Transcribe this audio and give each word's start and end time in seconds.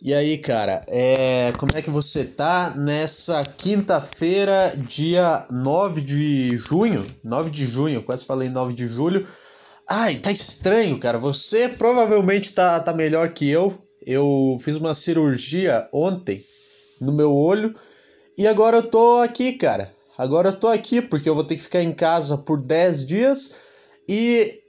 E 0.00 0.14
aí, 0.14 0.38
cara, 0.38 0.84
é... 0.86 1.52
como 1.58 1.72
é 1.74 1.82
que 1.82 1.90
você 1.90 2.24
tá 2.24 2.72
nessa 2.76 3.44
quinta-feira, 3.44 4.72
dia 4.76 5.44
9 5.50 6.00
de 6.00 6.56
junho? 6.56 7.04
9 7.24 7.50
de 7.50 7.64
junho, 7.64 8.02
quase 8.04 8.24
falei 8.24 8.48
9 8.48 8.74
de 8.74 8.86
julho. 8.86 9.26
Ai, 9.88 10.16
tá 10.16 10.30
estranho, 10.30 11.00
cara. 11.00 11.18
Você 11.18 11.68
provavelmente 11.68 12.52
tá, 12.52 12.78
tá 12.78 12.92
melhor 12.92 13.30
que 13.30 13.50
eu. 13.50 13.76
Eu 14.06 14.60
fiz 14.62 14.76
uma 14.76 14.94
cirurgia 14.94 15.88
ontem 15.92 16.44
no 17.00 17.12
meu 17.12 17.34
olho 17.34 17.74
e 18.36 18.46
agora 18.46 18.76
eu 18.76 18.82
tô 18.84 19.18
aqui, 19.18 19.54
cara. 19.54 19.92
Agora 20.16 20.50
eu 20.50 20.56
tô 20.56 20.68
aqui 20.68 21.02
porque 21.02 21.28
eu 21.28 21.34
vou 21.34 21.42
ter 21.42 21.56
que 21.56 21.62
ficar 21.62 21.82
em 21.82 21.92
casa 21.92 22.38
por 22.38 22.60
10 22.60 23.04
dias 23.04 23.54
e 24.08 24.60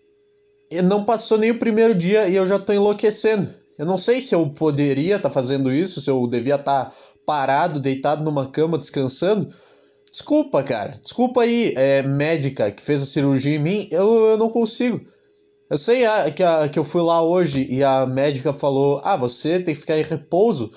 não 0.84 1.06
passou 1.06 1.38
nem 1.38 1.52
o 1.52 1.60
primeiro 1.60 1.94
dia 1.94 2.28
e 2.28 2.36
eu 2.36 2.48
já 2.48 2.58
tô 2.58 2.74
enlouquecendo. 2.74 3.59
Eu 3.80 3.86
não 3.86 3.98
sei 3.98 4.20
se 4.20 4.36
eu 4.36 4.46
poderia 4.50 5.16
estar 5.16 5.30
tá 5.30 5.34
fazendo 5.34 5.72
isso, 5.72 6.02
se 6.02 6.10
eu 6.10 6.28
devia 6.28 6.56
estar 6.56 6.86
tá 6.86 6.92
parado, 7.26 7.80
deitado 7.80 8.26
numa 8.26 8.46
cama, 8.46 8.78
descansando. 8.78 9.48
Desculpa, 10.12 10.62
cara. 10.62 11.00
Desculpa 11.02 11.44
aí, 11.44 11.74
é, 11.78 12.04
médica 12.04 12.72
que 12.72 12.82
fez 12.82 13.02
a 13.02 13.06
cirurgia 13.06 13.56
em 13.56 13.60
mim. 13.60 13.88
Eu, 13.90 14.32
eu 14.32 14.38
não 14.38 14.50
consigo. 14.50 15.00
Eu 15.70 15.78
sei 15.78 16.06
a, 16.06 16.30
que, 16.30 16.44
a, 16.44 16.68
que 16.68 16.78
eu 16.78 16.84
fui 16.84 17.02
lá 17.02 17.22
hoje 17.22 17.66
e 17.70 17.82
a 17.82 18.06
médica 18.06 18.52
falou: 18.52 19.00
ah, 19.02 19.16
você 19.16 19.62
tem 19.62 19.74
que 19.74 19.80
ficar 19.80 19.98
em 19.98 20.04
repouso. 20.04 20.70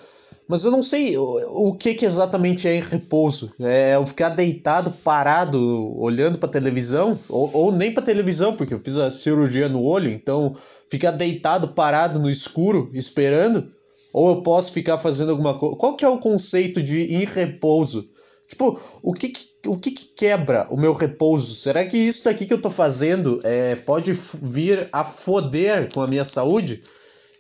Mas 0.47 0.65
eu 0.65 0.71
não 0.71 0.83
sei 0.83 1.17
o, 1.17 1.71
o 1.71 1.75
que, 1.75 1.95
que 1.95 2.05
exatamente 2.05 2.69
é 2.69 2.77
em 2.77 2.83
repouso. 2.83 3.53
É 3.59 3.97
eu 3.97 4.07
ficar 4.07 4.29
deitado, 4.29 4.93
parado, 5.03 5.99
olhando 5.99 6.39
para 6.39 6.49
televisão, 6.49 7.19
ou, 7.29 7.51
ou 7.53 7.73
nem 7.73 7.93
para 7.93 8.03
televisão, 8.03 8.55
porque 8.55 8.75
eu 8.75 8.81
fiz 8.81 8.97
a 8.97 9.11
cirurgia 9.11 9.69
no 9.69 9.83
olho, 9.83 10.11
então 10.11 10.55
ficar 10.93 11.13
deitado, 11.13 11.69
parado 11.69 12.21
no 12.21 12.29
escuro, 12.29 12.91
esperando, 12.93 13.67
ou 14.13 14.29
eu 14.29 14.43
posso 14.43 14.75
ficar 14.75 14.99
fazendo 14.99 15.31
alguma 15.31 15.59
coisa. 15.59 15.75
Qual 15.77 15.97
que 15.97 16.05
é 16.05 16.09
o 16.09 16.19
conceito 16.19 16.83
de 16.83 17.15
em 17.15 17.25
repouso? 17.25 18.07
Tipo, 18.47 18.79
o 19.03 19.15
que, 19.15 19.31
que 19.31 19.49
o 19.67 19.79
que, 19.79 19.91
que, 19.91 20.05
quebra 20.15 20.67
o 20.69 20.77
meu 20.77 20.93
repouso? 20.93 21.55
Será 21.55 21.83
que 21.87 21.97
isso 21.97 22.25
daqui 22.25 22.45
que 22.45 22.53
eu 22.53 22.61
tô 22.61 22.69
fazendo 22.69 23.41
é, 23.43 23.75
pode 23.75 24.13
vir 24.43 24.87
a 24.93 25.03
foder 25.03 25.91
com 25.91 26.03
a 26.03 26.07
minha 26.07 26.27
saúde? 26.27 26.83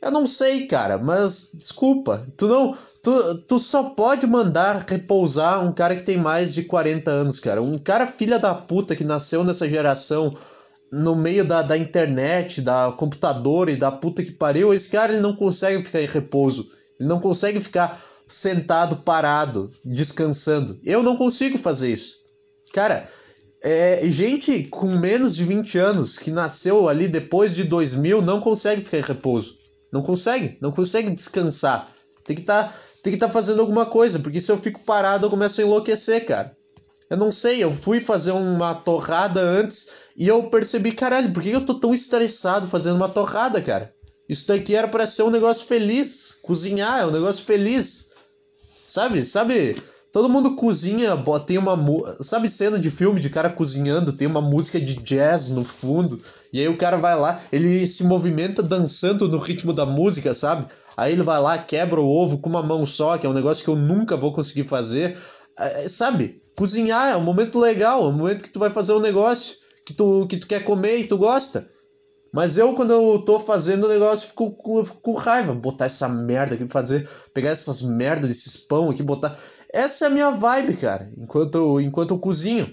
Eu 0.00 0.10
não 0.10 0.26
sei, 0.26 0.66
cara, 0.66 0.96
mas 0.96 1.50
desculpa, 1.52 2.26
tu 2.38 2.48
não. 2.48 2.74
Tu, 3.02 3.34
tu 3.48 3.58
só 3.58 3.90
pode 3.90 4.26
mandar 4.26 4.86
repousar 4.88 5.62
um 5.66 5.72
cara 5.72 5.94
que 5.94 6.02
tem 6.02 6.16
mais 6.16 6.54
de 6.54 6.62
40 6.62 7.10
anos, 7.10 7.38
cara. 7.38 7.60
Um 7.60 7.76
cara 7.76 8.06
filha 8.06 8.38
da 8.38 8.54
puta 8.54 8.96
que 8.96 9.04
nasceu 9.04 9.44
nessa 9.44 9.68
geração 9.68 10.34
no 10.92 11.16
meio 11.16 11.42
da, 11.42 11.62
da 11.62 11.78
internet, 11.78 12.60
da 12.60 12.92
computador 12.92 13.70
e 13.70 13.76
da 13.76 13.90
puta 13.90 14.22
que 14.22 14.30
pariu, 14.30 14.74
esse 14.74 14.90
cara 14.90 15.10
ele 15.10 15.22
não 15.22 15.34
consegue 15.34 15.82
ficar 15.82 16.02
em 16.02 16.06
repouso. 16.06 16.68
Ele 17.00 17.08
não 17.08 17.18
consegue 17.18 17.58
ficar 17.60 17.98
sentado, 18.28 18.98
parado, 18.98 19.70
descansando. 19.82 20.78
Eu 20.84 21.02
não 21.02 21.16
consigo 21.16 21.56
fazer 21.56 21.90
isso. 21.90 22.16
Cara, 22.74 23.08
é, 23.62 24.02
gente 24.04 24.64
com 24.64 24.86
menos 24.98 25.34
de 25.34 25.44
20 25.44 25.78
anos 25.78 26.18
que 26.18 26.30
nasceu 26.30 26.86
ali 26.86 27.08
depois 27.08 27.54
de 27.54 27.64
2000 27.64 28.20
não 28.20 28.40
consegue 28.40 28.82
ficar 28.82 28.98
em 28.98 29.02
repouso. 29.02 29.56
Não 29.90 30.02
consegue, 30.02 30.58
não 30.60 30.72
consegue 30.72 31.10
descansar. 31.10 31.90
Tem 32.24 32.36
que 32.36 32.42
tá, 32.42 32.64
tem 33.02 33.12
que 33.12 33.16
estar 33.16 33.28
tá 33.28 33.32
fazendo 33.32 33.60
alguma 33.60 33.86
coisa, 33.86 34.18
porque 34.18 34.42
se 34.42 34.52
eu 34.52 34.58
fico 34.58 34.80
parado 34.80 35.24
eu 35.24 35.30
começo 35.30 35.58
a 35.60 35.64
enlouquecer, 35.64 36.26
cara. 36.26 36.54
Eu 37.08 37.16
não 37.16 37.32
sei, 37.32 37.62
eu 37.62 37.72
fui 37.72 38.00
fazer 38.00 38.32
uma 38.32 38.74
torrada 38.74 39.40
antes 39.40 40.01
e 40.16 40.28
eu 40.28 40.44
percebi, 40.44 40.92
caralho, 40.92 41.32
por 41.32 41.42
que 41.42 41.50
eu 41.50 41.64
tô 41.64 41.74
tão 41.74 41.92
estressado 41.92 42.66
fazendo 42.66 42.96
uma 42.96 43.08
torrada, 43.08 43.60
cara? 43.60 43.92
Isso 44.28 44.48
daqui 44.48 44.74
era 44.74 44.88
para 44.88 45.06
ser 45.06 45.22
um 45.22 45.30
negócio 45.30 45.66
feliz. 45.66 46.36
Cozinhar 46.42 47.02
é 47.02 47.06
um 47.06 47.10
negócio 47.10 47.44
feliz. 47.44 48.10
Sabe? 48.86 49.24
Sabe? 49.24 49.76
Todo 50.12 50.28
mundo 50.28 50.54
cozinha, 50.54 51.16
tem 51.46 51.56
uma. 51.56 51.76
Sabe 52.20 52.46
cena 52.46 52.78
de 52.78 52.90
filme 52.90 53.18
de 53.18 53.30
cara 53.30 53.48
cozinhando, 53.48 54.12
tem 54.12 54.28
uma 54.28 54.42
música 54.42 54.78
de 54.78 54.94
jazz 54.96 55.48
no 55.48 55.64
fundo, 55.64 56.20
e 56.52 56.60
aí 56.60 56.68
o 56.68 56.76
cara 56.76 56.98
vai 56.98 57.18
lá, 57.18 57.40
ele 57.50 57.86
se 57.86 58.04
movimenta 58.04 58.62
dançando 58.62 59.26
no 59.26 59.38
ritmo 59.38 59.72
da 59.72 59.86
música, 59.86 60.34
sabe? 60.34 60.66
Aí 60.94 61.14
ele 61.14 61.22
vai 61.22 61.40
lá, 61.40 61.56
quebra 61.56 61.98
o 61.98 62.06
ovo 62.06 62.36
com 62.36 62.50
uma 62.50 62.62
mão 62.62 62.84
só, 62.84 63.16
que 63.16 63.26
é 63.26 63.28
um 63.28 63.32
negócio 63.32 63.64
que 63.64 63.70
eu 63.70 63.76
nunca 63.76 64.14
vou 64.14 64.34
conseguir 64.34 64.64
fazer. 64.64 65.16
É, 65.58 65.88
sabe? 65.88 66.42
Cozinhar 66.54 67.12
é 67.12 67.16
um 67.16 67.22
momento 67.22 67.58
legal, 67.58 68.04
é 68.04 68.08
um 68.08 68.12
momento 68.12 68.42
que 68.42 68.50
tu 68.50 68.58
vai 68.58 68.68
fazer 68.68 68.92
um 68.92 69.00
negócio 69.00 69.61
que 69.84 69.94
tu, 69.94 70.26
que 70.26 70.36
tu 70.36 70.46
quer 70.46 70.64
comer 70.64 70.98
e 70.98 71.06
tu 71.06 71.18
gosta. 71.18 71.68
Mas 72.32 72.56
eu, 72.56 72.74
quando 72.74 72.92
eu 72.92 73.18
tô 73.20 73.38
fazendo 73.38 73.84
o 73.84 73.88
negócio, 73.88 74.28
fico, 74.28 74.50
fico, 74.56 74.84
fico 74.84 75.00
com 75.02 75.14
raiva. 75.14 75.54
Botar 75.54 75.84
essa 75.86 76.08
merda 76.08 76.54
aqui, 76.54 76.66
fazer, 76.66 77.06
pegar 77.34 77.50
essas 77.50 77.82
merdas 77.82 78.28
desses 78.28 78.56
pão 78.56 78.88
aqui, 78.88 79.02
botar. 79.02 79.36
Essa 79.70 80.06
é 80.06 80.08
a 80.08 80.10
minha 80.10 80.30
vibe, 80.30 80.76
cara, 80.76 81.10
enquanto 81.18 81.56
eu, 81.56 81.80
enquanto 81.80 82.12
eu 82.14 82.18
cozinho. 82.18 82.72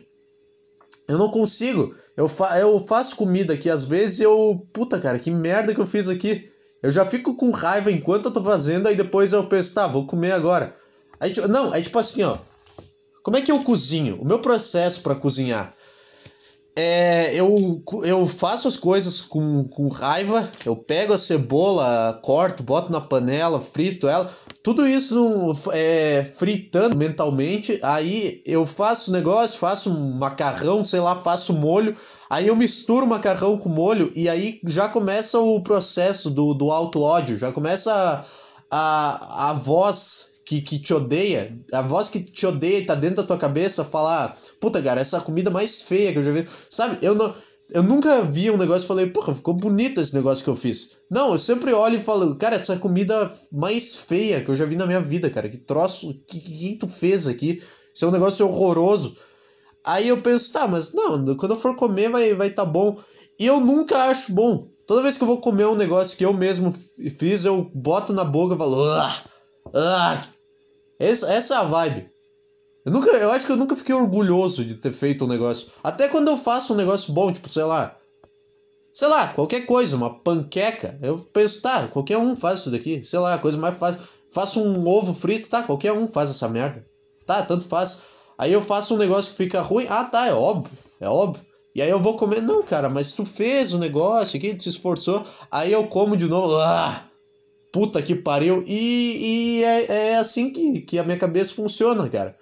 Eu 1.09 1.17
não 1.17 1.29
consigo. 1.29 1.93
Eu, 2.15 2.29
fa 2.29 2.57
eu 2.59 2.85
faço 2.85 3.15
comida 3.15 3.53
aqui 3.53 3.69
às 3.69 3.83
vezes 3.83 4.21
eu. 4.21 4.61
Puta, 4.71 4.99
cara, 4.99 5.19
que 5.19 5.31
merda 5.31 5.73
que 5.73 5.81
eu 5.81 5.87
fiz 5.87 6.07
aqui. 6.07 6.49
Eu 6.81 6.91
já 6.91 7.05
fico 7.05 7.35
com 7.35 7.51
raiva 7.51 7.91
enquanto 7.91 8.25
eu 8.25 8.31
tô 8.31 8.41
fazendo, 8.41 8.87
aí 8.87 8.95
depois 8.95 9.33
eu 9.33 9.45
penso, 9.47 9.73
tá, 9.73 9.87
vou 9.87 10.05
comer 10.05 10.31
agora. 10.31 10.73
Aí, 11.19 11.31
tipo, 11.31 11.47
não, 11.49 11.75
é 11.75 11.81
tipo 11.81 11.99
assim, 11.99 12.23
ó. 12.23 12.37
Como 13.21 13.35
é 13.35 13.41
que 13.41 13.51
eu 13.51 13.61
cozinho? 13.63 14.17
O 14.21 14.25
meu 14.25 14.39
processo 14.39 15.01
para 15.01 15.15
cozinhar 15.15 15.75
é, 16.81 17.35
eu, 17.35 17.83
eu 18.05 18.25
faço 18.25 18.65
as 18.65 18.77
coisas 18.77 19.19
com, 19.19 19.65
com 19.65 19.89
raiva, 19.89 20.49
eu 20.65 20.77
pego 20.77 21.11
a 21.11 21.17
cebola, 21.17 22.17
corto, 22.23 22.63
boto 22.63 22.89
na 22.89 23.01
panela, 23.01 23.59
frito 23.59 24.07
ela, 24.07 24.31
tudo 24.63 24.87
isso 24.87 25.53
é, 25.73 26.23
fritando 26.37 26.95
mentalmente, 26.95 27.77
aí 27.83 28.41
eu 28.45 28.65
faço 28.65 29.11
negócio, 29.11 29.59
faço 29.59 29.89
um 29.89 30.13
macarrão, 30.13 30.81
sei 30.81 31.01
lá, 31.01 31.17
faço 31.21 31.51
molho, 31.51 31.93
aí 32.29 32.47
eu 32.47 32.55
misturo 32.55 33.05
macarrão 33.05 33.57
com 33.57 33.67
molho 33.67 34.09
e 34.15 34.29
aí 34.29 34.61
já 34.65 34.87
começa 34.87 35.37
o 35.37 35.61
processo 35.61 36.29
do, 36.29 36.53
do 36.53 36.71
auto-ódio, 36.71 37.37
já 37.37 37.51
começa 37.51 37.91
a, 37.91 38.23
a, 38.71 39.49
a 39.49 39.53
voz 39.53 40.29
que, 40.49 40.61
que 40.61 40.79
te 40.79 40.91
odeia, 40.95 41.55
a 41.71 41.83
voz 41.83 42.09
que 42.09 42.19
te 42.19 42.43
odeia 42.43 42.79
e 42.79 42.85
tá 42.85 42.95
dentro 42.95 43.17
da 43.17 43.23
tua 43.23 43.37
cabeça 43.37 43.85
falar, 43.85 44.35
puta, 44.59 44.81
cara, 44.81 44.99
essa 44.99 45.21
comida 45.21 45.51
mais 45.51 45.83
feia 45.83 46.11
que 46.11 46.17
eu 46.17 46.23
já 46.23 46.31
vi. 46.31 46.47
Sabe, 46.71 46.97
eu 47.03 47.13
não. 47.13 47.35
Eu 47.71 47.83
nunca 47.83 48.23
vi 48.23 48.49
um 48.49 48.57
negócio 48.57 48.83
e 48.83 48.87
falei, 48.87 49.05
porra, 49.05 49.35
ficou 49.35 49.53
bonito 49.53 50.01
esse 50.01 50.15
negócio 50.15 50.43
que 50.43 50.49
eu 50.49 50.55
fiz. 50.55 50.97
Não, 51.07 51.33
eu 51.33 51.37
sempre 51.37 51.71
olho 51.71 51.97
e 51.97 52.01
falo, 52.01 52.35
cara, 52.35 52.55
essa 52.55 52.75
comida 52.77 53.31
mais 53.51 53.95
feia 53.95 54.43
que 54.43 54.49
eu 54.49 54.55
já 54.55 54.65
vi 54.65 54.75
na 54.75 54.87
minha 54.87 54.99
vida, 54.99 55.29
cara. 55.29 55.47
Que 55.47 55.57
troço, 55.57 56.15
que, 56.27 56.39
que, 56.39 56.51
que 56.51 56.75
tu 56.77 56.87
fez 56.87 57.27
aqui? 57.27 57.61
Isso 57.93 58.05
é 58.05 58.07
um 58.07 58.11
negócio 58.11 58.47
horroroso. 58.47 59.15
Aí 59.85 60.07
eu 60.07 60.19
penso, 60.19 60.51
tá, 60.51 60.67
mas 60.67 60.93
não, 60.93 61.35
quando 61.35 61.51
eu 61.51 61.61
for 61.61 61.75
comer 61.75 62.09
vai 62.09 62.33
vai 62.33 62.49
tá 62.49 62.65
bom. 62.65 62.97
E 63.37 63.45
eu 63.45 63.59
nunca 63.59 64.05
acho 64.05 64.33
bom. 64.33 64.67
Toda 64.87 65.03
vez 65.03 65.15
que 65.15 65.21
eu 65.21 65.27
vou 65.27 65.39
comer 65.39 65.67
um 65.67 65.75
negócio 65.75 66.17
que 66.17 66.25
eu 66.25 66.33
mesmo 66.33 66.73
fiz, 67.19 67.45
eu 67.45 67.69
boto 67.71 68.13
na 68.13 68.23
boca 68.23 68.55
e 68.55 68.57
falo, 68.57 68.83
ah, 68.83 69.23
ah, 69.75 70.27
essa, 70.99 71.31
essa 71.31 71.53
é 71.55 71.57
a 71.57 71.63
vibe. 71.63 72.09
Eu, 72.85 72.91
nunca, 72.91 73.09
eu 73.11 73.31
acho 73.31 73.45
que 73.45 73.51
eu 73.51 73.57
nunca 73.57 73.75
fiquei 73.75 73.95
orgulhoso 73.95 74.65
de 74.65 74.75
ter 74.75 74.91
feito 74.91 75.23
um 75.23 75.27
negócio. 75.27 75.67
Até 75.83 76.07
quando 76.07 76.27
eu 76.27 76.37
faço 76.37 76.73
um 76.73 76.75
negócio 76.75 77.13
bom, 77.13 77.31
tipo, 77.31 77.47
sei 77.47 77.63
lá. 77.63 77.95
Sei 78.93 79.07
lá, 79.07 79.27
qualquer 79.29 79.65
coisa, 79.65 79.95
uma 79.95 80.19
panqueca. 80.19 80.97
Eu 81.01 81.19
penso, 81.19 81.61
tá, 81.61 81.87
qualquer 81.87 82.17
um 82.17 82.35
faz 82.35 82.59
isso 82.61 82.71
daqui. 82.71 83.03
Sei 83.03 83.19
lá, 83.19 83.37
coisa 83.37 83.57
mais 83.57 83.77
fácil. 83.77 84.01
Faço 84.31 84.59
um 84.59 84.87
ovo 84.87 85.13
frito, 85.13 85.49
tá, 85.49 85.63
qualquer 85.63 85.93
um 85.93 86.07
faz 86.07 86.29
essa 86.29 86.47
merda. 86.47 86.83
Tá, 87.25 87.43
tanto 87.43 87.65
faz. 87.65 88.01
Aí 88.37 88.51
eu 88.51 88.61
faço 88.61 88.95
um 88.95 88.97
negócio 88.97 89.31
que 89.31 89.37
fica 89.37 89.61
ruim. 89.61 89.85
Ah, 89.89 90.03
tá, 90.03 90.27
é 90.27 90.33
óbvio. 90.33 90.77
É 90.99 91.07
óbvio. 91.07 91.45
E 91.75 91.81
aí 91.81 91.89
eu 91.89 91.99
vou 91.99 92.17
comer. 92.17 92.41
Não, 92.41 92.63
cara, 92.63 92.89
mas 92.89 93.13
tu 93.13 93.25
fez 93.25 93.73
o 93.73 93.77
negócio 93.77 94.37
aqui, 94.37 94.53
tu 94.53 94.63
se 94.63 94.69
esforçou. 94.69 95.25
Aí 95.51 95.71
eu 95.71 95.87
como 95.87 96.17
de 96.17 96.27
novo. 96.27 96.57
Ah! 96.57 97.08
Puta 97.71 98.01
que 98.01 98.15
pariu. 98.15 98.63
E, 98.67 99.59
e 99.59 99.63
é, 99.63 100.11
é 100.11 100.15
assim 100.17 100.51
que, 100.51 100.81
que 100.81 100.99
a 100.99 101.03
minha 101.03 101.17
cabeça 101.17 101.53
funciona, 101.53 102.07
cara. 102.09 102.35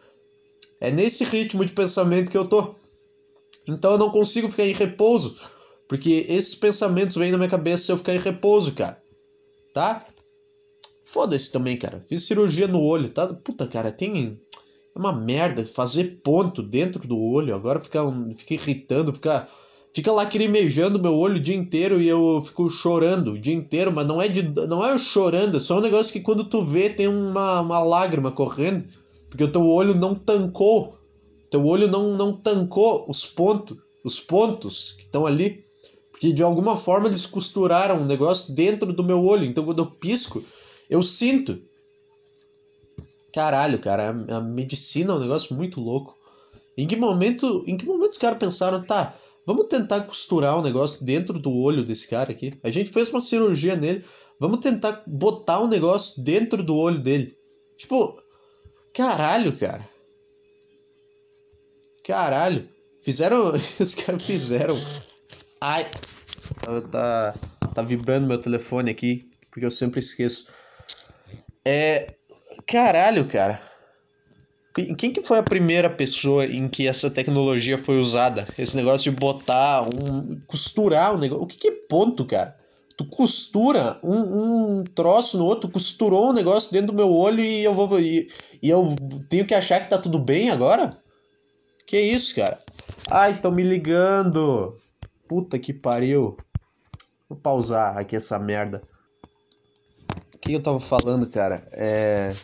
É 0.80 0.92
nesse 0.92 1.24
ritmo 1.24 1.66
de 1.66 1.72
pensamento 1.72 2.32
que 2.32 2.38
eu 2.38 2.48
tô. 2.48 2.76
Então 3.68 3.94
eu 3.94 3.98
não 3.98 4.12
consigo 4.12 4.50
ficar 4.50 4.66
em 4.66 4.74
repouso. 4.74 5.38
Porque 5.88 6.26
esses 6.28 6.56
pensamentos 6.56 7.16
vêm 7.16 7.32
na 7.32 7.38
minha 7.38 7.50
cabeça 7.50 7.86
se 7.86 7.92
eu 7.92 7.98
ficar 7.98 8.14
em 8.14 8.20
repouso, 8.20 8.74
cara. 8.74 9.02
Tá? 9.74 10.06
Foda-se 11.06 11.52
também, 11.52 11.78
cara. 11.78 12.04
Fiz 12.08 12.24
cirurgia 12.24 12.68
no 12.68 12.82
olho, 12.82 13.10
tá? 13.10 13.28
Puta, 13.28 13.66
cara, 13.68 13.92
tem. 13.92 14.40
É 14.96 15.00
uma 15.00 15.14
merda 15.14 15.64
fazer 15.64 16.20
ponto 16.24 16.62
dentro 16.62 17.08
do 17.08 17.18
olho. 17.18 17.56
Agora 17.56 17.80
fica, 17.80 18.02
fica 18.36 18.54
irritando, 18.56 19.14
fica 19.14 19.48
fica 19.98 20.12
lacrimejando 20.12 21.00
meu 21.00 21.16
olho 21.16 21.38
o 21.38 21.40
dia 21.40 21.56
inteiro 21.56 22.00
e 22.00 22.08
eu 22.08 22.44
fico 22.46 22.70
chorando 22.70 23.32
o 23.32 23.40
dia 23.40 23.56
inteiro, 23.56 23.92
mas 23.92 24.06
não 24.06 24.22
é 24.22 24.28
de 24.28 24.44
não 24.68 24.86
é 24.86 24.96
chorando, 24.96 25.58
é 25.58 25.60
só 25.60 25.80
um 25.80 25.82
negócio 25.82 26.14
que 26.14 26.20
quando 26.20 26.44
tu 26.44 26.64
vê 26.64 26.88
tem 26.88 27.08
uma, 27.08 27.62
uma 27.62 27.80
lágrima 27.80 28.30
correndo, 28.30 28.84
porque 29.28 29.44
o 29.44 29.52
teu 29.52 29.66
olho 29.66 29.96
não 29.96 30.14
tancou, 30.14 30.96
teu 31.50 31.66
olho 31.66 31.88
não 31.88 32.16
não 32.16 32.32
tancou 32.32 33.10
os 33.10 33.26
pontos, 33.26 33.76
os 34.04 34.20
pontos 34.20 34.94
que 34.94 35.02
estão 35.02 35.26
ali, 35.26 35.66
porque 36.12 36.32
de 36.32 36.44
alguma 36.44 36.78
forma 36.78 37.08
eles 37.08 37.26
costuraram 37.26 38.00
um 38.00 38.06
negócio 38.06 38.54
dentro 38.54 38.94
do 38.94 39.04
meu 39.04 39.26
olho, 39.26 39.46
então 39.46 39.66
quando 39.66 39.80
eu 39.80 39.88
pisco, 39.88 40.46
eu 40.88 41.02
sinto 41.02 41.60
Caralho, 43.34 43.80
cara, 43.80 44.10
a, 44.30 44.38
a 44.38 44.42
medicina 44.42 45.14
é 45.14 45.16
um 45.16 45.20
negócio 45.20 45.56
muito 45.56 45.82
louco. 45.82 46.16
Em 46.76 46.88
que 46.88 46.96
momento, 46.96 47.64
em 47.68 47.78
que 47.78 47.86
momento 47.86 48.12
os 48.12 48.18
caras 48.18 48.40
pensaram, 48.40 48.84
tá, 48.84 49.14
vamos 49.48 49.68
tentar 49.68 50.02
costurar 50.02 50.60
um 50.60 50.62
negócio 50.62 51.06
dentro 51.06 51.40
do 51.40 51.52
olho 51.52 51.86
desse 51.86 52.06
cara 52.10 52.32
aqui? 52.32 52.54
A 52.62 52.70
gente 52.70 52.92
fez 52.92 53.10
uma 53.10 53.22
cirurgia 53.22 53.78
nele, 53.78 54.04
vamos 54.42 54.60
tentar 54.60 55.02
botar 55.08 55.62
um 55.62 55.68
negócio 55.70 56.22
dentro 56.22 56.62
do 56.62 56.76
olho 56.76 57.00
dele. 57.00 57.34
Tipo, 57.78 58.22
caralho, 58.94 59.58
cara. 59.58 59.88
Caralho. 62.06 62.68
Fizeram. 63.02 63.54
Os 63.80 63.96
caras 63.96 64.26
fizeram. 64.26 64.76
Ai. 65.62 65.86
Tá, 66.92 67.34
tá 67.74 67.82
vibrando 67.82 68.28
meu 68.28 68.38
telefone 68.38 68.92
aqui, 68.92 69.24
porque 69.50 69.66
eu 69.66 69.72
sempre 69.72 70.02
esqueço. 70.02 70.46
É. 71.66 72.16
Caralho, 72.66 73.28
cara. 73.28 73.62
Quem 74.96 75.12
que 75.12 75.24
foi 75.24 75.40
a 75.40 75.44
primeira 75.44 75.90
pessoa 75.90 76.46
em 76.46 76.68
que 76.68 76.88
essa 76.88 77.10
tecnologia 77.10 77.78
foi 77.78 78.00
usada? 78.00 78.48
Esse 78.58 78.76
negócio 78.76 79.12
de 79.12 79.18
botar 79.18 79.84
um. 79.84 80.40
costurar 80.46 81.16
um 81.16 81.18
negócio. 81.18 81.44
O 81.44 81.48
que, 81.48 81.58
que 81.58 81.68
é 81.68 81.72
ponto, 81.90 82.26
cara? 82.26 82.56
Tu 82.96 83.06
costura 83.06 84.00
um, 84.04 84.80
um 84.80 84.84
troço 84.84 85.38
no 85.38 85.46
outro, 85.46 85.70
costurou 85.70 86.30
um 86.30 86.34
negócio 86.34 86.72
dentro 86.72 86.88
do 86.88 86.94
meu 86.94 87.12
olho 87.12 87.44
e 87.44 87.64
eu 87.64 87.74
vou. 87.74 88.00
E, 88.00 88.28
e 88.62 88.70
eu 88.70 88.96
tenho 89.30 89.46
que 89.46 89.56
achar 89.56 89.80
que 89.80 89.90
tá 89.90 89.98
tudo 89.98 90.20
bem 90.20 90.52
agora? 90.52 90.96
Que 91.86 92.00
isso, 92.00 92.36
cara? 92.36 92.60
Ai, 93.10 93.34
estão 93.34 93.52
me 93.52 93.64
ligando. 93.64 94.76
Puta 95.28 95.58
que 95.58 95.74
pariu. 95.74 96.38
Vou 97.28 97.38
pausar 97.38 97.98
aqui 97.98 98.16
essa 98.16 98.38
merda. 98.38 98.84
O 100.36 100.38
que 100.40 100.54
eu 100.54 100.62
tava 100.62 100.80
falando, 100.80 101.28
cara? 101.28 101.68
É. 101.74 102.36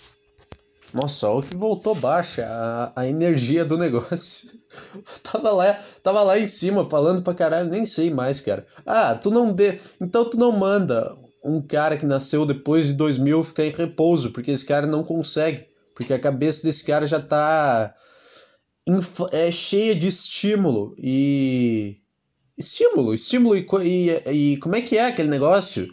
Nossa, 0.93 1.27
o 1.27 1.41
que 1.41 1.55
voltou 1.55 1.95
baixa 1.95 2.45
a, 2.45 3.01
a 3.01 3.07
energia 3.07 3.65
do 3.65 3.79
negócio. 3.79 4.51
tava 5.23 5.51
lá, 5.51 5.73
tava 6.03 6.21
lá 6.21 6.37
em 6.37 6.45
cima 6.45 6.87
falando 6.87 7.23
pra 7.23 7.33
caralho, 7.33 7.69
nem 7.69 7.83
sei 7.83 8.11
mais, 8.11 8.39
cara. 8.39 8.65
Ah, 8.85 9.15
tu 9.15 9.31
não 9.31 9.51
dê, 9.51 9.79
então 9.99 10.29
tu 10.29 10.37
não 10.37 10.51
manda 10.51 11.17
um 11.43 11.59
cara 11.61 11.97
que 11.97 12.05
nasceu 12.05 12.45
depois 12.45 12.87
de 12.87 12.93
2000 12.93 13.43
ficar 13.43 13.65
em 13.65 13.71
repouso, 13.71 14.31
porque 14.31 14.51
esse 14.51 14.63
cara 14.63 14.85
não 14.85 15.03
consegue, 15.03 15.65
porque 15.95 16.13
a 16.13 16.19
cabeça 16.19 16.61
desse 16.61 16.85
cara 16.85 17.07
já 17.07 17.19
tá 17.19 17.93
é 19.31 19.49
cheia 19.49 19.95
de 19.95 20.07
estímulo 20.07 20.93
e 20.99 21.97
estímulo, 22.55 23.15
estímulo 23.15 23.55
e, 23.55 23.65
e, 23.83 24.31
e 24.31 24.57
como 24.57 24.75
é 24.75 24.81
que 24.81 24.97
é 24.97 25.07
aquele 25.07 25.29
negócio? 25.29 25.87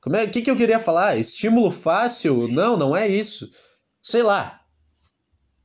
Como 0.00 0.16
é, 0.16 0.24
o 0.24 0.30
que 0.30 0.40
que 0.40 0.50
eu 0.50 0.56
queria 0.56 0.80
falar? 0.80 1.18
Estímulo 1.18 1.70
fácil? 1.70 2.48
Não, 2.48 2.78
não 2.78 2.96
é 2.96 3.06
isso 3.06 3.50
sei 4.08 4.22
lá, 4.22 4.62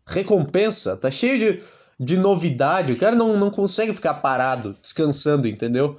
recompensa, 0.05 0.97
tá 0.97 1.09
cheio 1.09 1.39
de, 1.39 1.63
de 1.97 2.17
novidade. 2.17 2.91
O 2.91 2.97
cara 2.97 3.15
não, 3.15 3.37
não 3.37 3.49
consegue 3.49 3.93
ficar 3.93 4.15
parado, 4.15 4.77
descansando, 4.81 5.47
entendeu? 5.47 5.97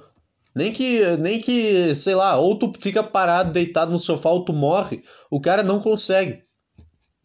Nem 0.53 0.71
que, 0.71 1.17
nem 1.17 1.39
que, 1.39 1.95
sei 1.95 2.13
lá, 2.13 2.37
ou 2.37 2.59
tu 2.59 2.71
fica 2.79 3.01
parado, 3.01 3.51
deitado 3.51 3.91
no 3.91 3.97
sofá, 3.97 4.29
ou 4.29 4.45
tu 4.45 4.53
morre. 4.53 5.03
O 5.31 5.41
cara 5.41 5.63
não 5.63 5.81
consegue. 5.81 6.43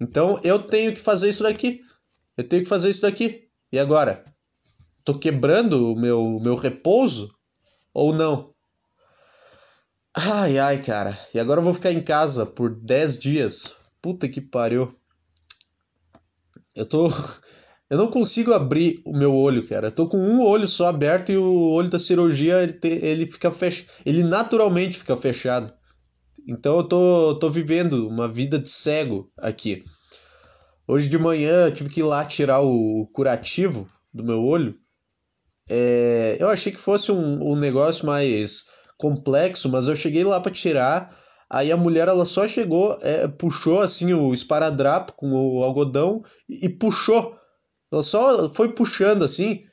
Então 0.00 0.40
eu 0.42 0.58
tenho 0.58 0.94
que 0.94 1.00
fazer 1.00 1.28
isso 1.28 1.42
daqui. 1.42 1.82
Eu 2.34 2.48
tenho 2.48 2.62
que 2.62 2.68
fazer 2.68 2.88
isso 2.88 3.02
daqui. 3.02 3.46
E 3.70 3.78
agora? 3.78 4.24
Tô 5.04 5.18
quebrando 5.18 5.92
o 5.92 6.00
meu, 6.00 6.40
meu 6.40 6.54
repouso? 6.54 7.30
Ou 7.92 8.14
não? 8.14 8.54
Ai, 10.14 10.58
ai, 10.58 10.82
cara. 10.82 11.16
E 11.34 11.38
agora 11.38 11.60
eu 11.60 11.64
vou 11.64 11.74
ficar 11.74 11.92
em 11.92 12.02
casa 12.02 12.46
por 12.46 12.74
10 12.74 13.18
dias. 13.18 13.76
Puta 14.00 14.26
que 14.26 14.40
pariu. 14.40 14.98
Eu 16.74 16.86
tô. 16.86 17.12
Eu 17.88 17.98
não 17.98 18.08
consigo 18.08 18.52
abrir 18.52 19.02
o 19.04 19.16
meu 19.16 19.34
olho, 19.34 19.66
cara. 19.66 19.88
Eu 19.88 19.92
tô 19.92 20.08
com 20.08 20.16
um 20.16 20.40
olho 20.40 20.68
só 20.68 20.86
aberto 20.86 21.32
e 21.32 21.36
o 21.36 21.70
olho 21.72 21.90
da 21.90 21.98
cirurgia 21.98 22.62
ele, 22.62 22.74
te, 22.74 22.88
ele 22.88 23.26
fica 23.26 23.50
fech... 23.50 23.84
ele 24.06 24.22
naturalmente 24.22 24.96
fica 24.96 25.16
fechado. 25.16 25.72
Então 26.46 26.76
eu 26.76 26.84
tô, 26.84 27.34
tô 27.40 27.50
vivendo 27.50 28.06
uma 28.06 28.28
vida 28.28 28.60
de 28.60 28.68
cego 28.68 29.28
aqui. 29.36 29.82
Hoje 30.86 31.08
de 31.08 31.18
manhã 31.18 31.66
eu 31.66 31.74
tive 31.74 31.90
que 31.90 32.00
ir 32.00 32.04
lá 32.04 32.24
tirar 32.24 32.60
o 32.60 33.08
curativo 33.12 33.88
do 34.14 34.22
meu 34.22 34.40
olho. 34.40 34.78
É, 35.68 36.36
eu 36.40 36.48
achei 36.48 36.72
que 36.72 36.80
fosse 36.80 37.12
um, 37.12 37.52
um 37.52 37.56
negócio 37.56 38.06
mais 38.06 38.66
complexo, 38.96 39.68
mas 39.68 39.88
eu 39.88 39.96
cheguei 39.96 40.24
lá 40.24 40.40
para 40.40 40.52
tirar. 40.52 41.16
Aí 41.50 41.72
a 41.72 41.76
mulher 41.76 42.06
ela 42.06 42.24
só 42.24 42.46
chegou, 42.46 42.96
é, 43.02 43.26
puxou 43.26 43.80
assim 43.80 44.14
o 44.14 44.32
esparadrapo 44.32 45.12
com 45.14 45.32
o 45.32 45.64
algodão 45.64 46.22
e, 46.48 46.66
e 46.66 46.68
puxou. 46.68 47.36
Ela 47.92 48.04
só 48.04 48.48
foi 48.50 48.72
puxando 48.72 49.24
assim. 49.24 49.64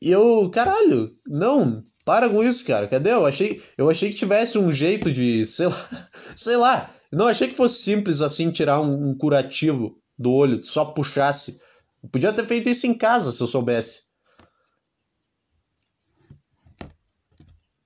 E 0.00 0.10
eu, 0.10 0.48
caralho, 0.50 1.14
não, 1.26 1.84
para 2.02 2.30
com 2.30 2.42
isso, 2.42 2.64
cara. 2.64 2.88
Cadê? 2.88 3.12
Eu 3.12 3.26
achei, 3.26 3.62
eu 3.76 3.90
achei 3.90 4.08
que 4.08 4.16
tivesse 4.16 4.56
um 4.56 4.72
jeito 4.72 5.12
de, 5.12 5.44
sei 5.44 5.66
lá, 5.66 6.08
sei 6.34 6.56
lá. 6.56 6.94
Não 7.12 7.26
achei 7.26 7.48
que 7.48 7.56
fosse 7.56 7.82
simples 7.82 8.22
assim 8.22 8.50
tirar 8.50 8.80
um, 8.80 9.10
um 9.10 9.14
curativo 9.16 10.00
do 10.18 10.32
olho, 10.32 10.62
só 10.62 10.86
puxasse. 10.86 11.60
Eu 12.02 12.08
podia 12.08 12.32
ter 12.32 12.46
feito 12.46 12.70
isso 12.70 12.86
em 12.86 12.96
casa 12.96 13.32
se 13.32 13.42
eu 13.42 13.46
soubesse. 13.46 14.08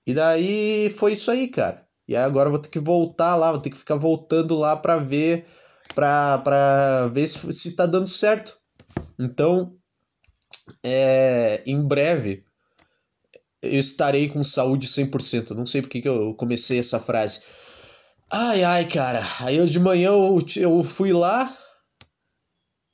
E 0.07 0.15
daí 0.15 0.91
foi 0.97 1.13
isso 1.15 1.31
aí, 1.31 1.49
cara. 1.49 1.87
E 2.13 2.17
aí 2.17 2.25
agora 2.25 2.49
eu 2.49 2.51
vou 2.51 2.61
ter 2.61 2.69
que 2.69 2.79
voltar 2.79 3.37
lá, 3.37 3.53
vou 3.53 3.61
ter 3.61 3.71
que 3.71 3.79
ficar 3.79 3.97
voltando 3.97 4.55
lá 4.59 4.77
para 4.77 4.99
ver 4.99 5.47
para 5.95 6.39
pra 6.39 7.09
ver 7.09 7.27
se, 7.27 7.51
se 7.55 7.75
tá 7.75 7.87
dando 7.87 8.07
certo. 8.07 8.55
Então, 9.19 9.75
é, 10.85 11.63
em 11.65 11.83
breve 11.83 12.45
eu 13.63 13.81
estarei 13.81 14.29
com 14.29 14.45
saúde 14.45 14.87
100%. 14.87 15.51
Não 15.55 15.65
sei 15.67 15.81
porque 15.81 16.03
que 16.03 16.09
eu 16.09 16.35
comecei 16.35 16.79
essa 16.79 17.01
frase. 17.01 17.41
Ai, 18.31 18.63
ai, 18.63 18.87
cara. 18.87 19.23
Aí 19.41 19.59
hoje 19.59 19.73
de 19.73 19.81
manhã 19.81 20.09
eu, 20.09 20.45
eu 20.57 20.85
fui 20.85 21.15
lá. 21.15 21.57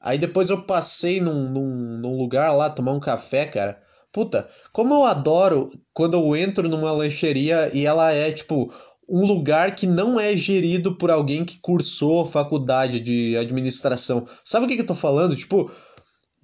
Aí 0.00 0.16
depois 0.16 0.48
eu 0.48 0.62
passei 0.62 1.20
num, 1.20 1.50
num, 1.50 1.98
num 1.98 2.16
lugar 2.16 2.52
lá 2.52 2.70
tomar 2.70 2.92
um 2.92 3.00
café, 3.00 3.46
cara. 3.46 3.82
Puta, 4.12 4.48
como 4.72 4.94
eu 4.94 5.04
adoro 5.04 5.70
quando 5.92 6.14
eu 6.14 6.34
entro 6.34 6.68
numa 6.68 6.92
lancheria 6.92 7.70
e 7.74 7.84
ela 7.84 8.12
é 8.12 8.32
tipo 8.32 8.72
um 9.08 9.24
lugar 9.24 9.74
que 9.74 9.86
não 9.86 10.20
é 10.20 10.36
gerido 10.36 10.94
por 10.94 11.10
alguém 11.10 11.44
que 11.44 11.58
cursou 11.58 12.26
faculdade 12.26 13.00
de 13.00 13.36
administração. 13.38 14.28
Sabe 14.44 14.66
o 14.66 14.68
que, 14.68 14.76
que 14.76 14.82
eu 14.82 14.86
tô 14.86 14.94
falando? 14.94 15.34
Tipo, 15.34 15.70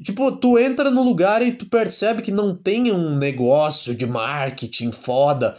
tipo, 0.03 0.33
tu 0.33 0.59
entra 0.59 0.91
no 0.91 1.03
lugar 1.03 1.43
e 1.43 1.53
tu 1.53 1.67
percebe 1.67 2.23
que 2.23 2.33
não 2.33 2.57
tem 2.57 2.91
um 2.91 3.17
negócio 3.17 3.95
de 3.95 4.07
marketing 4.07 4.91
foda. 4.93 5.55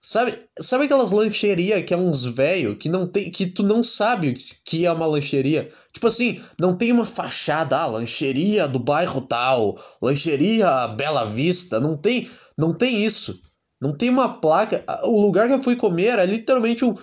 Sabe, 0.00 0.38
sabe 0.60 0.84
aquelas 0.84 1.10
lancheria 1.10 1.82
que 1.82 1.92
é 1.92 1.96
uns 1.96 2.24
velho 2.24 2.76
que 2.76 2.88
não 2.88 3.08
tem 3.08 3.28
que 3.28 3.44
tu 3.44 3.64
não 3.64 3.82
sabe 3.82 4.34
que 4.64 4.86
é 4.86 4.92
uma 4.92 5.04
lancheria? 5.04 5.68
Tipo 5.92 6.06
assim, 6.06 6.40
não 6.58 6.76
tem 6.76 6.92
uma 6.92 7.04
fachada, 7.04 7.76
ah, 7.76 7.86
lancheria 7.86 8.68
do 8.68 8.78
bairro 8.78 9.20
tal, 9.22 9.76
lancheria 10.00 10.86
Bela 10.88 11.28
Vista, 11.28 11.80
não 11.80 11.96
tem, 11.96 12.30
não 12.56 12.72
tem 12.72 13.04
isso. 13.04 13.40
Não 13.80 13.96
tem 13.96 14.08
uma 14.08 14.40
placa. 14.40 14.84
O 15.04 15.20
lugar 15.20 15.48
que 15.48 15.54
eu 15.54 15.62
fui 15.62 15.76
comer 15.76 16.06
era 16.06 16.24
literalmente 16.24 16.84
um. 16.84 16.94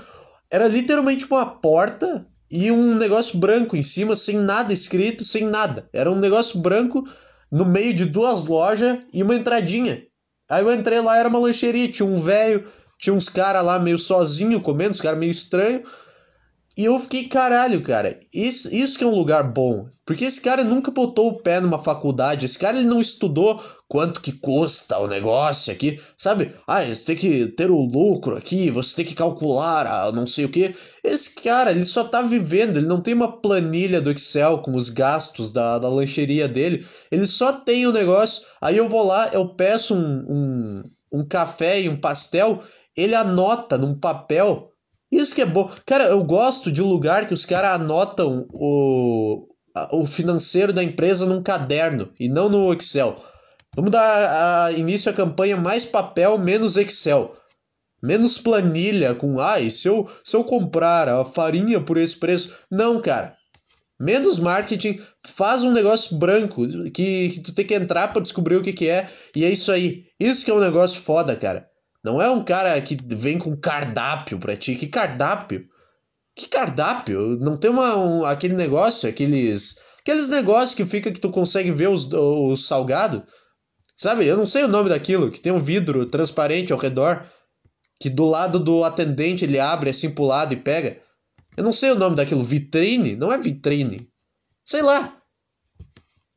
Era 0.51 0.67
literalmente 0.67 1.25
uma 1.25 1.45
porta 1.45 2.25
e 2.49 2.71
um 2.71 2.95
negócio 2.95 3.39
branco 3.39 3.75
em 3.75 3.83
cima, 3.83 4.15
sem 4.15 4.37
nada 4.37 4.73
escrito, 4.73 5.23
sem 5.23 5.45
nada. 5.45 5.87
Era 5.93 6.11
um 6.11 6.19
negócio 6.19 6.59
branco 6.59 7.03
no 7.51 7.65
meio 7.65 7.93
de 7.93 8.05
duas 8.05 8.47
lojas 8.47 8.99
e 9.13 9.23
uma 9.23 9.35
entradinha. 9.35 10.03
Aí 10.49 10.63
eu 10.63 10.73
entrei 10.73 10.99
lá, 10.99 11.17
era 11.17 11.29
uma 11.29 11.39
lancheria, 11.39 11.91
tinha 11.91 12.07
um 12.07 12.21
velho, 12.21 12.67
tinha 12.99 13.13
uns 13.13 13.29
caras 13.29 13.63
lá 13.63 13.79
meio 13.79 13.97
sozinho 13.97 14.61
comendo, 14.61 14.91
uns 14.91 15.01
caras 15.01 15.19
meio 15.19 15.31
estranhos. 15.31 15.89
E 16.75 16.85
eu 16.85 16.99
fiquei, 16.99 17.27
caralho, 17.27 17.83
cara, 17.83 18.19
isso, 18.33 18.73
isso 18.73 18.97
que 18.97 19.03
é 19.03 19.07
um 19.07 19.13
lugar 19.13 19.43
bom. 19.53 19.87
Porque 20.03 20.25
esse 20.25 20.41
cara 20.41 20.63
nunca 20.63 20.89
botou 20.89 21.29
o 21.29 21.39
pé 21.39 21.59
numa 21.59 21.77
faculdade, 21.77 22.45
esse 22.45 22.57
cara 22.57 22.77
ele 22.77 22.87
não 22.87 22.99
estudou 22.99 23.63
quanto 23.87 24.19
que 24.19 24.31
custa 24.31 24.97
o 24.97 25.07
negócio 25.07 25.71
aqui, 25.71 26.01
sabe? 26.17 26.51
Ah, 26.67 26.83
você 26.83 27.05
tem 27.05 27.15
que 27.15 27.45
ter 27.49 27.69
o 27.69 27.79
lucro 27.79 28.35
aqui, 28.35 28.71
você 28.71 28.95
tem 28.95 29.05
que 29.05 29.13
calcular 29.13 29.85
a 29.85 30.11
não 30.11 30.25
sei 30.25 30.45
o 30.45 30.49
que. 30.49 30.75
Esse 31.03 31.35
cara, 31.35 31.69
ele 31.69 31.83
só 31.83 32.03
tá 32.03 32.23
vivendo, 32.23 32.77
ele 32.77 32.87
não 32.87 33.01
tem 33.01 33.13
uma 33.13 33.39
planilha 33.39 34.01
do 34.01 34.09
Excel 34.09 34.57
com 34.59 34.75
os 34.75 34.89
gastos 34.89 35.51
da, 35.51 35.77
da 35.77 35.89
lancheria 35.89 36.47
dele, 36.47 36.83
ele 37.11 37.27
só 37.27 37.53
tem 37.53 37.85
o 37.85 37.91
negócio. 37.91 38.43
Aí 38.59 38.77
eu 38.77 38.89
vou 38.89 39.05
lá, 39.05 39.29
eu 39.31 39.49
peço 39.49 39.93
um, 39.93 40.25
um, 40.27 40.83
um 41.19 41.27
café 41.27 41.83
e 41.83 41.87
um 41.89 41.95
pastel, 41.95 42.63
ele 42.97 43.13
anota 43.13 43.77
num 43.77 43.93
papel 43.93 44.72
isso 45.17 45.35
que 45.35 45.41
é 45.41 45.45
bom. 45.45 45.69
Cara, 45.85 46.05
eu 46.05 46.23
gosto 46.23 46.71
de 46.71 46.81
lugar 46.81 47.27
que 47.27 47.33
os 47.33 47.45
caras 47.45 47.81
anotam 47.81 48.47
o, 48.51 49.47
o 49.91 50.05
financeiro 50.05 50.71
da 50.71 50.83
empresa 50.83 51.25
num 51.25 51.43
caderno 51.43 52.11
e 52.19 52.29
não 52.29 52.49
no 52.49 52.73
Excel. 52.73 53.15
Vamos 53.75 53.91
dar 53.91 54.65
a, 54.65 54.71
início 54.71 55.11
à 55.11 55.13
campanha 55.13 55.57
mais 55.57 55.83
papel, 55.83 56.37
menos 56.37 56.77
Excel. 56.77 57.35
Menos 58.01 58.37
planilha 58.37 59.15
com, 59.15 59.39
ai, 59.39 59.67
ah, 59.67 59.71
se 59.71 59.87
eu, 59.87 60.09
se 60.23 60.35
eu 60.35 60.43
comprar 60.43 61.07
a 61.07 61.23
farinha 61.23 61.79
por 61.79 61.97
esse 61.97 62.17
preço. 62.17 62.57
Não, 62.69 63.01
cara. 63.01 63.35
Menos 63.99 64.39
marketing, 64.39 64.99
faz 65.25 65.63
um 65.63 65.71
negócio 65.71 66.17
branco 66.17 66.67
que, 66.91 67.29
que 67.29 67.41
tu 67.41 67.53
tem 67.53 67.65
que 67.65 67.73
entrar 67.73 68.09
para 68.09 68.21
descobrir 68.21 68.57
o 68.57 68.61
que, 68.61 68.73
que 68.73 68.89
é. 68.89 69.09
E 69.35 69.45
é 69.45 69.49
isso 69.49 69.71
aí. 69.71 70.05
Isso 70.19 70.43
que 70.43 70.51
é 70.51 70.53
um 70.53 70.59
negócio 70.59 71.01
foda, 71.01 71.35
cara. 71.35 71.69
Não 72.03 72.21
é 72.21 72.29
um 72.29 72.43
cara 72.43 72.79
que 72.81 72.97
vem 73.15 73.39
com 73.39 73.55
cardápio 73.55 74.37
pra 74.37 74.57
ti. 74.57 74.75
Que 74.75 74.87
cardápio? 74.87 75.65
Que 76.35 76.47
cardápio? 76.47 77.37
Não 77.39 77.55
tem 77.55 77.71
uma, 77.71 77.95
um, 77.95 78.25
aquele 78.25 78.55
negócio, 78.55 79.07
aqueles. 79.07 79.77
Aqueles 80.01 80.27
negócios 80.27 80.75
que 80.75 80.85
fica 80.85 81.11
que 81.13 81.21
tu 81.21 81.29
consegue 81.29 81.71
ver 81.71 81.87
os, 81.87 82.11
os 82.11 82.67
salgado. 82.67 83.23
Sabe? 83.95 84.25
Eu 84.25 84.35
não 84.35 84.45
sei 84.45 84.63
o 84.63 84.67
nome 84.67 84.89
daquilo, 84.89 85.31
que 85.31 85.39
tem 85.39 85.51
um 85.53 85.63
vidro 85.63 86.05
transparente 86.05 86.73
ao 86.73 86.79
redor. 86.79 87.25
Que 87.99 88.09
do 88.09 88.25
lado 88.25 88.59
do 88.59 88.83
atendente 88.83 89.45
ele 89.45 89.59
abre 89.59 89.89
assim 89.89 90.09
pro 90.09 90.25
lado 90.25 90.53
e 90.53 90.57
pega. 90.57 90.99
Eu 91.55 91.63
não 91.63 91.71
sei 91.71 91.91
o 91.91 91.95
nome 91.95 92.17
daquilo. 92.17 92.43
Vitrine? 92.43 93.15
Não 93.15 93.31
é 93.31 93.37
vitrine. 93.37 94.09
Sei 94.65 94.81
lá. 94.81 95.15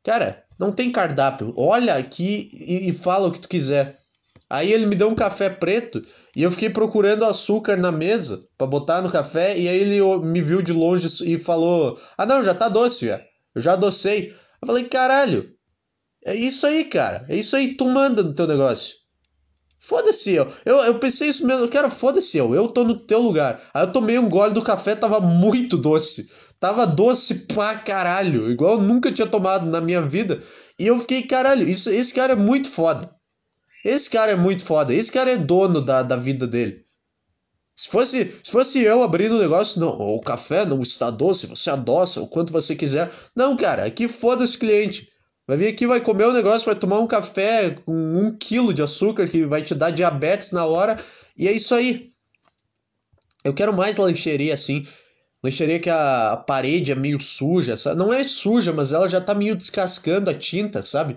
Cara, 0.05 0.45
não 0.61 0.71
tem 0.71 0.93
cardápio. 0.93 1.53
Olha 1.57 1.97
aqui 1.97 2.51
e, 2.53 2.91
e 2.91 2.93
fala 2.93 3.27
o 3.27 3.33
que 3.33 3.41
tu 3.41 3.49
quiser. 3.49 4.01
Aí 4.49 4.73
ele 4.73 4.87
me 4.87 4.95
deu 4.95 5.09
um 5.09 5.15
café 5.15 5.51
preto 5.51 6.01
e 6.37 6.43
eu 6.43 6.53
fiquei 6.53 6.71
procurando 6.71 7.25
açúcar 7.25 7.77
na 7.77 7.91
mesa 7.91 8.41
para 8.57 8.67
botar 8.67 9.03
no 9.03 9.11
café 9.11 9.59
e 9.59 9.69
aí 9.69 9.79
ele 9.79 10.01
me 10.27 10.41
viu 10.41 10.63
de 10.63 10.73
longe 10.73 11.09
e 11.25 11.37
falou: 11.39 11.99
"Ah, 12.17 12.25
não, 12.25 12.45
já 12.45 12.55
tá 12.55 12.69
doce, 12.69 13.07
já. 13.07 13.21
Eu 13.55 13.63
já 13.63 13.73
adocei". 13.73 14.29
Eu 14.63 14.67
falei: 14.67 14.85
"Caralho. 14.85 15.51
É 16.25 16.35
isso 16.35 16.67
aí, 16.67 16.85
cara. 16.85 17.27
É 17.29 17.37
isso 17.37 17.57
aí, 17.57 17.75
tu 17.75 17.87
manda 17.87 18.23
no 18.23 18.35
teu 18.35 18.47
negócio". 18.47 18.95
Foda-se 19.79 20.33
eu. 20.33 20.51
eu. 20.65 20.79
Eu 20.79 20.99
pensei 20.99 21.29
isso 21.29 21.47
mesmo, 21.47 21.69
cara, 21.69 21.91
foda-se 21.91 22.37
eu. 22.37 22.55
Eu 22.55 22.69
tô 22.69 22.85
no 22.85 22.99
teu 22.99 23.21
lugar. 23.21 23.61
Aí 23.75 23.85
eu 23.85 23.93
tomei 23.93 24.19
um 24.19 24.29
gole 24.29 24.55
do 24.55 24.63
café, 24.63 24.95
tava 24.95 25.21
muito 25.21 25.77
doce. 25.77 26.29
Tava 26.59 26.87
doce 26.87 27.47
pra 27.47 27.77
caralho, 27.77 28.51
igual 28.51 28.75
eu 28.75 28.81
nunca 28.81 29.13
tinha 29.13 29.27
tomado 29.27 29.67
na 29.67 29.81
minha 29.81 30.03
vida. 30.03 30.43
E 30.79 30.87
eu 30.87 30.99
fiquei, 31.01 31.23
caralho, 31.23 31.69
isso, 31.69 31.91
esse 31.91 32.13
cara 32.15 32.33
é 32.33 32.37
muito 32.37 32.69
foda. 32.69 33.11
Esse 33.87 34.11
cara 34.11 34.33
é 34.33 34.37
muito 34.37 34.65
foda. 34.65 34.93
Esse 34.93 35.13
cara 35.13 35.31
é 35.31 35.37
dono 35.37 35.81
da, 35.81 36.03
da 36.03 36.17
vida 36.17 36.45
dele. 36.45 36.85
Se 37.77 37.89
fosse, 37.89 38.35
se 38.43 38.51
fosse 38.51 38.83
eu 38.83 39.01
abrindo 39.01 39.37
o 39.37 39.39
negócio, 39.39 39.79
não, 39.79 39.91
o 39.91 40.21
café 40.21 40.65
não 40.65 40.83
está 40.83 41.09
doce, 41.09 41.47
você 41.47 41.71
adoça 41.71 42.21
o 42.21 42.27
quanto 42.27 42.53
você 42.53 42.75
quiser. 42.75 43.09
Não, 43.35 43.57
cara, 43.57 43.85
aqui 43.85 44.09
foda-se 44.09 44.59
cliente. 44.59 45.09
Vai 45.47 45.57
vir 45.57 45.69
aqui, 45.69 45.87
vai 45.87 46.01
comer 46.01 46.25
o 46.25 46.31
um 46.31 46.33
negócio, 46.33 46.67
vai 46.67 46.75
tomar 46.75 46.99
um 46.99 47.07
café 47.07 47.71
com 47.71 47.93
um 47.93 48.37
quilo 48.37 48.75
de 48.75 48.83
açúcar 48.83 49.29
que 49.29 49.47
vai 49.47 49.63
te 49.63 49.73
dar 49.73 49.93
diabetes 49.93 50.51
na 50.51 50.67
hora. 50.67 50.99
E 51.37 51.47
é 51.47 51.53
isso 51.53 51.73
aí. 51.73 52.09
Eu 53.45 53.55
quero 53.55 53.73
mais 53.73 53.99
lancheria 53.99 54.55
assim. 54.55 54.85
Lancheria 55.45 55.79
que 55.79 55.91
a, 55.91 56.33
a 56.33 56.37
parede 56.39 56.91
é 56.91 56.97
meio 56.97 57.21
suja, 57.21 57.77
sabe? 57.77 57.97
Não 57.97 58.13
é 58.13 58.25
suja, 58.25 58.73
mas 58.73 58.93
ela 58.93 59.09
já 59.09 59.21
tá 59.21 59.33
meio 59.33 59.55
descascando 59.55 60.29
a 60.29 60.35
tinta, 60.35 60.83
sabe? 60.83 61.17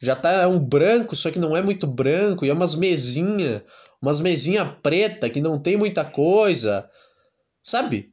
Já 0.00 0.14
tá 0.14 0.46
um 0.48 0.58
branco, 0.58 1.16
só 1.16 1.30
que 1.30 1.38
não 1.38 1.56
é 1.56 1.62
muito 1.62 1.86
branco, 1.86 2.44
e 2.44 2.50
é 2.50 2.52
umas 2.52 2.74
mesinhas, 2.74 3.62
umas 4.00 4.20
mesinhas 4.20 4.68
preta 4.82 5.30
que 5.30 5.40
não 5.40 5.58
tem 5.58 5.76
muita 5.76 6.04
coisa. 6.04 6.88
Sabe? 7.62 8.12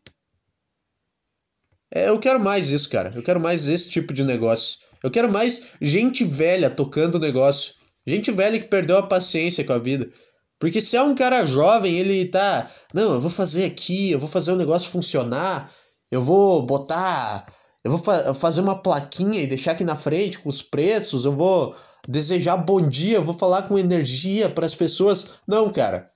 É, 1.93 2.09
eu 2.09 2.19
quero 2.19 2.39
mais 2.39 2.69
isso, 2.69 2.89
cara. 2.89 3.11
Eu 3.15 3.21
quero 3.21 3.39
mais 3.39 3.67
esse 3.67 3.89
tipo 3.89 4.13
de 4.13 4.23
negócio. 4.23 4.79
Eu 5.03 5.11
quero 5.11 5.31
mais 5.31 5.67
gente 5.81 6.23
velha 6.23 6.69
tocando 6.69 7.15
o 7.15 7.19
negócio. 7.19 7.73
Gente 8.07 8.31
velha 8.31 8.59
que 8.59 8.67
perdeu 8.67 8.97
a 8.97 9.07
paciência 9.07 9.63
com 9.63 9.73
a 9.73 9.77
vida. 9.77 10.09
Porque 10.57 10.79
se 10.81 10.95
é 10.95 11.03
um 11.03 11.13
cara 11.13 11.45
jovem, 11.45 11.99
ele 11.99 12.25
tá. 12.25 12.71
Não, 12.93 13.13
eu 13.13 13.21
vou 13.21 13.29
fazer 13.29 13.65
aqui, 13.65 14.11
eu 14.11 14.19
vou 14.19 14.29
fazer 14.29 14.51
o 14.51 14.55
negócio 14.55 14.89
funcionar, 14.89 15.69
eu 16.09 16.21
vou 16.21 16.65
botar 16.65 17.45
eu 17.83 17.91
vou 17.91 17.99
fa 17.99 18.33
fazer 18.33 18.61
uma 18.61 18.81
plaquinha 18.81 19.41
e 19.41 19.47
deixar 19.47 19.71
aqui 19.71 19.83
na 19.83 19.95
frente 19.95 20.39
com 20.39 20.49
os 20.49 20.61
preços, 20.61 21.25
eu 21.25 21.35
vou 21.35 21.75
desejar 22.07 22.57
bom 22.57 22.87
dia, 22.87 23.17
eu 23.17 23.23
vou 23.23 23.37
falar 23.37 23.63
com 23.63 23.77
energia 23.77 24.49
para 24.49 24.65
as 24.65 24.73
pessoas. 24.73 25.39
Não, 25.47 25.71
cara. 25.71 26.09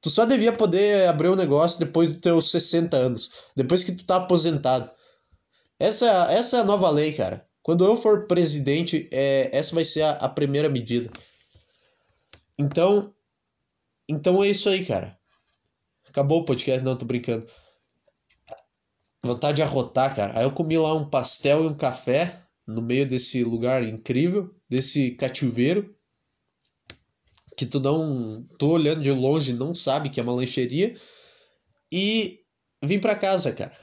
Tu 0.00 0.10
só 0.10 0.26
devia 0.26 0.52
poder 0.52 1.08
abrir 1.08 1.30
um 1.30 1.36
negócio 1.36 1.78
depois 1.78 2.12
dos 2.12 2.20
teus 2.20 2.50
60 2.50 2.94
anos, 2.94 3.30
depois 3.56 3.82
que 3.82 3.92
tu 3.92 4.04
tá 4.04 4.16
aposentado. 4.16 4.90
Essa, 5.80 6.06
essa 6.30 6.58
é 6.58 6.60
a 6.60 6.64
nova 6.64 6.90
lei, 6.90 7.12
cara. 7.12 7.46
Quando 7.62 7.86
eu 7.86 7.96
for 7.96 8.26
presidente, 8.26 9.08
é, 9.10 9.48
essa 9.50 9.74
vai 9.74 9.84
ser 9.84 10.02
a, 10.02 10.10
a 10.10 10.28
primeira 10.28 10.68
medida. 10.68 11.10
Então, 12.58 13.14
então 14.06 14.44
é 14.44 14.48
isso 14.48 14.68
aí, 14.68 14.84
cara. 14.84 15.18
Acabou 16.06 16.42
o 16.42 16.44
podcast, 16.44 16.84
não, 16.84 16.96
tô 16.96 17.06
brincando. 17.06 17.46
Vontade 19.24 19.56
de 19.56 19.62
arrotar, 19.62 20.14
cara. 20.14 20.38
Aí 20.38 20.44
eu 20.44 20.50
comi 20.50 20.76
lá 20.76 20.94
um 20.94 21.08
pastel 21.08 21.64
e 21.64 21.66
um 21.66 21.74
café 21.74 22.38
no 22.66 22.82
meio 22.82 23.06
desse 23.06 23.42
lugar 23.42 23.82
incrível, 23.82 24.54
desse 24.68 25.12
cativeiro. 25.12 25.94
Que 27.56 27.64
tu 27.64 27.80
não. 27.80 28.44
Tu 28.58 28.68
olhando 28.68 29.02
de 29.02 29.10
longe 29.10 29.54
não 29.54 29.74
sabe 29.74 30.10
que 30.10 30.20
é 30.20 30.22
uma 30.22 30.34
lancheria. 30.34 30.94
E 31.90 32.40
vim 32.82 32.98
pra 32.98 33.14
casa, 33.14 33.50
cara. 33.52 33.74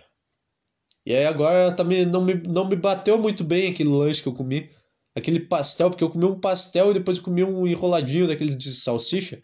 E 1.03 1.15
aí 1.15 1.25
agora 1.25 1.71
também 1.71 2.05
não 2.05 2.23
me, 2.23 2.35
não 2.35 2.69
me 2.69 2.75
bateu 2.75 3.17
muito 3.17 3.43
bem 3.43 3.71
aquele 3.71 3.89
lanche 3.89 4.21
que 4.21 4.27
eu 4.27 4.33
comi. 4.33 4.69
Aquele 5.15 5.39
pastel, 5.39 5.89
porque 5.89 6.03
eu 6.03 6.09
comi 6.11 6.25
um 6.25 6.39
pastel 6.39 6.91
e 6.91 6.93
depois 6.93 7.17
comi 7.17 7.43
um 7.43 7.65
enroladinho 7.65 8.27
daquele 8.27 8.53
de 8.53 8.71
salsicha. 8.71 9.41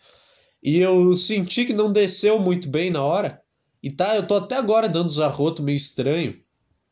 E 0.61 0.77
eu 0.77 1.15
senti 1.15 1.65
que 1.65 1.73
não 1.73 1.91
desceu 1.91 2.37
muito 2.39 2.69
bem 2.69 2.91
na 2.91 3.03
hora. 3.03 3.41
E 3.81 3.91
tá, 3.91 4.15
eu 4.15 4.25
tô 4.27 4.35
até 4.35 4.55
agora 4.55 4.89
dando 4.89 5.07
uns 5.07 5.19
arrotos 5.19 5.63
meio 5.63 5.75
estranho. 5.75 6.39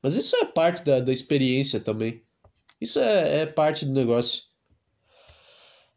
Mas 0.01 0.15
isso 0.15 0.35
é 0.35 0.45
parte 0.45 0.83
da, 0.83 0.99
da 0.99 1.11
experiência 1.11 1.79
também. 1.79 2.21
Isso 2.79 2.99
é, 2.99 3.41
é 3.41 3.45
parte 3.45 3.85
do 3.85 3.93
negócio. 3.93 4.43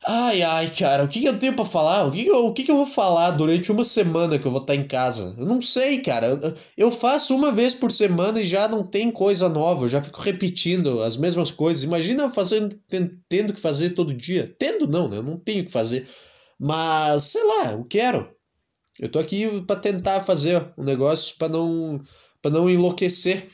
Ai, 0.07 0.43
ai, 0.43 0.71
cara, 0.71 1.05
o 1.05 1.09
que, 1.09 1.21
que 1.21 1.29
eu 1.29 1.39
tenho 1.39 1.55
para 1.55 1.65
falar? 1.65 2.07
O, 2.07 2.11
que, 2.13 2.25
que, 2.25 2.31
eu, 2.31 2.47
o 2.47 2.55
que, 2.55 2.63
que 2.63 2.71
eu 2.71 2.77
vou 2.77 2.87
falar 2.87 3.33
durante 3.33 3.71
uma 3.73 3.85
semana 3.85 4.39
que 4.39 4.47
eu 4.47 4.51
vou 4.51 4.61
estar 4.61 4.75
em 4.75 4.87
casa? 4.87 5.35
Eu 5.37 5.45
não 5.45 5.61
sei, 5.61 6.01
cara. 6.01 6.27
Eu, 6.29 6.55
eu 6.77 6.91
faço 6.91 7.35
uma 7.35 7.53
vez 7.53 7.75
por 7.75 7.91
semana 7.91 8.41
e 8.41 8.47
já 8.47 8.69
não 8.69 8.87
tem 8.87 9.11
coisa 9.11 9.49
nova. 9.49 9.85
Eu 9.85 9.89
já 9.89 10.01
fico 10.01 10.21
repetindo 10.21 11.03
as 11.03 11.17
mesmas 11.17 11.51
coisas. 11.51 11.83
Imagina 11.83 12.31
fazendo, 12.31 12.79
tendo 13.29 13.53
que 13.53 13.61
fazer 13.61 13.91
todo 13.91 14.15
dia. 14.15 14.55
Tendo 14.59 14.87
não, 14.87 15.09
né? 15.09 15.19
Eu 15.19 15.23
não 15.23 15.37
tenho 15.37 15.65
que 15.67 15.73
fazer. 15.73 16.09
Mas, 16.59 17.25
sei 17.25 17.45
lá, 17.45 17.73
eu 17.73 17.85
quero. 17.85 18.38
Eu 18.99 19.11
tô 19.11 19.19
aqui 19.19 19.61
para 19.63 19.81
tentar 19.81 20.25
fazer 20.25 20.73
um 20.77 20.85
negócio 20.85 21.37
para 21.37 21.49
não 21.49 22.03
para 22.43 22.51
não 22.51 22.69
enlouquecer. 22.69 23.49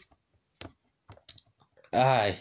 Ai. 1.92 2.38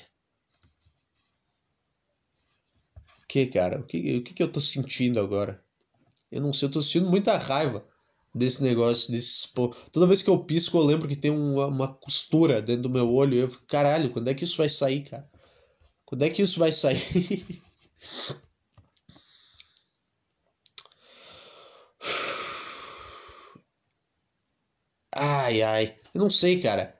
Que, 3.27 3.47
cara? 3.47 3.79
O 3.79 3.83
que, 3.83 4.17
o 4.17 4.23
que, 4.23 4.33
que 4.33 4.43
eu 4.43 4.51
tô 4.51 4.61
sentindo 4.61 5.19
agora? 5.19 5.63
Eu 6.31 6.41
não 6.41 6.53
sei, 6.53 6.67
eu 6.67 6.71
tô 6.71 6.81
sentindo 6.81 7.09
muita 7.09 7.37
raiva 7.37 7.85
desse 8.33 8.63
negócio, 8.63 9.11
desse 9.11 9.51
Toda 9.91 10.07
vez 10.07 10.23
que 10.23 10.29
eu 10.29 10.43
pisco, 10.43 10.77
eu 10.77 10.83
lembro 10.83 11.07
que 11.07 11.15
tem 11.15 11.31
uma, 11.31 11.67
uma 11.67 11.93
costura 11.93 12.61
dentro 12.61 12.83
do 12.83 12.89
meu 12.89 13.11
olho. 13.11 13.35
Eu 13.37 13.49
fico, 13.49 13.65
caralho, 13.65 14.11
quando 14.11 14.29
é 14.29 14.33
que 14.33 14.43
isso 14.43 14.57
vai 14.57 14.69
sair, 14.69 15.03
cara? 15.03 15.29
Quando 16.05 16.23
é 16.23 16.29
que 16.29 16.41
isso 16.41 16.59
vai 16.59 16.71
sair? 16.71 17.01
Ai, 25.53 25.61
ai. 25.61 25.95
Eu 26.15 26.21
não 26.21 26.29
sei, 26.31 26.59
cara. 26.59 26.95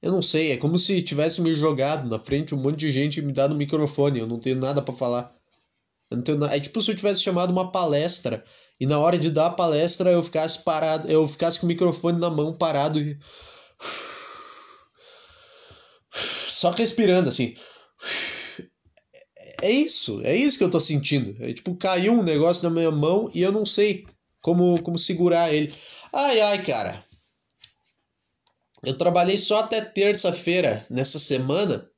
Eu 0.00 0.10
não 0.10 0.22
sei. 0.22 0.52
É 0.52 0.56
como 0.56 0.78
se 0.78 1.02
tivesse 1.02 1.40
me 1.40 1.54
jogado 1.54 2.08
na 2.08 2.18
frente 2.18 2.54
um 2.54 2.58
monte 2.58 2.78
de 2.78 2.90
gente 2.90 3.18
e 3.18 3.22
me 3.22 3.32
dado 3.32 3.54
um 3.54 3.56
microfone. 3.56 4.18
Eu 4.18 4.26
não 4.26 4.40
tenho 4.40 4.56
nada 4.56 4.82
para 4.82 4.94
falar. 4.94 5.32
Eu 6.10 6.16
não 6.16 6.24
tenho 6.24 6.38
na... 6.38 6.52
É 6.52 6.58
tipo 6.58 6.80
se 6.82 6.90
eu 6.90 6.96
tivesse 6.96 7.22
chamado 7.22 7.50
uma 7.52 7.70
palestra 7.70 8.44
e 8.80 8.86
na 8.86 8.98
hora 8.98 9.16
de 9.16 9.30
dar 9.30 9.46
a 9.46 9.50
palestra 9.50 10.10
eu 10.10 10.22
ficasse 10.22 10.64
parado, 10.64 11.08
eu 11.08 11.28
ficasse 11.28 11.60
com 11.60 11.66
o 11.66 11.68
microfone 11.68 12.18
na 12.18 12.28
mão 12.28 12.52
parado 12.52 13.00
e 13.00 13.16
só 16.48 16.70
respirando 16.70 17.28
assim. 17.28 17.54
É 19.62 19.70
isso, 19.70 20.20
é 20.24 20.34
isso 20.34 20.58
que 20.58 20.64
eu 20.64 20.70
tô 20.70 20.80
sentindo. 20.80 21.36
É 21.42 21.52
tipo 21.52 21.76
caiu 21.76 22.14
um 22.14 22.24
negócio 22.24 22.64
na 22.64 22.70
minha 22.70 22.90
mão 22.90 23.30
e 23.32 23.42
eu 23.42 23.52
não 23.52 23.64
sei 23.64 24.04
como 24.40 24.82
como 24.82 24.98
segurar 24.98 25.54
ele. 25.54 25.72
Ai 26.12 26.40
ai, 26.40 26.62
cara. 26.64 27.11
Eu 28.84 28.98
trabalhei 28.98 29.38
só 29.38 29.60
até 29.60 29.80
terça-feira 29.80 30.84
nessa 30.90 31.18
semana 31.18 31.88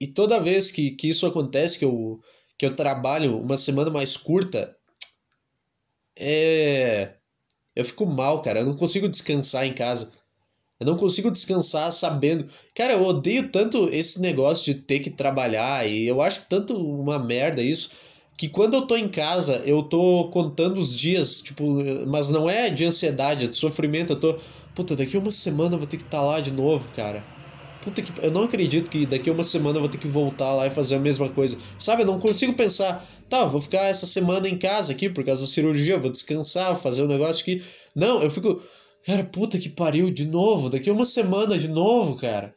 e 0.00 0.06
toda 0.06 0.40
vez 0.40 0.70
que, 0.70 0.92
que 0.92 1.08
isso 1.08 1.26
acontece, 1.26 1.78
que 1.78 1.84
eu, 1.84 2.20
que 2.56 2.64
eu 2.64 2.74
trabalho 2.74 3.38
uma 3.38 3.58
semana 3.58 3.90
mais 3.90 4.16
curta, 4.16 4.76
é. 6.16 7.14
Eu 7.76 7.84
fico 7.84 8.06
mal, 8.06 8.42
cara. 8.42 8.60
Eu 8.60 8.66
não 8.66 8.76
consigo 8.76 9.08
descansar 9.08 9.64
em 9.64 9.72
casa. 9.72 10.10
Eu 10.80 10.86
não 10.86 10.96
consigo 10.96 11.30
descansar 11.30 11.92
sabendo. 11.92 12.48
Cara, 12.74 12.94
eu 12.94 13.04
odeio 13.04 13.50
tanto 13.50 13.88
esse 13.92 14.20
negócio 14.20 14.64
de 14.72 14.80
ter 14.80 15.00
que 15.00 15.10
trabalhar 15.10 15.88
e 15.88 16.06
eu 16.06 16.20
acho 16.20 16.46
tanto 16.48 16.76
uma 16.76 17.18
merda 17.18 17.62
isso 17.62 17.90
que 18.36 18.48
quando 18.48 18.74
eu 18.74 18.82
tô 18.86 18.96
em 18.96 19.08
casa, 19.08 19.62
eu 19.66 19.82
tô 19.82 20.30
contando 20.30 20.80
os 20.80 20.96
dias, 20.96 21.42
tipo, 21.42 21.64
mas 22.06 22.28
não 22.28 22.48
é 22.48 22.70
de 22.70 22.84
ansiedade, 22.84 23.44
é 23.44 23.48
de 23.48 23.56
sofrimento, 23.56 24.12
eu 24.12 24.20
tô 24.20 24.38
Puta, 24.78 24.94
daqui 24.94 25.16
uma 25.16 25.32
semana 25.32 25.74
eu 25.74 25.78
vou 25.80 25.88
ter 25.88 25.96
que 25.96 26.04
estar 26.04 26.18
tá 26.18 26.22
lá 26.22 26.40
de 26.40 26.52
novo, 26.52 26.88
cara. 26.94 27.20
puta 27.82 28.00
que. 28.00 28.12
Eu 28.24 28.30
não 28.30 28.44
acredito 28.44 28.88
que 28.88 29.06
daqui 29.06 29.28
uma 29.28 29.42
semana 29.42 29.76
eu 29.76 29.80
vou 29.80 29.90
ter 29.90 29.98
que 29.98 30.06
voltar 30.06 30.54
lá 30.54 30.68
e 30.68 30.70
fazer 30.70 30.94
a 30.94 31.00
mesma 31.00 31.28
coisa. 31.28 31.58
Sabe? 31.76 32.02
Eu 32.02 32.06
não 32.06 32.20
consigo 32.20 32.52
pensar, 32.52 33.04
tá, 33.28 33.44
vou 33.44 33.60
ficar 33.60 33.86
essa 33.86 34.06
semana 34.06 34.48
em 34.48 34.56
casa 34.56 34.92
aqui 34.92 35.10
por 35.10 35.24
causa 35.24 35.42
da 35.42 35.48
cirurgia, 35.48 35.98
vou 35.98 36.12
descansar, 36.12 36.80
fazer 36.80 37.02
um 37.02 37.08
negócio 37.08 37.42
aqui. 37.42 37.60
Não, 37.92 38.22
eu 38.22 38.30
fico. 38.30 38.62
Cara, 39.04 39.24
puta 39.24 39.58
que 39.58 39.68
pariu, 39.68 40.12
de 40.12 40.26
novo, 40.26 40.70
daqui 40.70 40.92
uma 40.92 41.04
semana 41.04 41.58
de 41.58 41.66
novo, 41.66 42.14
cara. 42.14 42.54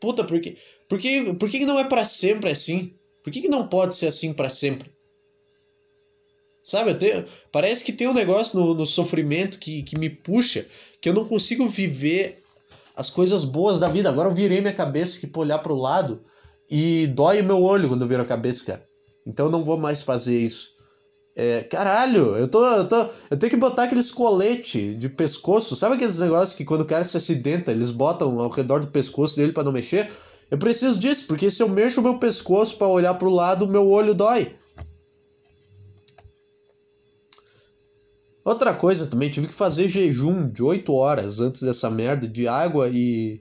Puta, 0.00 0.24
por 0.24 0.40
que, 0.40 0.56
por 0.88 0.98
que, 0.98 1.34
por 1.34 1.50
que 1.50 1.66
não 1.66 1.78
é 1.78 1.84
para 1.84 2.06
sempre 2.06 2.50
assim? 2.50 2.90
Por 3.22 3.30
que, 3.30 3.42
que 3.42 3.48
não 3.48 3.68
pode 3.68 3.94
ser 3.96 4.06
assim 4.06 4.32
para 4.32 4.48
sempre? 4.48 4.90
Sabe, 6.62 6.94
tenho, 6.94 7.24
parece 7.50 7.82
que 7.82 7.92
tem 7.92 8.06
um 8.06 8.14
negócio 8.14 8.58
no, 8.58 8.74
no 8.74 8.86
sofrimento 8.86 9.58
que, 9.58 9.82
que 9.82 9.98
me 9.98 10.10
puxa, 10.10 10.66
que 11.00 11.08
eu 11.08 11.14
não 11.14 11.24
consigo 11.24 11.68
viver 11.68 12.42
as 12.96 13.08
coisas 13.08 13.44
boas 13.44 13.78
da 13.78 13.88
vida. 13.88 14.08
Agora 14.08 14.28
eu 14.28 14.34
virei 14.34 14.60
minha 14.60 14.72
cabeça 14.72 15.18
que 15.18 15.26
pra 15.26 15.40
olhar 15.40 15.58
pro 15.58 15.74
lado 15.74 16.20
e 16.70 17.06
dói 17.08 17.40
o 17.40 17.44
meu 17.44 17.62
olho 17.62 17.88
quando 17.88 18.02
eu 18.02 18.08
viro 18.08 18.22
a 18.22 18.26
cabeça, 18.26 18.64
cara. 18.64 18.84
Então 19.26 19.46
eu 19.46 19.52
não 19.52 19.64
vou 19.64 19.78
mais 19.78 20.02
fazer 20.02 20.38
isso. 20.38 20.68
É, 21.36 21.62
caralho, 21.62 22.36
eu 22.36 22.48
tô, 22.48 22.64
eu 22.64 22.88
tô. 22.88 23.06
Eu 23.30 23.38
tenho 23.38 23.50
que 23.50 23.56
botar 23.56 23.84
aqueles 23.84 24.10
colete 24.10 24.94
de 24.94 25.08
pescoço. 25.08 25.76
Sabe 25.76 25.94
aqueles 25.94 26.18
negócios 26.18 26.54
que 26.54 26.64
quando 26.64 26.82
o 26.82 26.86
cara 26.86 27.04
se 27.04 27.16
acidenta, 27.16 27.70
eles 27.70 27.90
botam 27.90 28.38
ao 28.40 28.50
redor 28.50 28.80
do 28.80 28.88
pescoço 28.88 29.36
dele 29.36 29.52
para 29.52 29.64
não 29.64 29.72
mexer? 29.72 30.10
Eu 30.50 30.58
preciso 30.58 30.98
disso, 30.98 31.26
porque 31.26 31.50
se 31.50 31.62
eu 31.62 31.68
mexo 31.68 32.00
o 32.00 32.02
meu 32.02 32.18
pescoço 32.18 32.76
para 32.76 32.88
olhar 32.88 33.16
lado, 33.22 33.64
o 33.64 33.70
meu 33.70 33.88
olho 33.88 34.12
dói. 34.12 34.52
Outra 38.44 38.72
coisa 38.72 39.06
também, 39.06 39.30
tive 39.30 39.48
que 39.48 39.54
fazer 39.54 39.88
jejum 39.88 40.48
de 40.48 40.62
8 40.62 40.92
horas 40.92 41.40
antes 41.40 41.62
dessa 41.62 41.90
merda 41.90 42.26
de 42.26 42.48
água 42.48 42.88
e. 42.88 43.40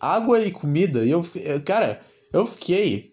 água 0.00 0.40
e 0.40 0.50
comida. 0.50 1.04
E 1.04 1.10
eu, 1.10 1.22
cara, 1.64 2.00
eu 2.32 2.46
fiquei. 2.46 3.10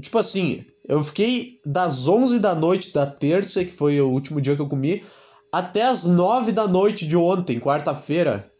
Tipo 0.00 0.18
assim, 0.18 0.64
eu 0.88 1.04
fiquei 1.04 1.60
das 1.64 2.08
11 2.08 2.38
da 2.38 2.54
noite 2.54 2.92
da 2.92 3.06
terça, 3.06 3.64
que 3.64 3.72
foi 3.72 4.00
o 4.00 4.10
último 4.10 4.40
dia 4.40 4.56
que 4.56 4.62
eu 4.62 4.68
comi, 4.68 5.04
até 5.52 5.82
as 5.82 6.04
9 6.04 6.52
da 6.52 6.66
noite 6.66 7.06
de 7.06 7.16
ontem, 7.16 7.60
quarta-feira. 7.60 8.50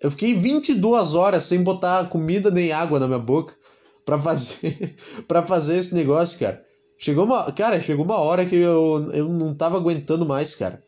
Eu 0.00 0.10
fiquei 0.10 0.34
22 0.34 1.14
horas 1.14 1.44
sem 1.44 1.62
botar 1.62 2.08
comida 2.08 2.50
nem 2.50 2.70
água 2.70 3.00
na 3.00 3.06
minha 3.06 3.18
boca 3.18 3.54
para 4.04 4.20
fazer 4.20 4.94
para 5.26 5.42
fazer 5.42 5.78
esse 5.78 5.94
negócio, 5.94 6.38
cara. 6.38 6.62
Chegou 6.98 7.24
uma, 7.24 7.50
cara, 7.52 7.80
chegou 7.80 8.04
uma 8.04 8.18
hora 8.18 8.46
que 8.46 8.56
eu, 8.56 9.10
eu 9.12 9.28
não 9.28 9.54
tava 9.54 9.76
aguentando 9.76 10.24
mais, 10.24 10.54
cara. 10.54 10.82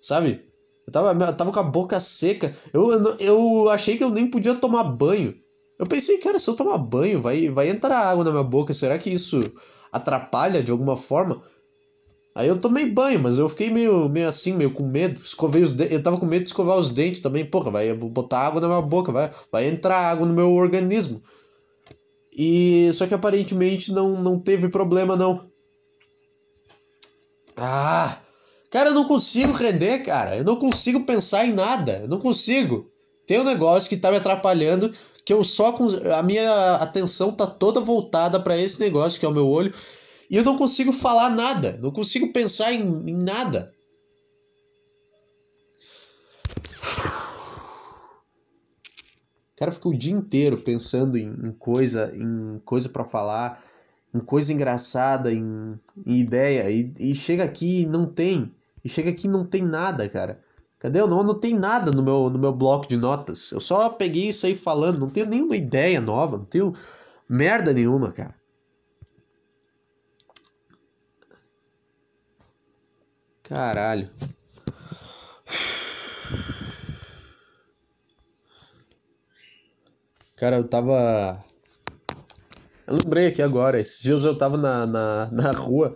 Sabe? 0.00 0.40
Eu 0.86 0.92
tava, 0.92 1.24
eu 1.24 1.36
tava 1.36 1.52
com 1.52 1.60
a 1.60 1.64
boca 1.64 2.00
seca. 2.00 2.54
Eu, 2.72 3.16
eu, 3.18 3.68
achei 3.70 3.96
que 3.96 4.04
eu 4.04 4.10
nem 4.10 4.30
podia 4.30 4.54
tomar 4.54 4.84
banho. 4.84 5.34
Eu 5.78 5.86
pensei, 5.86 6.18
cara, 6.18 6.38
se 6.38 6.48
eu 6.48 6.54
tomar 6.54 6.78
banho, 6.78 7.20
vai, 7.20 7.48
vai 7.48 7.68
entrar 7.68 7.98
água 7.98 8.24
na 8.24 8.30
minha 8.30 8.42
boca. 8.42 8.74
Será 8.74 8.98
que 8.98 9.10
isso 9.10 9.40
atrapalha 9.92 10.62
de 10.62 10.70
alguma 10.70 10.96
forma. 10.96 11.42
Aí 12.34 12.48
eu 12.48 12.60
tomei 12.60 12.86
banho, 12.86 13.18
mas 13.20 13.38
eu 13.38 13.48
fiquei 13.48 13.70
meio, 13.70 14.08
meio 14.08 14.28
assim, 14.28 14.52
meio 14.52 14.72
com 14.72 14.86
medo. 14.86 15.20
Escovei 15.22 15.62
os 15.62 15.74
dentes. 15.74 15.92
Eu 15.92 16.02
tava 16.02 16.16
com 16.16 16.26
medo 16.26 16.44
de 16.44 16.48
escovar 16.48 16.78
os 16.78 16.90
dentes 16.90 17.20
também. 17.20 17.44
Porra, 17.44 17.70
vai 17.70 17.92
botar 17.94 18.46
água 18.46 18.60
na 18.60 18.68
minha 18.68 18.82
boca, 18.82 19.12
vai, 19.12 19.30
vai 19.50 19.66
entrar 19.66 19.96
água 19.96 20.26
no 20.26 20.34
meu 20.34 20.52
organismo. 20.52 21.20
E 22.36 22.90
só 22.94 23.06
que 23.06 23.14
aparentemente 23.14 23.92
não, 23.92 24.22
não 24.22 24.38
teve 24.38 24.68
problema 24.68 25.16
não. 25.16 25.48
Ah! 27.56 28.18
Cara, 28.70 28.90
eu 28.90 28.94
não 28.94 29.04
consigo 29.04 29.52
render, 29.52 30.00
cara. 30.00 30.36
Eu 30.36 30.44
não 30.44 30.56
consigo 30.56 31.04
pensar 31.04 31.44
em 31.44 31.52
nada. 31.52 32.00
Eu 32.02 32.08
não 32.08 32.20
consigo. 32.20 32.88
Tem 33.26 33.40
um 33.40 33.44
negócio 33.44 33.88
que 33.88 33.96
tá 33.96 34.10
me 34.10 34.16
atrapalhando 34.16 34.92
que 35.24 35.32
eu 35.32 35.44
só 35.44 35.76
a 36.18 36.22
minha 36.22 36.76
atenção 36.76 37.30
tá 37.30 37.46
toda 37.46 37.80
voltada 37.80 38.40
para 38.40 38.58
esse 38.58 38.80
negócio 38.80 39.20
que 39.20 39.26
é 39.26 39.28
o 39.28 39.32
meu 39.32 39.46
olho 39.46 39.72
e 40.28 40.36
eu 40.36 40.44
não 40.44 40.56
consigo 40.56 40.92
falar 40.92 41.30
nada, 41.30 41.78
não 41.80 41.90
consigo 41.90 42.32
pensar 42.32 42.72
em, 42.72 42.80
em 42.80 43.16
nada. 43.16 43.72
O 49.52 49.56
cara 49.56 49.72
fica 49.72 49.88
o 49.88 49.96
dia 49.96 50.12
inteiro 50.12 50.56
pensando 50.56 51.18
em, 51.18 51.28
em 51.28 51.52
coisa, 51.52 52.12
em 52.14 52.60
coisa 52.64 52.88
para 52.88 53.04
falar, 53.04 53.62
em 54.14 54.20
coisa 54.20 54.52
engraçada, 54.52 55.32
em, 55.32 55.78
em 56.06 56.18
ideia 56.18 56.70
e, 56.70 56.92
e 56.98 57.14
chega 57.14 57.44
aqui 57.44 57.82
e 57.82 57.86
não 57.86 58.06
tem, 58.06 58.54
e 58.84 58.88
chega 58.88 59.10
aqui 59.10 59.26
e 59.26 59.30
não 59.30 59.44
tem 59.44 59.62
nada, 59.62 60.08
cara. 60.08 60.42
Cadê? 60.78 60.98
Eu 60.98 61.06
não 61.06 61.20
anotei 61.20 61.52
nada 61.52 61.90
no 61.90 62.02
meu, 62.02 62.30
no 62.30 62.38
meu 62.38 62.52
bloco 62.52 62.88
de 62.88 62.96
notas. 62.96 63.52
Eu 63.52 63.60
só 63.60 63.90
peguei 63.90 64.28
isso 64.30 64.46
aí 64.46 64.56
falando. 64.56 64.98
Não 64.98 65.10
tenho 65.10 65.26
nenhuma 65.26 65.54
ideia 65.54 66.00
nova. 66.00 66.38
Não 66.38 66.44
tenho 66.46 66.74
merda 67.28 67.72
nenhuma, 67.72 68.10
cara. 68.12 68.34
Caralho. 73.42 74.08
Cara, 80.36 80.56
eu 80.56 80.66
tava. 80.66 81.44
Eu 82.86 82.96
lembrei 83.04 83.26
aqui 83.26 83.42
agora. 83.42 83.78
Esses 83.78 84.00
dias 84.00 84.24
eu 84.24 84.38
tava 84.38 84.56
na, 84.56 84.86
na, 84.86 85.30
na 85.30 85.52
rua 85.52 85.94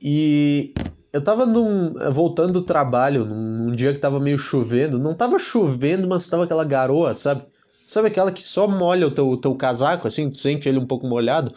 e 0.00 0.72
eu 1.16 1.24
tava 1.24 1.46
num, 1.46 1.94
voltando 2.12 2.52
do 2.52 2.62
trabalho, 2.62 3.24
num, 3.24 3.64
num, 3.64 3.72
dia 3.72 3.92
que 3.92 3.98
tava 3.98 4.20
meio 4.20 4.38
chovendo. 4.38 4.98
Não 4.98 5.14
tava 5.14 5.38
chovendo, 5.38 6.06
mas 6.06 6.28
tava 6.28 6.44
aquela 6.44 6.64
garoa, 6.64 7.14
sabe? 7.14 7.42
Sabe 7.86 8.08
aquela 8.08 8.30
que 8.30 8.42
só 8.42 8.68
molha 8.68 9.06
o 9.06 9.10
teu, 9.10 9.36
teu 9.36 9.54
casaco, 9.54 10.06
assim, 10.06 10.28
tu 10.28 10.36
sente 10.36 10.68
ele 10.68 10.78
um 10.78 10.86
pouco 10.86 11.06
molhado? 11.06 11.54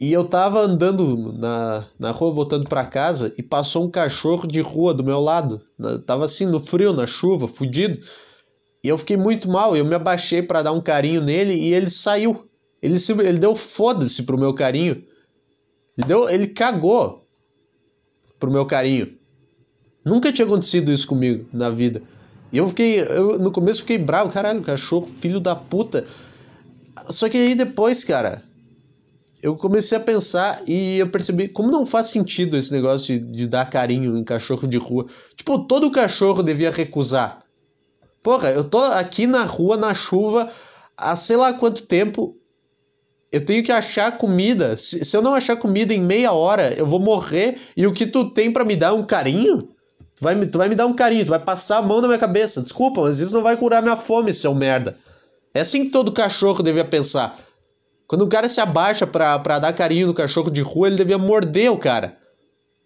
E 0.00 0.12
eu 0.12 0.24
tava 0.24 0.60
andando 0.60 1.32
na, 1.32 1.84
na 1.98 2.10
rua, 2.12 2.32
voltando 2.32 2.68
para 2.68 2.84
casa, 2.84 3.34
e 3.36 3.42
passou 3.42 3.84
um 3.84 3.90
cachorro 3.90 4.46
de 4.46 4.60
rua 4.60 4.94
do 4.94 5.02
meu 5.02 5.18
lado. 5.18 5.60
Tava 6.06 6.26
assim, 6.26 6.46
no 6.46 6.60
frio, 6.60 6.92
na 6.92 7.06
chuva, 7.06 7.48
fudido. 7.48 7.98
E 8.84 8.88
eu 8.88 8.96
fiquei 8.96 9.16
muito 9.16 9.50
mal, 9.50 9.76
eu 9.76 9.84
me 9.84 9.96
abaixei 9.96 10.40
para 10.40 10.62
dar 10.62 10.72
um 10.72 10.80
carinho 10.80 11.20
nele 11.20 11.54
e 11.54 11.74
ele 11.74 11.90
saiu. 11.90 12.48
Ele, 12.80 12.96
ele 13.24 13.38
deu 13.40 13.56
foda-se 13.56 14.22
pro 14.22 14.38
meu 14.38 14.54
carinho. 14.54 15.02
Ele, 15.96 16.06
deu, 16.06 16.28
ele 16.28 16.46
cagou 16.46 17.27
pro 18.38 18.50
meu 18.50 18.66
carinho. 18.66 19.12
Nunca 20.04 20.32
tinha 20.32 20.46
acontecido 20.46 20.92
isso 20.92 21.06
comigo 21.06 21.46
na 21.52 21.70
vida. 21.70 22.02
E 22.52 22.58
eu 22.58 22.68
fiquei, 22.68 23.00
eu 23.00 23.38
no 23.38 23.50
começo 23.50 23.80
fiquei 23.80 23.98
bravo, 23.98 24.32
caralho, 24.32 24.62
cachorro, 24.62 25.08
filho 25.20 25.38
da 25.38 25.54
puta. 25.54 26.06
Só 27.10 27.28
que 27.28 27.36
aí 27.36 27.54
depois, 27.54 28.04
cara, 28.04 28.42
eu 29.42 29.54
comecei 29.56 29.96
a 29.96 30.00
pensar 30.00 30.62
e 30.66 30.98
eu 30.98 31.08
percebi 31.08 31.48
como 31.48 31.70
não 31.70 31.84
faz 31.84 32.08
sentido 32.08 32.56
esse 32.56 32.72
negócio 32.72 33.18
de, 33.18 33.24
de 33.24 33.46
dar 33.46 33.68
carinho 33.68 34.16
em 34.16 34.24
cachorro 34.24 34.66
de 34.66 34.78
rua. 34.78 35.06
Tipo, 35.36 35.60
todo 35.60 35.90
cachorro 35.90 36.42
devia 36.42 36.70
recusar. 36.70 37.42
Porra, 38.22 38.50
eu 38.50 38.64
tô 38.64 38.78
aqui 38.78 39.26
na 39.26 39.44
rua, 39.44 39.76
na 39.76 39.94
chuva, 39.94 40.50
há 40.96 41.14
sei 41.14 41.36
lá 41.36 41.52
quanto 41.52 41.86
tempo, 41.86 42.34
eu 43.30 43.44
tenho 43.44 43.62
que 43.62 43.72
achar 43.72 44.16
comida. 44.16 44.76
Se, 44.78 45.04
se, 45.04 45.16
eu 45.16 45.22
não 45.22 45.34
achar 45.34 45.56
comida 45.56 45.92
em 45.92 46.00
meia 46.00 46.32
hora, 46.32 46.72
eu 46.74 46.86
vou 46.86 46.98
morrer. 46.98 47.58
E 47.76 47.86
o 47.86 47.92
que 47.92 48.06
tu 48.06 48.30
tem 48.30 48.52
para 48.52 48.64
me 48.64 48.74
dar 48.74 48.88
é 48.88 48.92
um 48.92 49.04
carinho? 49.04 49.68
Tu 50.16 50.22
vai, 50.22 50.46
tu 50.46 50.58
vai 50.58 50.68
me 50.68 50.74
dar 50.74 50.86
um 50.86 50.94
carinho, 50.94 51.24
tu 51.24 51.30
vai 51.30 51.38
passar 51.38 51.78
a 51.78 51.82
mão 51.82 52.00
na 52.00 52.08
minha 52.08 52.18
cabeça. 52.18 52.62
Desculpa, 52.62 53.02
mas 53.02 53.20
isso 53.20 53.34
não 53.34 53.42
vai 53.42 53.56
curar 53.56 53.82
minha 53.82 53.96
fome, 53.96 54.32
seu 54.32 54.54
merda. 54.54 54.96
É 55.54 55.60
assim 55.60 55.84
que 55.84 55.90
todo 55.90 56.12
cachorro 56.12 56.62
devia 56.62 56.84
pensar. 56.84 57.38
Quando 58.06 58.22
o 58.22 58.28
cara 58.28 58.48
se 58.48 58.60
abaixa 58.60 59.06
pra, 59.06 59.38
pra 59.38 59.58
dar 59.58 59.72
carinho 59.74 60.06
no 60.06 60.14
cachorro 60.14 60.50
de 60.50 60.62
rua, 60.62 60.88
ele 60.88 60.96
devia 60.96 61.18
morder 61.18 61.70
o 61.70 61.76
cara. 61.76 62.16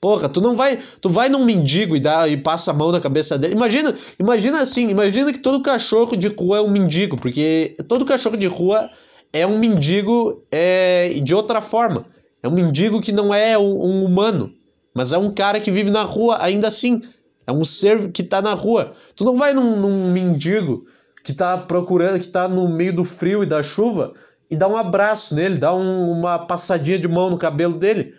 Porra, 0.00 0.28
tu 0.28 0.40
não 0.40 0.56
vai. 0.56 0.80
Tu 1.00 1.08
vai 1.08 1.28
num 1.28 1.44
mendigo 1.44 1.94
e, 1.94 2.00
dá, 2.00 2.26
e 2.26 2.36
passa 2.36 2.72
a 2.72 2.74
mão 2.74 2.90
na 2.90 3.00
cabeça 3.00 3.38
dele. 3.38 3.54
Imagina, 3.54 3.96
imagina 4.18 4.60
assim, 4.60 4.88
imagina 4.88 5.32
que 5.32 5.38
todo 5.38 5.62
cachorro 5.62 6.16
de 6.16 6.26
rua 6.26 6.58
é 6.58 6.60
um 6.60 6.70
mendigo, 6.70 7.16
porque 7.16 7.76
todo 7.86 8.04
cachorro 8.04 8.36
de 8.36 8.48
rua 8.48 8.90
é 9.32 9.46
um 9.46 9.58
mendigo 9.58 10.42
é, 10.50 11.20
de 11.22 11.34
outra 11.34 11.62
forma. 11.62 12.04
É 12.42 12.48
um 12.48 12.52
mendigo 12.52 13.00
que 13.00 13.12
não 13.12 13.32
é 13.32 13.56
um, 13.56 13.84
um, 13.84 14.04
humano, 14.04 14.52
mas 14.94 15.12
é 15.12 15.18
um 15.18 15.32
cara 15.32 15.60
que 15.60 15.70
vive 15.70 15.90
na 15.90 16.02
rua 16.02 16.38
ainda 16.40 16.68
assim. 16.68 17.00
É 17.46 17.52
um 17.52 17.64
ser 17.64 18.10
que 18.12 18.22
tá 18.22 18.42
na 18.42 18.54
rua. 18.54 18.94
Tu 19.16 19.24
não 19.24 19.36
vai 19.36 19.54
num, 19.54 19.76
num 19.76 20.12
mendigo 20.12 20.84
que 21.24 21.32
tá 21.32 21.56
procurando, 21.56 22.20
que 22.20 22.28
tá 22.28 22.48
no 22.48 22.68
meio 22.68 22.94
do 22.94 23.04
frio 23.04 23.42
e 23.42 23.46
da 23.46 23.62
chuva 23.62 24.12
e 24.52 24.56
dá 24.56 24.68
um 24.68 24.76
abraço 24.76 25.34
nele, 25.34 25.56
dá 25.56 25.74
um, 25.74 26.10
uma 26.10 26.38
passadinha 26.40 26.98
de 26.98 27.08
mão 27.08 27.30
no 27.30 27.38
cabelo 27.38 27.78
dele. 27.78 28.14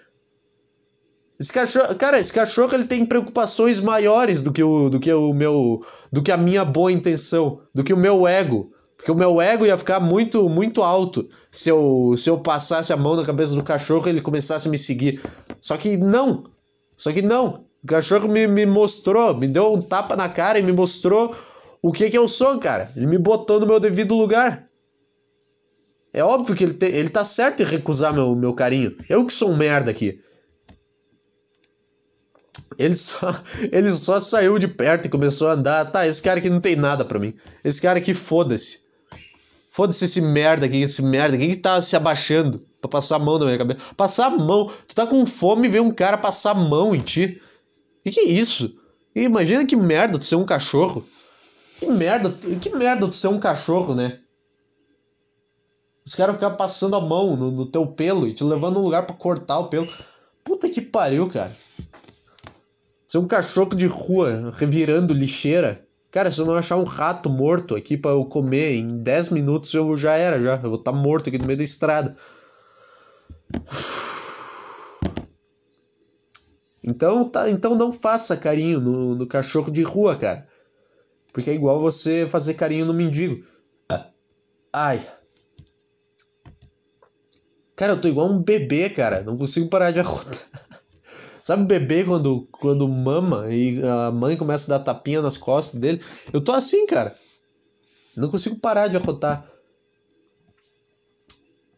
Esse 1.39 1.53
cachorro, 1.53 1.93
cara, 1.93 2.19
esse 2.19 2.33
cachorro 2.33 2.73
ele 2.73 2.85
tem 2.85 3.05
preocupações 3.05 3.79
maiores 3.79 4.41
do 4.41 4.51
que 4.51 4.63
o, 4.63 4.89
do 4.89 4.99
que 4.99 5.13
o 5.13 5.31
meu, 5.31 5.85
do 6.11 6.23
que 6.23 6.31
a 6.31 6.37
minha 6.37 6.65
boa 6.65 6.91
intenção, 6.91 7.59
do 7.71 7.83
que 7.83 7.93
o 7.93 7.97
meu 7.97 8.27
ego. 8.27 8.71
Porque 9.03 9.11
o 9.11 9.15
meu 9.15 9.41
ego 9.41 9.65
ia 9.65 9.77
ficar 9.77 9.99
muito, 9.99 10.47
muito 10.47 10.81
alto 10.81 11.27
se 11.51 11.67
eu, 11.67 12.15
se 12.17 12.29
eu 12.29 12.37
passasse 12.37 12.93
a 12.93 12.95
mão 12.95 13.17
na 13.17 13.25
cabeça 13.25 13.53
do 13.53 13.61
cachorro 13.61 14.07
e 14.07 14.11
ele 14.11 14.21
começasse 14.21 14.65
a 14.65 14.71
me 14.71 14.77
seguir. 14.77 15.21
Só 15.59 15.75
que 15.75 15.97
não. 15.97 16.45
Só 16.95 17.11
que 17.11 17.21
não. 17.21 17.65
O 17.83 17.87
cachorro 17.87 18.29
me, 18.29 18.47
me 18.47 18.65
mostrou, 18.65 19.35
me 19.35 19.45
deu 19.45 19.73
um 19.73 19.81
tapa 19.81 20.15
na 20.15 20.29
cara 20.29 20.57
e 20.57 20.63
me 20.63 20.71
mostrou 20.71 21.35
o 21.81 21.91
que 21.91 22.09
que 22.09 22.17
eu 22.17 22.29
sou, 22.29 22.57
cara. 22.59 22.93
Ele 22.95 23.05
me 23.05 23.17
botou 23.17 23.59
no 23.59 23.65
meu 23.67 23.77
devido 23.77 24.15
lugar. 24.15 24.63
É 26.13 26.23
óbvio 26.23 26.55
que 26.55 26.63
ele, 26.63 26.73
te, 26.73 26.85
ele 26.85 27.09
tá 27.09 27.25
certo 27.25 27.61
em 27.61 27.65
recusar 27.65 28.13
meu, 28.13 28.33
meu 28.33 28.53
carinho. 28.53 28.95
Eu 29.09 29.25
que 29.25 29.33
sou 29.33 29.49
um 29.49 29.57
merda 29.57 29.91
aqui. 29.91 30.17
Ele 32.79 32.95
só, 32.95 33.37
ele 33.69 33.91
só 33.91 34.21
saiu 34.21 34.57
de 34.57 34.69
perto 34.69 35.07
e 35.07 35.09
começou 35.09 35.49
a 35.49 35.55
andar. 35.55 35.91
Tá, 35.91 36.07
esse 36.07 36.21
cara 36.21 36.39
aqui 36.39 36.49
não 36.49 36.61
tem 36.61 36.77
nada 36.77 37.03
pra 37.03 37.19
mim. 37.19 37.33
Esse 37.65 37.81
cara 37.81 37.99
aqui, 37.99 38.13
foda-se. 38.13 38.82
Foda-se 39.73 40.05
esse 40.05 40.21
merda 40.21 40.67
aqui, 40.67 40.83
esse 40.83 41.01
merda. 41.01 41.35
Quem 41.35 41.49
que 41.49 41.57
tá 41.57 41.81
se 41.81 41.95
abaixando 41.95 42.63
pra 42.79 42.87
passar 42.87 43.15
a 43.15 43.19
mão 43.19 43.39
na 43.39 43.45
minha 43.45 43.57
cabeça? 43.57 43.79
Passar 43.97 44.27
a 44.27 44.29
mão. 44.29 44.71
Tu 44.87 44.93
tá 44.93 45.07
com 45.07 45.25
fome 45.25 45.67
e 45.67 45.71
vê 45.71 45.79
um 45.79 45.91
cara 45.91 46.15
passar 46.15 46.51
a 46.51 46.53
mão 46.53 46.93
em 46.93 46.99
ti. 46.99 47.41
Que 48.03 48.11
que 48.11 48.19
é 48.19 48.23
isso? 48.23 48.71
Imagina 49.15 49.65
que 49.65 49.75
merda 49.75 50.19
tu 50.19 50.25
ser 50.25 50.35
um 50.35 50.45
cachorro. 50.45 51.03
Que 51.79 51.87
merda, 51.87 52.29
que 52.29 52.69
merda 52.69 53.07
tu 53.07 53.15
ser 53.15 53.29
um 53.29 53.39
cachorro, 53.39 53.95
né? 53.95 54.19
Os 56.05 56.13
caras 56.13 56.35
ficam 56.35 56.55
passando 56.55 56.95
a 56.95 57.01
mão 57.01 57.35
no, 57.35 57.49
no, 57.49 57.65
teu 57.65 57.87
pelo 57.87 58.27
e 58.27 58.33
te 58.35 58.43
levando 58.43 58.75
num 58.75 58.83
lugar 58.83 59.07
para 59.07 59.15
cortar 59.15 59.57
o 59.57 59.69
pelo. 59.69 59.89
Puta 60.43 60.69
que 60.69 60.81
pariu, 60.81 61.27
cara. 61.31 61.51
Ser 63.07 63.17
um 63.17 63.27
cachorro 63.27 63.75
de 63.75 63.87
rua 63.87 64.53
revirando 64.55 65.15
lixeira. 65.15 65.83
Cara, 66.13 66.31
se 66.31 66.39
eu 66.39 66.45
não 66.45 66.53
achar 66.53 66.77
um 66.77 66.83
rato 66.83 67.27
morto 67.27 67.75
aqui 67.75 67.97
para 67.97 68.11
eu 68.11 68.23
comer, 68.23 68.75
em 68.75 69.01
10 69.01 69.29
minutos 69.29 69.73
eu 69.73 69.97
já 69.97 70.13
era, 70.13 70.39
já. 70.39 70.53
Eu 70.57 70.69
vou 70.69 70.75
estar 70.75 70.91
tá 70.91 70.97
morto 70.97 71.27
aqui 71.27 71.39
no 71.39 71.47
meio 71.47 71.57
da 71.57 71.63
estrada. 71.63 72.15
Então, 76.83 77.27
tá, 77.27 77.49
então 77.49 77.73
não 77.73 77.91
faça 77.91 78.37
carinho 78.37 78.79
no, 78.79 79.15
no 79.15 79.25
cachorro 79.25 79.71
de 79.71 79.81
rua, 79.81 80.15
cara. 80.15 80.47
Porque 81.33 81.49
é 81.49 81.53
igual 81.53 81.81
você 81.81 82.27
fazer 82.29 82.53
carinho 82.53 82.85
no 82.85 82.93
mendigo. 82.93 83.43
Ai. 84.71 85.03
Cara, 87.75 87.93
eu 87.93 88.01
tô 88.01 88.07
igual 88.07 88.29
um 88.29 88.39
bebê, 88.39 88.87
cara. 88.87 89.23
Não 89.23 89.35
consigo 89.35 89.67
parar 89.67 89.89
de 89.89 89.99
arrotar. 89.99 90.37
Sabe 91.43 91.63
o 91.63 91.67
bebê 91.67 92.05
quando, 92.05 92.47
quando 92.53 92.87
mama 92.87 93.53
e 93.53 93.81
a 93.83 94.11
mãe 94.11 94.37
começa 94.37 94.73
a 94.73 94.77
dar 94.77 94.83
tapinha 94.85 95.21
nas 95.21 95.35
costas 95.35 95.77
dele? 95.77 96.01
Eu 96.31 96.41
tô 96.41 96.53
assim, 96.53 96.87
cara. 96.87 97.13
Não 98.15 98.29
consigo 98.29 98.55
parar 98.55 98.87
de 98.87 98.95
arrotar. 98.95 99.45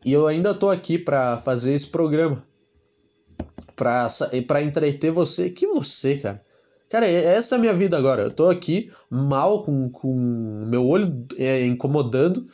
E 0.06 0.14
eu 0.14 0.28
ainda 0.28 0.54
tô 0.54 0.70
aqui 0.70 1.00
para 1.00 1.42
fazer 1.42 1.74
esse 1.74 1.88
programa. 1.88 2.44
Pra, 3.76 4.08
pra 4.46 4.62
entreter 4.62 5.12
você. 5.12 5.50
Que 5.50 5.66
você, 5.66 6.18
cara? 6.18 6.40
Cara, 6.88 7.08
essa 7.08 7.56
é 7.56 7.58
a 7.58 7.62
minha 7.62 7.74
vida 7.74 7.98
agora. 7.98 8.22
Eu 8.22 8.32
tô 8.32 8.48
aqui 8.48 8.92
mal 9.10 9.64
com, 9.64 9.90
com 9.90 10.64
meu 10.68 10.86
olho 10.86 11.26
é, 11.40 11.66
incomodando 11.66 12.46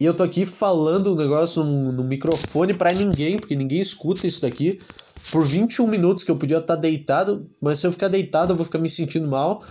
e 0.00 0.06
eu 0.06 0.14
tô 0.14 0.22
aqui 0.22 0.46
falando 0.46 1.12
um 1.12 1.16
negócio 1.16 1.62
no, 1.62 1.92
no 1.92 2.04
microfone 2.04 2.72
para 2.72 2.92
ninguém, 2.92 3.38
porque 3.38 3.54
ninguém 3.54 3.80
escuta 3.80 4.26
isso 4.26 4.40
daqui. 4.40 4.80
Por 5.30 5.44
21 5.44 5.86
minutos 5.86 6.24
que 6.24 6.30
eu 6.30 6.36
podia 6.36 6.58
estar 6.58 6.76
tá 6.76 6.80
deitado, 6.80 7.46
mas 7.60 7.78
se 7.78 7.86
eu 7.86 7.92
ficar 7.92 8.08
deitado 8.08 8.52
eu 8.52 8.56
vou 8.56 8.64
ficar 8.64 8.78
me 8.78 8.90
sentindo 8.90 9.28
mal. 9.28 9.64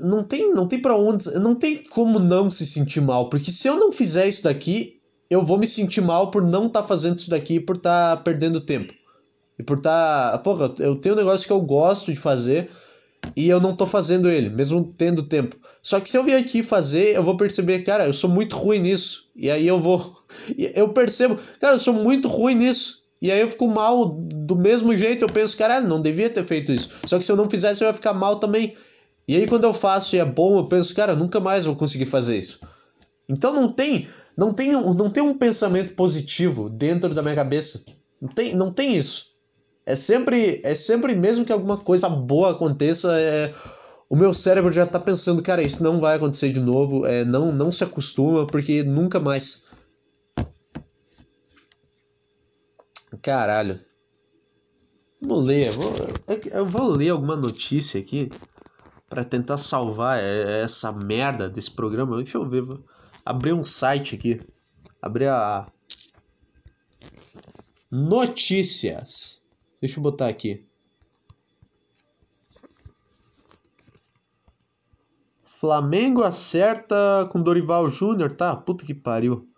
Não 0.00 0.22
tem, 0.22 0.52
não 0.52 0.68
tem 0.68 0.80
para 0.80 0.96
onde, 0.96 1.28
não 1.40 1.56
tem 1.56 1.82
como 1.84 2.20
não 2.20 2.50
se 2.50 2.64
sentir 2.64 3.00
mal, 3.00 3.28
porque 3.28 3.50
se 3.50 3.66
eu 3.66 3.76
não 3.76 3.90
fizer 3.90 4.28
isso 4.28 4.44
daqui, 4.44 4.96
eu 5.28 5.44
vou 5.44 5.58
me 5.58 5.66
sentir 5.66 6.00
mal 6.00 6.30
por 6.30 6.40
não 6.40 6.66
estar 6.66 6.82
tá 6.82 6.86
fazendo 6.86 7.18
isso 7.18 7.30
daqui, 7.30 7.58
por 7.58 7.76
estar 7.76 8.16
tá 8.16 8.22
perdendo 8.22 8.60
tempo. 8.60 8.94
E 9.58 9.62
por 9.62 9.78
estar, 9.78 10.32
tá, 10.32 10.38
porra, 10.38 10.72
eu 10.78 10.94
tenho 10.94 11.16
um 11.16 11.18
negócio 11.18 11.46
que 11.46 11.52
eu 11.52 11.60
gosto 11.60 12.12
de 12.12 12.18
fazer, 12.18 12.70
e 13.36 13.48
eu 13.48 13.60
não 13.60 13.74
tô 13.74 13.86
fazendo 13.86 14.28
ele, 14.28 14.50
mesmo 14.50 14.92
tendo 14.96 15.22
tempo. 15.22 15.56
Só 15.80 16.00
que 16.00 16.10
se 16.10 16.18
eu 16.18 16.24
vier 16.24 16.40
aqui 16.40 16.62
fazer, 16.62 17.14
eu 17.14 17.22
vou 17.22 17.36
perceber, 17.36 17.80
cara, 17.80 18.06
eu 18.06 18.12
sou 18.12 18.28
muito 18.28 18.56
ruim 18.56 18.80
nisso. 18.80 19.30
E 19.34 19.50
aí 19.50 19.66
eu 19.66 19.80
vou. 19.80 20.20
Eu 20.74 20.88
percebo, 20.88 21.38
cara, 21.60 21.74
eu 21.74 21.78
sou 21.78 21.92
muito 21.92 22.26
ruim 22.26 22.54
nisso. 22.54 23.01
E 23.22 23.30
aí 23.30 23.40
eu 23.40 23.48
fico 23.48 23.68
mal 23.68 24.06
do 24.06 24.56
mesmo 24.56 24.96
jeito. 24.98 25.24
Eu 25.24 25.28
penso, 25.28 25.56
caralho, 25.56 25.88
não 25.88 26.02
devia 26.02 26.28
ter 26.28 26.44
feito 26.44 26.72
isso. 26.72 26.90
Só 27.06 27.18
que 27.18 27.24
se 27.24 27.30
eu 27.30 27.36
não 27.36 27.48
fizesse, 27.48 27.82
eu 27.82 27.86
ia 27.86 27.94
ficar 27.94 28.12
mal 28.12 28.40
também. 28.40 28.76
E 29.28 29.36
aí 29.36 29.46
quando 29.46 29.62
eu 29.62 29.72
faço 29.72 30.16
e 30.16 30.18
é 30.18 30.24
bom, 30.24 30.58
eu 30.58 30.66
penso, 30.66 30.94
cara, 30.94 31.14
nunca 31.14 31.38
mais 31.38 31.64
vou 31.64 31.76
conseguir 31.76 32.06
fazer 32.06 32.36
isso. 32.36 32.58
Então 33.28 33.54
não 33.54 33.72
tem, 33.72 34.08
não 34.36 34.52
tem, 34.52 34.72
não 34.72 35.08
tem 35.08 35.22
um 35.22 35.38
pensamento 35.38 35.94
positivo 35.94 36.68
dentro 36.68 37.14
da 37.14 37.22
minha 37.22 37.36
cabeça. 37.36 37.84
Não 38.20 38.28
tem, 38.28 38.56
não 38.56 38.72
tem 38.72 38.96
isso. 38.96 39.26
É 39.86 39.96
sempre, 39.96 40.60
é 40.64 40.74
sempre 40.74 41.14
mesmo 41.14 41.44
que 41.44 41.52
alguma 41.52 41.76
coisa 41.76 42.08
boa 42.08 42.50
aconteça, 42.50 43.08
é, 43.18 43.52
o 44.08 44.16
meu 44.16 44.34
cérebro 44.34 44.72
já 44.72 44.84
tá 44.84 44.98
pensando, 44.98 45.42
cara, 45.42 45.62
isso 45.62 45.82
não 45.82 46.00
vai 46.00 46.16
acontecer 46.16 46.50
de 46.52 46.60
novo, 46.60 47.06
é, 47.06 47.24
não, 47.24 47.50
não 47.50 47.72
se 47.72 47.82
acostuma, 47.82 48.46
porque 48.46 48.82
nunca 48.82 49.18
mais. 49.18 49.62
Caralho. 53.22 53.80
Vou 55.20 55.38
ler, 55.38 55.70
vou, 55.70 55.92
eu 56.50 56.66
vou 56.66 56.90
ler 56.90 57.10
alguma 57.10 57.36
notícia 57.36 58.00
aqui 58.00 58.28
para 59.08 59.24
tentar 59.24 59.56
salvar 59.56 60.18
essa 60.18 60.90
merda 60.90 61.48
desse 61.48 61.70
programa. 61.70 62.16
Deixa 62.16 62.38
eu 62.38 62.48
ver, 62.48 62.62
vou 62.62 62.84
abrir 63.24 63.52
um 63.52 63.64
site 63.64 64.16
aqui. 64.16 64.40
Abrir 65.00 65.28
a 65.28 65.70
notícias. 67.88 69.40
Deixa 69.80 70.00
eu 70.00 70.02
botar 70.02 70.26
aqui. 70.26 70.66
Flamengo 75.44 76.24
acerta 76.24 77.28
com 77.30 77.40
Dorival 77.40 77.88
Júnior, 77.88 78.34
tá? 78.34 78.56
Puta 78.56 78.84
que 78.84 78.94
pariu. 78.94 79.48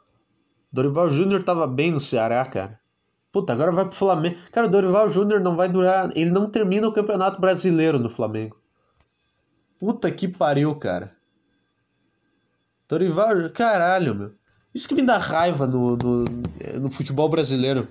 Dorival 0.70 1.08
Júnior 1.08 1.42
tava 1.42 1.66
bem 1.66 1.90
no 1.90 2.00
Ceará, 2.00 2.44
cara. 2.44 2.83
Puta, 3.34 3.52
agora 3.52 3.70
vai 3.70 3.84
pro 3.84 3.94
Flamengo. 3.94 4.38
Cara, 4.50 4.66
o 4.66 4.70
Dorival 4.70 5.10
Júnior 5.10 5.40
não 5.40 5.56
vai 5.56 5.68
durar. 5.68 6.10
Ele 6.16 6.30
não 6.30 6.48
termina 6.48 6.88
o 6.88 6.92
Campeonato 6.94 7.38
Brasileiro 7.38 7.98
no 7.98 8.08
Flamengo. 8.08 8.56
Puta 9.78 10.10
que 10.10 10.26
pariu, 10.26 10.74
cara. 10.76 11.14
Dorival. 12.88 13.50
Caralho, 13.52 14.14
meu. 14.14 14.32
Isso 14.74 14.88
que 14.88 14.94
me 14.94 15.02
dá 15.02 15.18
raiva 15.18 15.66
no, 15.66 15.96
no, 15.96 16.24
no 16.80 16.90
futebol 16.90 17.28
brasileiro 17.28 17.86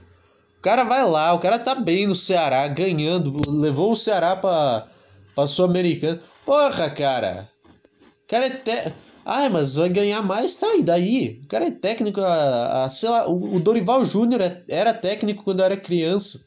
cara 0.64 0.86
vai 0.86 1.06
lá, 1.06 1.34
o 1.34 1.40
cara 1.40 1.60
tá 1.60 1.76
bem 1.76 2.08
no 2.08 2.16
Ceará, 2.16 2.66
ganhando, 2.70 3.42
levou 3.48 3.92
o 3.92 3.98
Ceará 3.98 4.34
pra, 4.38 4.88
pra 5.36 5.46
Sul-Americana. 5.46 6.20
Porra, 6.46 6.90
cara. 6.90 7.50
O 8.24 8.28
cara 8.28 8.48
é. 8.48 8.94
Ai, 9.26 9.50
mas 9.50 9.76
vai 9.76 9.90
ganhar 9.90 10.22
mais, 10.22 10.56
tá? 10.56 10.76
E 10.76 10.84
daí? 10.84 11.40
O 11.44 11.48
cara 11.48 11.66
é 11.66 11.72
técnico, 11.72 12.20
a, 12.20 12.84
a, 12.84 12.90
sei 12.90 13.10
lá, 13.10 13.28
o, 13.28 13.56
o 13.56 13.60
Dorival 13.60 14.04
Júnior 14.04 14.42
é, 14.42 14.64
era 14.68 14.94
técnico 14.94 15.44
quando 15.44 15.64
era 15.64 15.78
criança. 15.78 16.42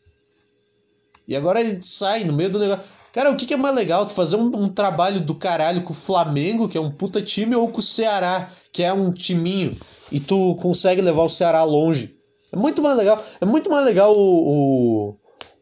E 1.26 1.34
agora 1.34 1.60
ele 1.60 1.82
sai 1.82 2.24
no 2.24 2.32
meio 2.32 2.50
do 2.50 2.58
negócio. 2.58 2.84
Cara, 3.12 3.30
o 3.30 3.36
que, 3.36 3.46
que 3.46 3.54
é 3.54 3.56
mais 3.56 3.74
legal? 3.74 4.04
Tu 4.04 4.12
fazer 4.12 4.36
um, 4.36 4.54
um, 4.54 4.68
trabalho 4.68 5.20
do 5.20 5.34
caralho 5.34 5.82
com 5.82 5.94
o 5.94 5.96
Flamengo, 5.96 6.68
que 6.68 6.76
é 6.76 6.80
um 6.80 6.90
puta 6.90 7.22
time, 7.22 7.56
ou 7.56 7.68
com 7.68 7.80
o 7.80 7.82
Ceará, 7.82 8.50
que 8.70 8.82
é 8.82 8.92
um 8.92 9.10
timinho, 9.10 9.74
e 10.12 10.20
tu 10.20 10.54
consegue 10.56 11.00
levar 11.00 11.22
o 11.22 11.30
Ceará 11.30 11.64
longe? 11.64 12.14
É 12.52 12.56
muito 12.56 12.82
mais 12.82 12.96
legal. 12.96 13.24
É 13.40 13.46
muito 13.46 13.70
mais 13.70 13.86
legal 13.86 14.14
o, 14.14 15.08
o, 15.08 15.16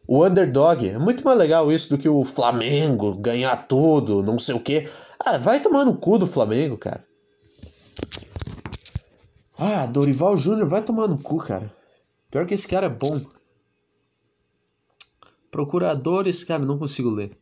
o 0.07 0.25
underdog. 0.25 0.85
É 0.85 0.99
muito 0.99 1.23
mais 1.23 1.37
legal 1.37 1.71
isso 1.71 1.89
do 1.89 1.97
que 1.97 2.09
o 2.09 2.25
Flamengo 2.25 3.15
ganhar 3.15 3.55
tudo, 3.67 4.21
não 4.21 4.37
sei 4.37 4.55
o 4.55 4.59
quê. 4.59 4.89
Ah, 5.25 5.39
vai 5.39 5.59
tomar 5.59 5.85
no 5.85 5.97
cu 5.97 6.19
do 6.19 6.27
Flamengo, 6.27 6.77
cara. 6.77 7.03
Ah, 9.57 9.87
Dorival 9.87 10.37
Júnior 10.37 10.67
vai 10.67 10.83
tomar 10.83 11.07
no 11.07 11.17
cu, 11.17 11.37
cara. 11.37 11.73
Pior 12.29 12.45
que 12.45 12.53
esse 12.53 12.67
cara 12.67 12.85
é 12.85 12.89
bom. 12.89 13.19
Procurador, 15.49 16.27
esse 16.27 16.45
cara 16.45 16.63
não 16.63 16.77
consigo 16.77 17.09
ler. 17.09 17.35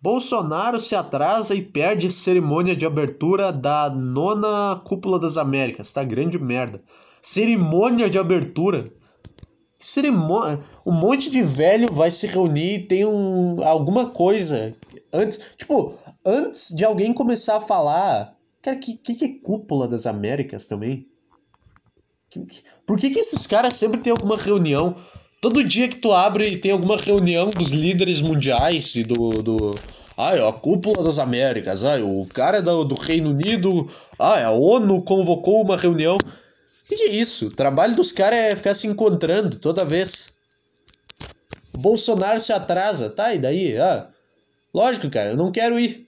Bolsonaro 0.00 0.78
se 0.78 0.94
atrasa 0.94 1.54
e 1.54 1.62
perde 1.62 2.12
cerimônia 2.12 2.76
de 2.76 2.86
abertura 2.86 3.52
da 3.52 3.90
nona 3.90 4.80
Cúpula 4.84 5.18
das 5.18 5.36
Américas. 5.36 5.90
Tá 5.90 6.04
grande 6.04 6.38
merda. 6.38 6.80
Cerimônia 7.20 8.08
de 8.08 8.18
abertura. 8.18 8.84
Cerimônia. 9.80 10.60
Um 10.86 10.92
monte 10.92 11.28
de 11.28 11.42
velho 11.42 11.92
vai 11.92 12.12
se 12.12 12.28
reunir 12.28 12.74
e 12.74 12.86
tem 12.86 13.04
um, 13.04 13.56
alguma 13.64 14.10
coisa. 14.10 14.76
Antes. 15.12 15.40
Tipo, 15.56 15.94
antes 16.24 16.74
de 16.74 16.84
alguém 16.84 17.12
começar 17.12 17.56
a 17.56 17.60
falar. 17.60 18.36
Cara, 18.62 18.76
que, 18.76 18.94
que, 18.94 19.14
que 19.14 19.24
é 19.24 19.44
Cúpula 19.44 19.86
das 19.88 20.06
Américas 20.06 20.66
também? 20.66 21.06
Por 22.86 22.98
que, 22.98 23.10
que 23.10 23.20
esses 23.20 23.46
caras 23.46 23.74
sempre 23.74 24.00
têm 24.00 24.12
alguma 24.12 24.36
reunião? 24.36 24.96
Todo 25.40 25.64
dia 25.64 25.88
que 25.88 25.96
tu 25.96 26.12
abre 26.12 26.48
e 26.48 26.58
tem 26.58 26.72
alguma 26.72 26.96
reunião 26.96 27.50
dos 27.50 27.70
líderes 27.70 28.20
mundiais 28.20 28.94
e 28.96 29.04
do. 29.04 29.42
do 29.42 29.74
ai, 30.16 30.46
a 30.46 30.52
cúpula 30.52 31.02
das 31.02 31.18
Américas, 31.18 31.84
ai, 31.84 32.02
o 32.02 32.26
cara 32.26 32.60
do, 32.60 32.84
do 32.84 32.96
Reino 32.96 33.30
Unido, 33.30 33.88
ai, 34.18 34.42
a 34.42 34.50
ONU 34.50 35.02
convocou 35.02 35.62
uma 35.62 35.76
reunião. 35.76 36.16
O 36.16 36.88
que, 36.88 36.96
que 36.96 37.04
é 37.04 37.12
isso? 37.12 37.46
O 37.46 37.54
trabalho 37.54 37.94
dos 37.94 38.10
caras 38.10 38.38
é 38.38 38.56
ficar 38.56 38.74
se 38.74 38.86
encontrando 38.86 39.58
toda 39.58 39.84
vez. 39.84 40.32
Bolsonaro 41.74 42.40
se 42.40 42.52
atrasa, 42.52 43.10
tá? 43.10 43.32
E 43.32 43.38
daí? 43.38 43.76
Ah, 43.78 44.08
lógico, 44.78 45.10
cara, 45.10 45.30
eu 45.30 45.36
não 45.36 45.50
quero 45.50 45.78
ir. 45.78 46.06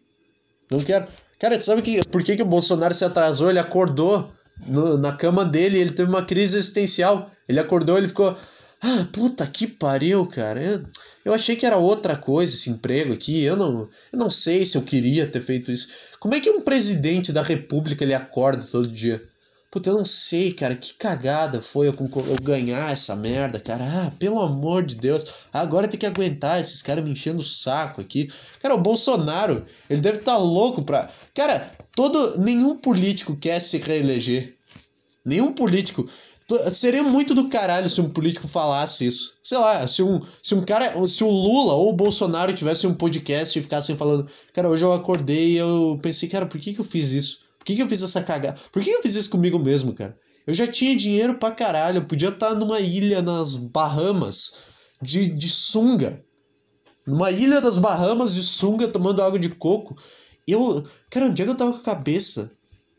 Não 0.71 0.81
quero. 0.81 1.07
Cara, 1.39 1.59
tu 1.59 1.65
sabe 1.65 1.83
que, 1.83 2.01
por 2.09 2.23
que, 2.23 2.37
que 2.37 2.43
o 2.43 2.47
Bolsonaro 2.47 2.95
se 2.95 3.05
atrasou? 3.05 3.51
Ele 3.51 3.59
acordou 3.59 4.31
no, 4.67 4.97
na 4.97 5.13
cama 5.13 5.45
dele, 5.45 5.79
ele 5.79 5.91
teve 5.91 6.09
uma 6.09 6.25
crise 6.25 6.57
existencial. 6.57 7.31
Ele 7.49 7.59
acordou, 7.59 7.99
ele 7.99 8.09
ficou, 8.09 8.37
ah, 8.81 9.07
puta 9.13 9.47
que 9.47 9.67
pariu, 9.67 10.25
cara. 10.27 10.63
Eu, 10.63 10.85
eu 11.25 11.35
achei 11.35 11.57
que 11.57 11.67
era 11.67 11.77
outra 11.77 12.17
coisa 12.17 12.55
esse 12.55 12.71
emprego 12.71 13.13
aqui. 13.13 13.43
Eu 13.43 13.57
não, 13.57 13.89
eu 14.13 14.19
não 14.19 14.31
sei 14.31 14.65
se 14.65 14.77
eu 14.77 14.83
queria 14.83 15.27
ter 15.27 15.43
feito 15.43 15.73
isso. 15.73 15.89
Como 16.21 16.35
é 16.35 16.41
que 16.41 16.51
um 16.51 16.61
presidente 16.61 17.33
da 17.33 17.43
república 17.43 18.05
ele 18.05 18.15
acorda 18.15 18.63
todo 18.63 18.89
dia? 18.89 19.23
Puta, 19.71 19.89
eu 19.89 19.99
não 19.99 20.05
sei, 20.05 20.53
cara, 20.53 20.75
que 20.75 20.93
cagada 20.95 21.63
foi 21.63 21.87
eu, 21.87 21.95
eu 21.95 22.37
ganhar 22.43 22.91
essa 22.91 23.15
merda, 23.15 23.61
cara. 23.61 23.85
Ah, 23.85 24.13
pelo 24.19 24.41
amor 24.41 24.85
de 24.85 24.97
Deus. 24.97 25.25
Agora 25.53 25.87
tem 25.87 26.01
que 26.01 26.07
aguentar 26.07 26.59
esses 26.59 26.83
caras 26.83 27.05
me 27.05 27.13
enchendo 27.13 27.39
o 27.39 27.45
saco 27.45 28.01
aqui. 28.01 28.29
Cara, 28.61 28.75
o 28.75 28.83
Bolsonaro, 28.83 29.65
ele 29.89 30.01
deve 30.01 30.19
estar 30.19 30.33
tá 30.33 30.39
louco 30.39 30.83
pra. 30.83 31.09
Cara, 31.33 31.73
todo. 31.95 32.41
Nenhum 32.41 32.79
político 32.79 33.37
quer 33.37 33.61
se 33.61 33.79
reeleger. 33.79 34.57
Nenhum 35.25 35.53
político. 35.53 36.11
Seria 36.73 37.05
muito 37.05 37.33
do 37.33 37.49
caralho 37.49 37.89
se 37.89 38.01
um 38.01 38.11
político 38.11 38.49
falasse 38.49 39.07
isso. 39.07 39.35
Sei 39.41 39.57
lá, 39.57 39.87
se 39.87 40.03
um, 40.03 40.21
se 40.43 40.53
um 40.53 40.65
cara. 40.65 41.07
Se 41.07 41.23
o 41.23 41.31
Lula 41.31 41.75
ou 41.75 41.91
o 41.91 41.97
Bolsonaro 41.97 42.53
tivesse 42.53 42.89
um 42.89 42.95
podcast 42.95 43.57
e 43.57 43.63
ficassem 43.63 43.97
falando. 43.97 44.29
Cara, 44.53 44.69
hoje 44.69 44.85
eu 44.85 44.93
acordei 44.93 45.53
e 45.53 45.59
eu 45.59 45.97
pensei, 46.03 46.29
cara, 46.29 46.47
por 46.47 46.61
que, 46.61 46.75
que 46.75 46.81
eu 46.81 46.85
fiz 46.85 47.13
isso? 47.13 47.50
Que, 47.71 47.77
que 47.77 47.83
eu 47.83 47.89
fiz 47.89 48.03
essa 48.03 48.23
cagada? 48.23 48.59
Por 48.73 48.83
que, 48.83 48.91
que 48.91 48.97
eu 48.97 49.03
fiz 49.03 49.15
isso 49.15 49.31
comigo 49.31 49.59
mesmo, 49.59 49.93
cara? 49.93 50.17
Eu 50.47 50.53
já 50.53 50.67
tinha 50.67 50.97
dinheiro 50.97 51.35
pra 51.35 51.53
caralho. 51.53 51.99
Eu 51.99 52.05
podia 52.05 52.31
estar 52.31 52.55
numa 52.55 52.81
ilha 52.81 53.23
nas 53.23 53.55
Bahamas 53.55 54.63
de, 55.01 55.29
de 55.29 55.49
sunga. 55.49 56.21
Numa 57.07 57.31
ilha 57.31 57.61
das 57.61 57.79
Bahamas 57.79 58.35
de 58.35 58.43
sunga 58.43 58.89
tomando 58.89 59.23
água 59.23 59.39
de 59.39 59.49
coco. 59.51 59.97
Eu. 60.49 60.85
Cara, 61.11 61.27
onde 61.27 61.43
é 61.43 61.45
que 61.45 61.51
eu 61.51 61.57
tava 61.57 61.73
com 61.73 61.79
a 61.79 61.83
cabeça? 61.83 62.51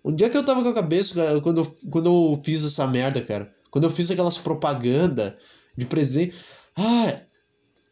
Onde 0.03 0.23
é 0.23 0.29
que 0.29 0.37
eu 0.37 0.45
tava 0.45 0.63
com 0.63 0.69
a 0.69 0.73
cabeça 0.73 1.41
quando 1.41 1.61
eu, 1.61 1.77
quando 1.89 2.05
eu 2.05 2.41
fiz 2.43 2.63
essa 2.63 2.87
merda, 2.87 3.21
cara? 3.21 3.51
Quando 3.69 3.83
eu 3.83 3.91
fiz 3.91 4.09
aquelas 4.09 4.37
propaganda 4.37 5.37
de 5.77 5.85
presidente. 5.85 6.35
Ah, 6.77 7.19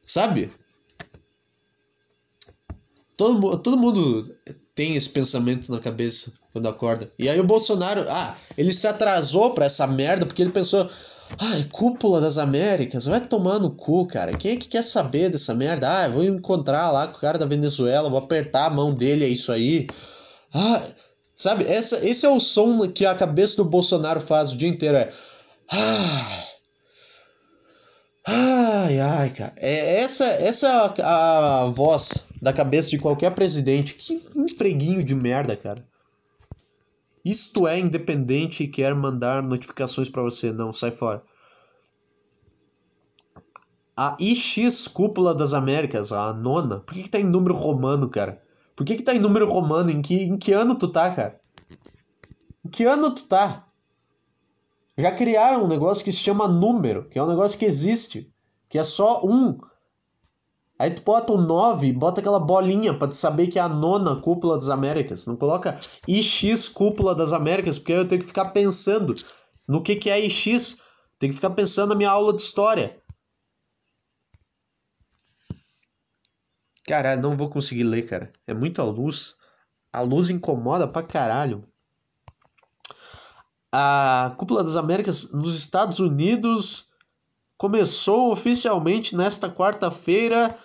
sabe? 0.08 0.50
Todo, 3.19 3.58
todo 3.58 3.75
mundo 3.75 4.34
tem 4.73 4.95
esse 4.95 5.10
pensamento 5.10 5.69
na 5.69 5.82
cabeça 5.82 6.32
quando 6.53 6.69
acorda. 6.69 7.12
E 7.19 7.27
aí 7.27 7.38
o 7.38 7.43
Bolsonaro, 7.43 8.05
ah, 8.08 8.34
ele 8.58 8.73
se 8.73 8.88
atrasou 8.88 9.51
pra 9.51 9.65
essa 9.65 9.86
merda 9.86 10.25
porque 10.25 10.41
ele 10.41 10.51
pensou. 10.51 10.89
Ai, 11.38 11.65
cúpula 11.69 12.21
das 12.21 12.38
Américas, 12.38 13.05
vai 13.05 13.19
tomar 13.19 13.60
no 13.60 13.71
cu, 13.71 14.08
cara. 14.08 14.38
Quem 14.38 14.53
é 14.53 14.55
que 14.55 14.69
quer 14.69 14.84
saber 14.84 15.29
dessa 15.29 15.53
merda? 15.53 16.05
Ah, 16.05 16.08
vou 16.08 16.23
encontrar 16.23 16.91
lá 16.91 17.08
com 17.08 17.17
o 17.17 17.19
cara 17.19 17.38
da 17.38 17.45
Venezuela, 17.45 18.10
vou 18.10 18.19
apertar 18.19 18.67
a 18.67 18.69
mão 18.69 18.93
dele, 18.93 19.25
é 19.25 19.27
isso 19.27 19.51
aí. 19.51 19.86
Ah, 20.53 20.82
Sabe, 21.36 21.63
essa, 21.63 22.05
esse 22.05 22.25
é 22.25 22.29
o 22.29 22.38
som 22.38 22.86
que 22.89 23.05
a 23.05 23.15
cabeça 23.15 23.55
do 23.55 23.63
Bolsonaro 23.63 24.19
faz 24.19 24.51
o 24.51 24.58
dia 24.58 24.67
inteiro. 24.67 24.97
É. 24.97 25.10
Ai, 25.69 26.49
ai, 28.30 29.00
ai 29.00 29.30
cara. 29.32 29.54
É, 29.58 30.02
essa 30.02 30.26
essa 30.26 30.68
é 30.68 31.02
a, 31.02 31.63
a 31.63 31.65
voz 31.65 32.28
da 32.42 32.54
cabeça 32.54 32.89
de 32.89 32.98
qualquer 32.98 33.32
presidente. 33.32 33.96
Que 33.96 34.22
empreguinho 34.36 35.04
de 35.04 35.15
merda, 35.15 35.56
cara. 35.56 35.84
Isto 37.24 37.68
é 37.68 37.78
independente 37.78 38.63
e 38.63 38.68
quer 38.68 38.96
mandar 38.96 39.44
notificações 39.44 40.10
para 40.10 40.24
você. 40.24 40.52
Não, 40.52 40.72
sai 40.72 40.92
fora. 40.92 41.22
A 43.96 44.15
IX 44.18 44.88
Cúpula 44.88 45.36
das 45.36 45.54
Américas, 45.54 46.13
a 46.13 46.32
nona, 46.32 46.80
por 46.80 46.94
que, 46.94 47.04
que 47.04 47.10
tá 47.10 47.20
em 47.20 47.26
número 47.26 47.54
romano, 47.54 48.10
cara? 48.10 48.42
Por 48.74 48.86
que 48.86 48.96
que 48.96 49.04
tá 49.04 49.13
em 49.13 49.20
número 49.20 49.52
romano? 49.52 49.92
Em 49.92 50.02
que, 50.02 50.24
em 50.24 50.38
que 50.38 50.54
ano 50.54 50.76
tu 50.76 50.88
tá, 50.88 51.13
cara? 51.13 51.38
Em 52.65 52.70
que 52.70 52.86
ano 52.86 53.13
tu 53.13 53.24
tá? 53.24 53.68
Já 55.00 55.16
criaram 55.16 55.64
um 55.64 55.68
negócio 55.68 56.04
que 56.04 56.12
se 56.12 56.20
chama 56.20 56.46
número, 56.46 57.08
que 57.08 57.18
é 57.18 57.24
um 57.24 57.28
negócio 57.28 57.58
que 57.58 57.64
existe, 57.64 58.30
que 58.68 58.78
é 58.78 58.84
só 58.84 59.26
um. 59.26 59.58
Aí 60.78 60.92
tu 60.92 61.02
bota 61.04 61.32
o 61.32 61.38
9, 61.38 61.94
bota 61.94 62.20
aquela 62.20 62.40
bolinha 62.40 62.94
para 62.94 63.08
tu 63.08 63.16
saber 63.16 63.48
que 63.48 63.58
é 63.58 63.62
a 63.62 63.70
nona 63.70 64.22
cúpula 64.22 64.56
das 64.56 64.68
Américas. 64.68 65.26
Não 65.26 65.38
coloca 65.38 65.80
IX 66.06 66.68
cúpula 66.70 67.16
das 67.16 67.32
Américas, 67.32 67.80
porque 67.80 67.94
eu 67.94 68.08
tenho 68.08 68.20
que 68.20 68.28
ficar 68.28 68.52
pensando 68.52 69.14
no 69.68 69.82
que, 69.82 69.96
que 69.96 70.10
é 70.10 70.20
IX. 70.20 70.78
Tem 71.18 71.30
que 71.30 71.36
ficar 71.36 71.52
pensando 71.52 71.90
na 71.90 71.96
minha 71.96 72.10
aula 72.10 72.34
de 72.34 72.42
história. 72.42 73.02
Caralho, 76.86 77.22
não 77.22 77.38
vou 77.38 77.50
conseguir 77.50 77.84
ler, 77.84 78.02
cara. 78.04 78.34
É 78.46 78.54
muita 78.54 78.84
luz. 78.84 79.38
A 79.94 80.02
luz 80.02 80.30
incomoda 80.30 80.88
pra 80.88 81.04
caralho. 81.04 81.66
A 83.71 84.34
Cúpula 84.38 84.63
das 84.63 84.75
Américas 84.75 85.32
nos 85.32 85.55
Estados 85.55 85.99
Unidos 85.99 86.89
começou 87.55 88.32
oficialmente 88.32 89.15
nesta 89.15 89.49
quarta-feira 89.49 90.58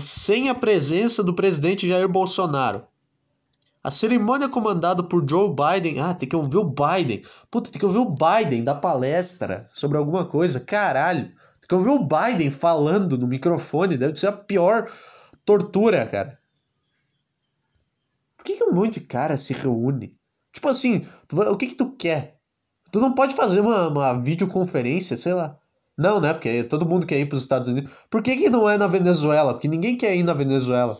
sem 0.00 0.48
a 0.48 0.54
presença 0.54 1.24
do 1.24 1.34
presidente 1.34 1.88
Jair 1.88 2.08
Bolsonaro. 2.08 2.86
A 3.82 3.90
cerimônia 3.90 4.48
comandada 4.48 5.02
por 5.02 5.24
Joe 5.28 5.48
Biden. 5.48 6.00
Ah, 6.00 6.14
tem 6.14 6.28
que 6.28 6.36
ouvir 6.36 6.56
o 6.56 6.64
Biden. 6.64 7.24
Puta, 7.50 7.70
tem 7.70 7.78
que 7.78 7.86
ouvir 7.86 7.98
o 7.98 8.14
Biden 8.14 8.64
da 8.64 8.74
palestra 8.74 9.68
sobre 9.72 9.96
alguma 9.96 10.24
coisa. 10.24 10.60
Caralho. 10.60 11.28
Tem 11.60 11.68
que 11.68 11.74
ouvir 11.74 11.90
o 11.90 12.04
Biden 12.04 12.50
falando 12.50 13.16
no 13.16 13.28
microfone. 13.28 13.96
Deve 13.96 14.16
ser 14.16 14.26
a 14.26 14.32
pior 14.32 14.92
tortura, 15.44 16.06
cara. 16.06 16.38
Por 18.36 18.44
que, 18.44 18.56
que 18.56 18.64
um 18.64 18.74
monte 18.74 19.00
de 19.00 19.06
cara 19.06 19.36
se 19.36 19.52
reúne? 19.52 20.16
Tipo 20.52 20.68
assim, 20.68 21.06
o 21.32 21.56
que 21.56 21.68
que 21.68 21.74
tu 21.74 21.92
quer? 21.92 22.35
Tu 22.96 23.00
não 23.00 23.12
pode 23.12 23.34
fazer 23.34 23.60
uma, 23.60 23.88
uma 23.88 24.14
videoconferência, 24.14 25.18
sei 25.18 25.34
lá. 25.34 25.58
Não, 25.98 26.18
né? 26.18 26.32
Porque 26.32 26.64
todo 26.64 26.88
mundo 26.88 27.04
quer 27.04 27.18
ir 27.18 27.26
para 27.26 27.36
os 27.36 27.42
Estados 27.42 27.68
Unidos. 27.68 27.90
Por 28.08 28.22
que, 28.22 28.34
que 28.34 28.48
não 28.48 28.66
é 28.66 28.78
na 28.78 28.86
Venezuela? 28.86 29.52
Porque 29.52 29.68
ninguém 29.68 29.98
quer 29.98 30.16
ir 30.16 30.22
na 30.22 30.32
Venezuela. 30.32 30.96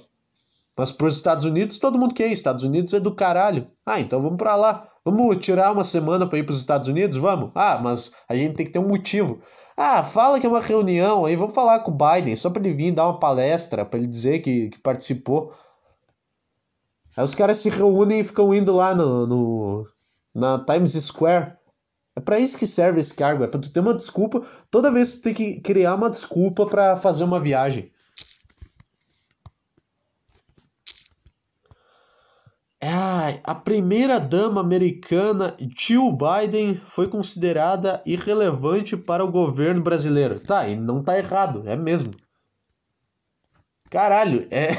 Mas 0.76 0.92
para 0.92 1.06
os 1.06 1.16
Estados 1.16 1.46
Unidos 1.46 1.78
todo 1.78 1.98
mundo 1.98 2.12
quer 2.12 2.28
ir. 2.28 2.32
Estados 2.32 2.62
Unidos 2.62 2.92
é 2.92 3.00
do 3.00 3.14
caralho. 3.14 3.66
Ah, 3.86 3.98
então 3.98 4.20
vamos 4.20 4.36
para 4.36 4.54
lá. 4.56 4.86
Vamos 5.06 5.38
tirar 5.38 5.72
uma 5.72 5.84
semana 5.84 6.26
para 6.26 6.38
ir 6.38 6.42
para 6.42 6.52
os 6.52 6.58
Estados 6.58 6.86
Unidos? 6.86 7.16
Vamos. 7.16 7.50
Ah, 7.54 7.80
mas 7.82 8.12
a 8.28 8.36
gente 8.36 8.56
tem 8.56 8.66
que 8.66 8.72
ter 8.72 8.78
um 8.78 8.88
motivo. 8.88 9.40
Ah, 9.74 10.04
fala 10.04 10.38
que 10.38 10.44
é 10.44 10.50
uma 10.50 10.60
reunião 10.60 11.24
aí, 11.24 11.34
vamos 11.34 11.54
falar 11.54 11.78
com 11.78 11.92
o 11.92 11.96
Biden, 11.96 12.36
só 12.36 12.50
para 12.50 12.62
ele 12.62 12.74
vir 12.74 12.92
dar 12.92 13.06
uma 13.06 13.18
palestra, 13.18 13.86
para 13.86 13.98
ele 13.98 14.06
dizer 14.06 14.40
que, 14.40 14.68
que, 14.68 14.78
participou. 14.80 15.54
Aí 17.16 17.24
os 17.24 17.34
caras 17.34 17.56
se 17.56 17.70
reúnem 17.70 18.20
e 18.20 18.24
ficam 18.24 18.52
indo 18.54 18.74
lá 18.76 18.94
no, 18.94 19.26
no 19.26 19.86
na 20.34 20.58
Times 20.58 20.92
Square. 20.92 21.56
É 22.16 22.20
para 22.20 22.38
isso 22.38 22.58
que 22.58 22.66
serve 22.66 22.98
esse 22.98 23.14
cargo, 23.14 23.44
é 23.44 23.46
para 23.46 23.60
tu 23.60 23.70
ter 23.70 23.80
uma 23.80 23.94
desculpa. 23.94 24.40
Toda 24.70 24.90
vez 24.90 25.12
tu 25.12 25.22
tem 25.22 25.34
que 25.34 25.60
criar 25.60 25.94
uma 25.94 26.10
desculpa 26.10 26.66
para 26.66 26.96
fazer 26.96 27.22
uma 27.22 27.38
viagem. 27.38 27.92
A 33.46 33.54
primeira-dama 33.54 34.60
americana 34.60 35.56
Jill 35.78 36.18
Biden 36.18 36.74
foi 36.74 37.06
considerada 37.06 38.02
irrelevante 38.04 38.96
para 38.96 39.24
o 39.24 39.30
governo 39.30 39.80
brasileiro. 39.84 40.40
Tá, 40.40 40.66
e 40.68 40.74
não 40.74 41.00
tá 41.00 41.16
errado, 41.16 41.62
é 41.64 41.76
mesmo. 41.76 42.12
Caralho, 43.88 44.48
é 44.50 44.70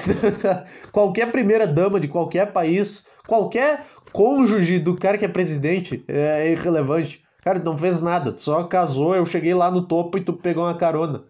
qualquer 0.91 1.31
primeira-dama 1.31 1.97
de 1.97 2.09
qualquer 2.09 2.51
país, 2.51 3.05
qualquer 3.25 3.85
cônjuge 4.11 4.79
do 4.79 4.97
cara 4.97 5.17
que 5.17 5.23
é 5.23 5.29
presidente 5.29 6.03
é 6.05 6.51
irrelevante. 6.51 7.23
Cara, 7.47 7.59
não 7.59 7.77
fez 7.77 8.01
nada, 8.01 8.33
tu 8.33 8.41
só 8.41 8.61
casou, 8.65 9.15
eu 9.15 9.25
cheguei 9.25 9.53
lá 9.53 9.71
no 9.71 9.87
topo 9.87 10.17
e 10.17 10.21
tu 10.21 10.33
pegou 10.33 10.65
uma 10.65 10.77
carona. 10.77 11.23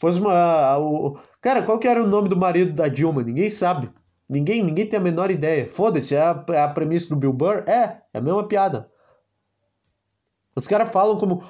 Fosse 0.00 0.18
uma. 0.18 0.78
O... 0.78 1.18
Cara, 1.42 1.60
qual 1.60 1.78
que 1.78 1.86
era 1.86 2.02
o 2.02 2.06
nome 2.06 2.30
do 2.30 2.38
marido 2.38 2.72
da 2.72 2.88
Dilma? 2.88 3.22
Ninguém 3.22 3.50
sabe. 3.50 3.90
Ninguém, 4.26 4.62
ninguém 4.62 4.86
tem 4.86 4.98
a 4.98 5.02
menor 5.02 5.30
ideia. 5.30 5.68
Foda-se, 5.68 6.14
é 6.14 6.22
a, 6.22 6.42
é 6.52 6.62
a 6.62 6.68
premissa 6.68 7.10
do 7.10 7.20
Bill 7.20 7.34
Burr? 7.34 7.68
É, 7.68 8.00
é 8.14 8.18
a 8.18 8.20
mesma 8.22 8.48
piada. 8.48 8.90
Os 10.56 10.66
caras 10.66 10.88
falam 10.88 11.18
como 11.18 11.44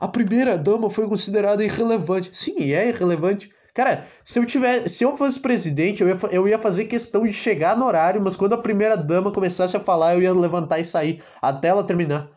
a 0.00 0.08
primeira 0.08 0.56
dama 0.56 0.88
foi 0.88 1.06
considerada 1.06 1.62
irrelevante. 1.62 2.30
Sim, 2.32 2.72
é 2.72 2.88
irrelevante. 2.88 3.50
Cara, 3.74 4.06
se 4.24 4.38
eu 4.38 4.46
tiver, 4.46 4.88
se 4.88 5.04
eu 5.04 5.14
fosse 5.14 5.38
presidente, 5.38 6.02
eu 6.02 6.08
ia, 6.08 6.18
eu 6.30 6.48
ia 6.48 6.58
fazer 6.58 6.86
questão 6.86 7.26
de 7.26 7.34
chegar 7.34 7.76
no 7.76 7.84
horário, 7.84 8.22
mas 8.24 8.34
quando 8.34 8.54
a 8.54 8.62
primeira 8.62 8.96
dama 8.96 9.30
começasse 9.30 9.76
a 9.76 9.80
falar, 9.80 10.14
eu 10.14 10.22
ia 10.22 10.32
levantar 10.32 10.78
e 10.78 10.84
sair 10.84 11.22
até 11.42 11.68
ela 11.68 11.84
terminar. 11.84 12.34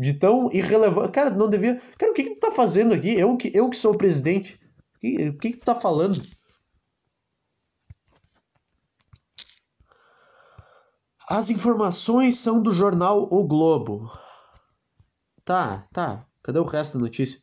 De 0.00 0.14
tão 0.14 0.50
irrelevante. 0.50 1.12
Cara, 1.12 1.28
não 1.28 1.50
devia. 1.50 1.78
Cara, 1.98 2.10
o 2.10 2.14
que, 2.14 2.24
que 2.24 2.34
tu 2.34 2.40
tá 2.40 2.50
fazendo 2.50 2.94
aqui? 2.94 3.12
Eu 3.12 3.36
que, 3.36 3.50
eu 3.54 3.68
que 3.68 3.76
sou 3.76 3.92
o 3.92 3.98
presidente. 3.98 4.58
O 4.96 4.98
que, 4.98 5.28
o 5.28 5.38
que, 5.38 5.50
que 5.50 5.58
tu 5.58 5.64
tá 5.64 5.74
falando? 5.74 6.22
As 11.28 11.50
informações 11.50 12.38
são 12.38 12.62
do 12.62 12.72
jornal 12.72 13.28
O 13.30 13.44
Globo. 13.44 14.10
Tá, 15.44 15.86
tá. 15.92 16.24
Cadê 16.42 16.58
o 16.58 16.64
resto 16.64 16.94
da 16.94 17.04
notícia? 17.04 17.38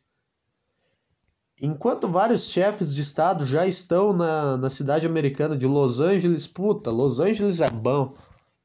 Enquanto 1.62 2.08
vários 2.08 2.50
chefes 2.50 2.92
de 2.92 3.02
estado 3.02 3.46
já 3.46 3.66
estão 3.66 4.12
na, 4.12 4.56
na 4.56 4.68
cidade 4.68 5.06
americana 5.06 5.56
de 5.56 5.66
Los 5.66 6.00
Angeles, 6.00 6.48
puta, 6.48 6.90
Los 6.90 7.20
Angeles 7.20 7.60
é 7.60 7.70
bom. 7.70 8.14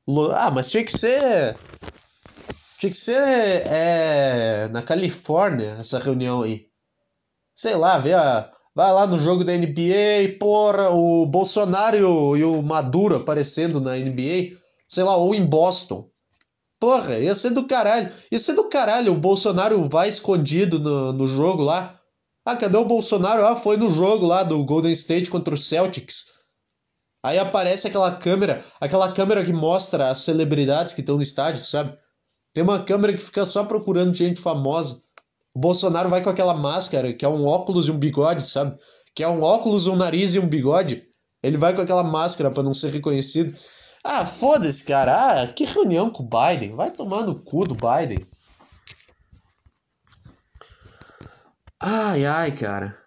Lo, 0.07 0.31
ah, 0.31 0.49
mas 0.49 0.69
tinha 0.69 0.83
que 0.83 0.97
ser. 0.97 1.57
Tinha 2.83 2.91
que 2.91 2.97
ser 2.97 3.21
é, 3.71 4.67
na 4.67 4.81
Califórnia 4.81 5.77
essa 5.79 5.99
reunião 5.99 6.41
aí. 6.41 6.65
Sei 7.55 7.75
lá, 7.75 7.97
vê 7.97 8.13
a, 8.13 8.51
vai 8.75 8.91
lá 8.91 9.07
no 9.07 9.17
jogo 9.17 9.45
da 9.45 9.53
NBA, 9.53 10.37
porra, 10.37 10.89
o 10.89 11.25
Bolsonaro 11.25 11.95
e 11.95 12.03
o, 12.03 12.35
e 12.35 12.43
o 12.43 12.61
Maduro 12.61 13.15
aparecendo 13.15 13.79
na 13.79 13.95
NBA. 13.95 14.57
Sei 14.85 15.01
lá, 15.01 15.15
ou 15.15 15.33
em 15.33 15.45
Boston. 15.45 16.09
Porra, 16.77 17.17
ia 17.19 17.33
ser 17.33 17.51
do 17.51 17.65
caralho. 17.65 18.11
Ia 18.29 18.37
ser 18.37 18.51
do 18.51 18.65
caralho. 18.65 19.13
O 19.13 19.17
Bolsonaro 19.17 19.87
vai 19.87 20.09
escondido 20.09 20.77
no, 20.77 21.13
no 21.13 21.25
jogo 21.25 21.63
lá. 21.63 21.97
Ah, 22.45 22.57
cadê 22.57 22.75
o 22.75 22.83
Bolsonaro? 22.83 23.45
Ah, 23.45 23.55
foi 23.55 23.77
no 23.77 23.91
jogo 23.91 24.27
lá 24.27 24.43
do 24.43 24.61
Golden 24.65 24.91
State 24.91 25.29
contra 25.29 25.53
o 25.53 25.57
Celtics. 25.57 26.33
Aí 27.23 27.39
aparece 27.39 27.87
aquela 27.87 28.13
câmera, 28.13 28.61
aquela 28.81 29.09
câmera 29.13 29.45
que 29.45 29.53
mostra 29.53 30.09
as 30.09 30.17
celebridades 30.17 30.91
que 30.91 30.99
estão 30.99 31.15
no 31.15 31.23
estádio, 31.23 31.63
sabe? 31.63 32.02
Tem 32.53 32.63
uma 32.63 32.83
câmera 32.83 33.13
que 33.13 33.23
fica 33.23 33.45
só 33.45 33.63
procurando 33.63 34.13
gente 34.13 34.39
famosa. 34.39 35.01
O 35.55 35.59
Bolsonaro 35.59 36.09
vai 36.09 36.21
com 36.21 36.29
aquela 36.29 36.53
máscara, 36.53 37.11
que 37.11 37.25
é 37.25 37.29
um 37.29 37.45
óculos 37.45 37.87
e 37.87 37.91
um 37.91 37.97
bigode, 37.97 38.45
sabe? 38.45 38.77
Que 39.15 39.23
é 39.23 39.27
um 39.27 39.41
óculos, 39.41 39.87
um 39.87 39.95
nariz 39.95 40.35
e 40.35 40.39
um 40.39 40.47
bigode. 40.47 41.03
Ele 41.41 41.57
vai 41.57 41.75
com 41.75 41.81
aquela 41.81 42.03
máscara 42.03 42.51
para 42.51 42.63
não 42.63 42.73
ser 42.73 42.91
reconhecido. 42.91 43.57
Ah, 44.03 44.25
foda-se, 44.25 44.83
cara. 44.83 45.43
Ah, 45.43 45.47
que 45.47 45.65
reunião 45.65 46.09
com 46.09 46.23
o 46.23 46.29
Biden. 46.29 46.75
Vai 46.75 46.91
tomar 46.91 47.23
no 47.23 47.35
cu 47.35 47.65
do 47.65 47.75
Biden. 47.75 48.25
Ai, 51.79 52.25
ai, 52.25 52.51
cara. 52.51 52.97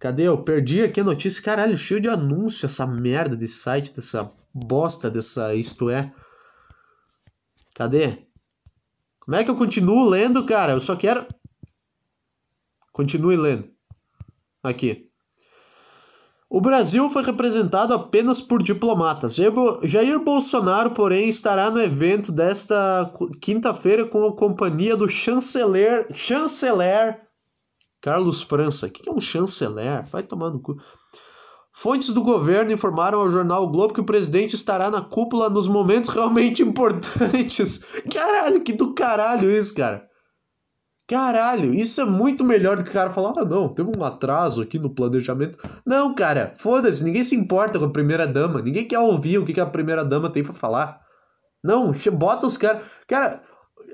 Cadê? 0.00 0.24
Eu 0.24 0.42
perdi 0.42 0.82
aqui 0.82 1.00
a 1.00 1.04
notícia. 1.04 1.42
Caralho, 1.42 1.76
cheio 1.76 2.00
de 2.00 2.08
anúncio 2.08 2.66
essa 2.66 2.86
merda 2.86 3.36
desse 3.36 3.58
site, 3.58 3.92
dessa 3.92 4.30
bosta 4.52 5.10
dessa 5.10 5.54
isto 5.54 5.88
é. 5.88 6.12
Cadê? 7.74 8.26
Como 9.20 9.36
é 9.36 9.44
que 9.44 9.50
eu 9.50 9.56
continuo 9.56 10.08
lendo, 10.08 10.44
cara? 10.44 10.72
Eu 10.72 10.80
só 10.80 10.96
quero. 10.96 11.26
Continue 12.92 13.36
lendo. 13.36 13.70
Aqui. 14.62 15.08
O 16.50 16.60
Brasil 16.60 17.08
foi 17.08 17.22
representado 17.22 17.94
apenas 17.94 18.42
por 18.42 18.62
diplomatas. 18.62 19.36
Jair 19.84 20.22
Bolsonaro, 20.22 20.90
porém, 20.90 21.28
estará 21.28 21.70
no 21.70 21.80
evento 21.80 22.30
desta 22.30 23.10
quinta-feira 23.40 24.06
com 24.06 24.26
a 24.26 24.36
companhia 24.36 24.94
do 24.94 25.08
chanceler, 25.08 26.06
chanceler 26.12 27.18
Carlos 28.02 28.42
França. 28.42 28.86
O 28.86 28.90
que 28.90 29.08
é 29.08 29.12
um 29.12 29.20
chanceler? 29.20 30.04
Vai 30.10 30.22
tomar 30.22 30.50
no 30.50 30.60
cu. 30.60 30.76
Fontes 31.74 32.12
do 32.12 32.22
governo 32.22 32.70
informaram 32.70 33.20
ao 33.20 33.30
jornal 33.30 33.64
o 33.64 33.68
Globo 33.68 33.94
que 33.94 34.00
o 34.00 34.06
presidente 34.06 34.54
estará 34.54 34.90
na 34.90 35.00
cúpula 35.00 35.48
nos 35.48 35.66
momentos 35.66 36.10
realmente 36.10 36.62
importantes. 36.62 37.84
Caralho, 38.12 38.62
que 38.62 38.72
do 38.74 38.94
caralho 38.94 39.50
isso, 39.50 39.74
cara. 39.74 40.06
Caralho, 41.08 41.74
isso 41.74 42.00
é 42.00 42.04
muito 42.04 42.44
melhor 42.44 42.76
do 42.76 42.84
que 42.84 42.90
o 42.90 42.92
cara 42.92 43.10
falar, 43.10 43.32
ah, 43.36 43.44
não, 43.44 43.68
teve 43.68 43.90
um 43.98 44.04
atraso 44.04 44.62
aqui 44.62 44.78
no 44.78 44.94
planejamento. 44.94 45.58
Não, 45.84 46.14
cara, 46.14 46.52
foda-se, 46.56 47.02
ninguém 47.02 47.24
se 47.24 47.34
importa 47.34 47.78
com 47.78 47.86
a 47.86 47.92
primeira 47.92 48.26
dama, 48.26 48.62
ninguém 48.62 48.86
quer 48.86 48.98
ouvir 48.98 49.38
o 49.38 49.44
que 49.44 49.60
a 49.60 49.66
primeira 49.66 50.04
dama 50.04 50.30
tem 50.30 50.44
para 50.44 50.54
falar. 50.54 51.00
Não, 51.62 51.92
bota 52.12 52.46
os 52.46 52.56
caras. 52.56 52.82
Cara, 53.06 53.42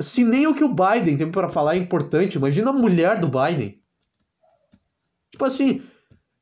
se 0.00 0.24
nem 0.24 0.46
o 0.46 0.54
que 0.54 0.64
o 0.64 0.74
Biden 0.74 1.16
tem 1.16 1.30
para 1.30 1.48
falar 1.48 1.74
é 1.74 1.78
importante, 1.78 2.36
imagina 2.36 2.70
a 2.70 2.74
mulher 2.74 3.20
do 3.20 3.28
Biden. 3.28 3.80
Tipo 5.32 5.44
assim, 5.44 5.82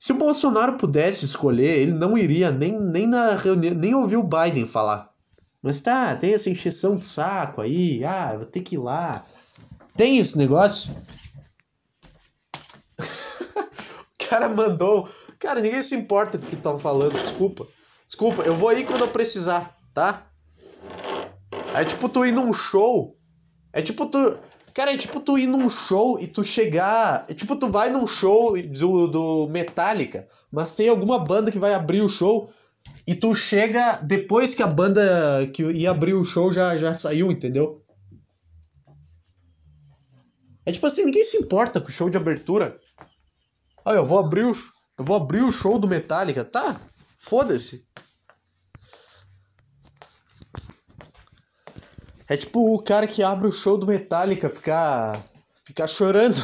se 0.07 0.13
o 0.13 0.17
Bolsonaro 0.17 0.75
pudesse 0.75 1.25
escolher, 1.25 1.81
ele 1.81 1.91
não 1.91 2.17
iria 2.17 2.53
nem, 2.53 2.79
nem 2.81 3.09
na 3.09 3.35
reunião, 3.35 3.75
nem 3.75 3.93
ouvir 3.93 4.17
o 4.17 4.23
Biden 4.23 4.65
falar. 4.65 5.11
Mas 5.61 5.81
tá, 5.81 6.15
tem 6.15 6.33
essa 6.33 6.49
encheção 6.49 6.97
de 6.97 7.05
saco 7.05 7.61
aí, 7.61 8.05
ah, 8.05 8.37
vou 8.37 8.47
ter 8.47 8.61
que 8.61 8.77
ir 8.77 8.79
lá. 8.79 9.27
Tem 9.97 10.19
esse 10.19 10.39
negócio? 10.39 10.95
o 12.97 14.29
cara 14.29 14.49
mandou. 14.49 15.09
Cara, 15.41 15.59
ninguém 15.59 15.83
se 15.83 15.97
importa 15.97 16.39
com 16.39 16.47
o 16.47 16.49
que 16.51 16.55
estão 16.55 16.79
falando, 16.79 17.21
desculpa. 17.21 17.67
Desculpa, 18.07 18.43
eu 18.43 18.57
vou 18.57 18.73
ir 18.73 18.87
quando 18.87 19.01
eu 19.01 19.09
precisar, 19.09 19.77
tá? 19.93 20.25
É 21.75 21.85
tipo 21.85 22.09
tu 22.09 22.25
ir 22.25 22.31
num 22.31 22.53
show. 22.53 23.19
É 23.73 23.83
tipo 23.83 24.07
tu. 24.07 24.39
Cara, 24.77 24.93
é 24.93 24.99
tipo 24.99 25.21
tu 25.21 25.39
ir 25.39 25.47
num 25.47 25.71
show 25.71 26.21
e 26.21 26.27
tu 26.27 26.45
chegar. 26.45 27.25
É 27.31 27.33
tipo 27.33 27.57
tu 27.57 27.71
vai 27.71 27.89
num 27.89 28.07
show 28.07 28.61
do, 28.63 29.07
do 29.07 29.49
Metallica, 29.49 30.29
mas 30.53 30.73
tem 30.73 30.91
alguma 30.91 31.19
banda 31.19 31.51
que 31.51 31.59
vai 31.59 31.73
abrir 31.73 32.03
o 32.03 32.11
show 32.11 32.53
e 33.07 33.15
tu 33.15 33.35
chega 33.35 33.93
depois 34.03 34.55
que 34.55 34.63
a 34.63 34.67
banda 34.67 35.47
que 35.55 35.63
ia 35.63 35.91
abrir 35.91 36.13
o 36.13 36.23
show 36.23 36.53
já, 36.53 36.77
já 36.77 36.93
saiu, 36.93 37.33
entendeu? 37.33 37.83
É 40.67 40.71
tipo 40.71 40.87
assim, 40.87 41.07
ninguém 41.07 41.25
se 41.25 41.39
importa 41.39 41.81
com 41.81 41.89
o 41.89 41.93
show 41.93 42.11
de 42.11 42.19
abertura. 42.19 42.79
Ah, 43.83 43.95
eu 43.95 44.05
vou 44.05 44.19
abrir 44.19 44.45
o, 44.45 44.55
eu 44.99 45.05
vou 45.07 45.17
abrir 45.17 45.41
o 45.41 45.51
show 45.51 45.79
do 45.79 45.89
Metallica, 45.89 46.45
tá? 46.45 46.79
Foda-se. 47.19 47.87
É 52.29 52.37
tipo 52.37 52.75
o 52.75 52.83
cara 52.83 53.07
que 53.07 53.23
abre 53.23 53.47
o 53.47 53.53
show 53.53 53.79
do 53.79 53.87
Metallica 53.87 54.51
ficar 54.51 55.25
ficar 55.65 55.87
chorando. 55.89 56.41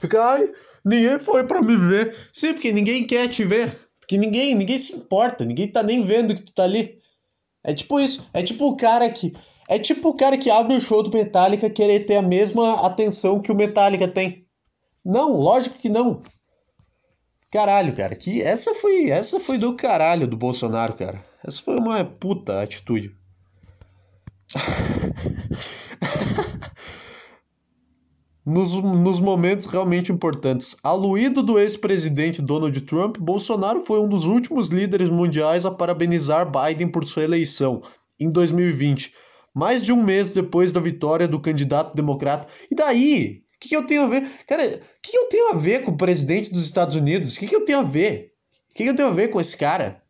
Ficar, 0.00 0.34
ai, 0.34 0.52
ninguém 0.84 1.18
foi 1.18 1.46
para 1.46 1.60
me 1.60 1.76
ver. 1.76 2.16
Sim, 2.32 2.54
porque 2.54 2.72
ninguém 2.72 3.06
quer 3.06 3.28
te 3.28 3.44
ver. 3.44 3.76
Porque 4.00 4.16
ninguém, 4.16 4.54
ninguém 4.54 4.78
se 4.78 4.94
importa, 4.94 5.44
ninguém 5.44 5.68
tá 5.68 5.82
nem 5.82 6.04
vendo 6.04 6.34
que 6.34 6.42
tu 6.42 6.54
tá 6.54 6.64
ali. 6.64 6.98
É 7.62 7.74
tipo 7.74 8.00
isso. 8.00 8.26
É 8.32 8.42
tipo 8.42 8.66
o 8.66 8.76
cara 8.76 9.08
que 9.10 9.34
é 9.68 9.78
tipo 9.78 10.08
o 10.08 10.14
cara 10.14 10.36
que 10.36 10.50
abre 10.50 10.74
o 10.74 10.80
show 10.80 11.02
do 11.02 11.16
Metallica 11.16 11.70
querer 11.70 12.00
ter 12.00 12.16
a 12.16 12.22
mesma 12.22 12.84
atenção 12.84 13.40
que 13.40 13.52
o 13.52 13.54
Metallica 13.54 14.08
tem. 14.08 14.44
Não, 15.04 15.36
lógico 15.36 15.78
que 15.78 15.88
não. 15.88 16.20
Caralho, 17.52 17.94
cara, 17.94 18.14
que 18.14 18.42
essa 18.42 18.74
foi, 18.74 19.10
essa 19.10 19.38
foi 19.38 19.58
do 19.58 19.76
caralho 19.76 20.26
do 20.26 20.36
Bolsonaro, 20.36 20.94
cara. 20.94 21.24
Essa 21.46 21.62
foi 21.62 21.76
uma 21.76 22.04
puta 22.04 22.62
atitude. 22.62 23.14
nos, 28.44 28.74
nos 28.74 29.20
momentos 29.20 29.66
realmente 29.66 30.10
importantes. 30.10 30.76
Aluído 30.82 31.42
do 31.42 31.58
ex-presidente 31.58 32.42
Donald 32.42 32.78
Trump, 32.82 33.18
Bolsonaro 33.18 33.82
foi 33.82 34.00
um 34.00 34.08
dos 34.08 34.24
últimos 34.24 34.68
líderes 34.68 35.10
mundiais 35.10 35.66
a 35.66 35.70
parabenizar 35.70 36.50
Biden 36.50 36.88
por 36.88 37.04
sua 37.04 37.24
eleição 37.24 37.82
em 38.18 38.30
2020, 38.30 39.12
mais 39.54 39.82
de 39.82 39.92
um 39.92 40.02
mês 40.02 40.34
depois 40.34 40.72
da 40.72 40.80
vitória 40.80 41.28
do 41.28 41.40
candidato 41.40 41.94
democrata. 41.94 42.46
E 42.70 42.74
daí? 42.74 43.42
O 43.56 43.60
que, 43.60 43.68
que, 43.68 43.76
eu 43.76 43.86
tenho 43.86 44.02
a 44.02 44.08
ver? 44.08 44.26
Cara, 44.46 44.64
o 44.64 44.80
que, 45.02 45.12
que, 45.12 45.18
eu 45.18 45.28
tenho 45.28 45.50
a 45.50 45.54
ver 45.54 45.84
com 45.84 45.90
o 45.90 45.96
presidente 45.96 46.50
dos 46.50 46.64
Estados 46.64 46.94
Unidos? 46.94 47.36
O 47.36 47.38
que, 47.38 47.46
que 47.46 47.54
eu 47.54 47.64
tenho 47.64 47.80
a 47.80 47.82
ver? 47.82 48.32
O 48.70 48.74
que, 48.74 48.84
eu 48.84 48.96
tenho 48.96 49.08
a 49.08 49.12
ver 49.12 49.28
com 49.28 49.38
esse 49.38 49.54
cara? 49.54 50.02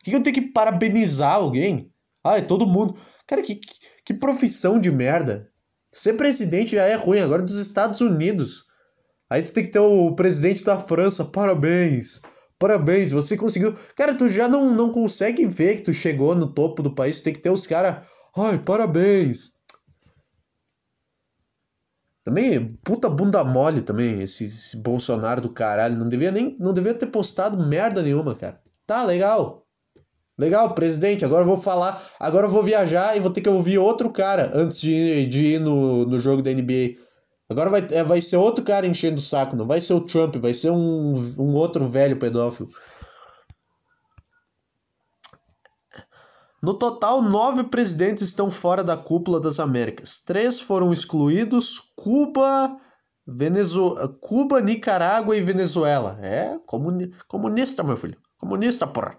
O 0.00 0.04
que, 0.04 0.10
que 0.10 0.16
eu 0.16 0.22
tenho 0.22 0.34
que 0.34 0.42
parabenizar 0.42 1.34
alguém? 1.34 1.92
Ah, 2.24 2.38
é 2.38 2.40
todo 2.40 2.66
mundo. 2.66 2.96
Cara, 3.24 3.42
que, 3.42 3.60
que 4.06 4.14
profissão 4.14 4.80
de 4.80 4.90
merda. 4.90 5.50
Ser 5.90 6.14
presidente 6.14 6.76
já 6.76 6.84
é 6.84 6.94
ruim, 6.94 7.18
agora 7.18 7.42
dos 7.42 7.58
Estados 7.58 8.00
Unidos. 8.00 8.66
Aí 9.28 9.42
tu 9.42 9.52
tem 9.52 9.64
que 9.64 9.72
ter 9.72 9.80
o 9.80 10.14
presidente 10.14 10.62
da 10.62 10.78
França, 10.78 11.24
parabéns. 11.24 12.20
Parabéns, 12.56 13.10
você 13.10 13.36
conseguiu. 13.36 13.74
Cara, 13.96 14.14
tu 14.14 14.28
já 14.28 14.46
não, 14.46 14.72
não 14.72 14.92
consegue 14.92 15.44
ver 15.46 15.76
que 15.76 15.82
tu 15.82 15.92
chegou 15.92 16.36
no 16.36 16.54
topo 16.54 16.82
do 16.82 16.94
país, 16.94 17.18
tu 17.18 17.24
tem 17.24 17.32
que 17.32 17.40
ter 17.40 17.50
os 17.50 17.66
caras. 17.66 18.06
Ai, 18.36 18.58
parabéns. 18.62 19.56
Também, 22.22 22.76
puta 22.84 23.10
bunda 23.10 23.42
mole 23.42 23.82
também, 23.82 24.22
esse, 24.22 24.44
esse 24.44 24.76
Bolsonaro 24.76 25.40
do 25.40 25.52
caralho. 25.52 25.96
Não 25.96 26.08
devia 26.08 26.30
nem. 26.30 26.56
Não 26.60 26.72
devia 26.72 26.94
ter 26.94 27.06
postado 27.06 27.66
merda 27.66 28.02
nenhuma, 28.02 28.36
cara. 28.36 28.60
Tá, 28.86 29.02
legal. 29.04 29.65
Legal, 30.38 30.74
presidente, 30.74 31.24
agora 31.24 31.44
eu 31.44 31.48
vou 31.48 31.56
falar, 31.56 32.02
agora 32.20 32.46
eu 32.46 32.50
vou 32.50 32.62
viajar 32.62 33.16
e 33.16 33.20
vou 33.20 33.30
ter 33.30 33.40
que 33.40 33.48
ouvir 33.48 33.78
outro 33.78 34.10
cara 34.10 34.50
antes 34.52 34.78
de, 34.78 35.24
de 35.26 35.54
ir 35.54 35.60
no, 35.60 36.04
no 36.04 36.20
jogo 36.20 36.42
da 36.42 36.52
NBA. 36.52 36.96
Agora 37.48 37.70
vai, 37.70 37.86
é, 37.90 38.04
vai 38.04 38.20
ser 38.20 38.36
outro 38.36 38.62
cara 38.62 38.86
enchendo 38.86 39.18
o 39.18 39.22
saco, 39.22 39.56
não 39.56 39.66
vai 39.66 39.80
ser 39.80 39.94
o 39.94 40.00
Trump, 40.00 40.36
vai 40.36 40.52
ser 40.52 40.70
um, 40.70 41.34
um 41.38 41.54
outro 41.54 41.88
velho 41.88 42.18
pedófilo. 42.18 42.68
No 46.62 46.74
total, 46.74 47.22
nove 47.22 47.64
presidentes 47.64 48.22
estão 48.22 48.50
fora 48.50 48.82
da 48.82 48.96
cúpula 48.96 49.38
das 49.38 49.60
Américas. 49.60 50.20
Três 50.20 50.60
foram 50.60 50.92
excluídos: 50.92 51.92
Cuba, 51.94 52.76
Venezuela, 53.26 54.08
Cuba, 54.20 54.60
Nicarágua 54.60 55.36
e 55.36 55.42
Venezuela. 55.42 56.18
É 56.20 56.58
comuni 56.66 57.12
comunista, 57.28 57.84
meu 57.84 57.96
filho. 57.96 58.18
Comunista, 58.38 58.86
porra. 58.86 59.16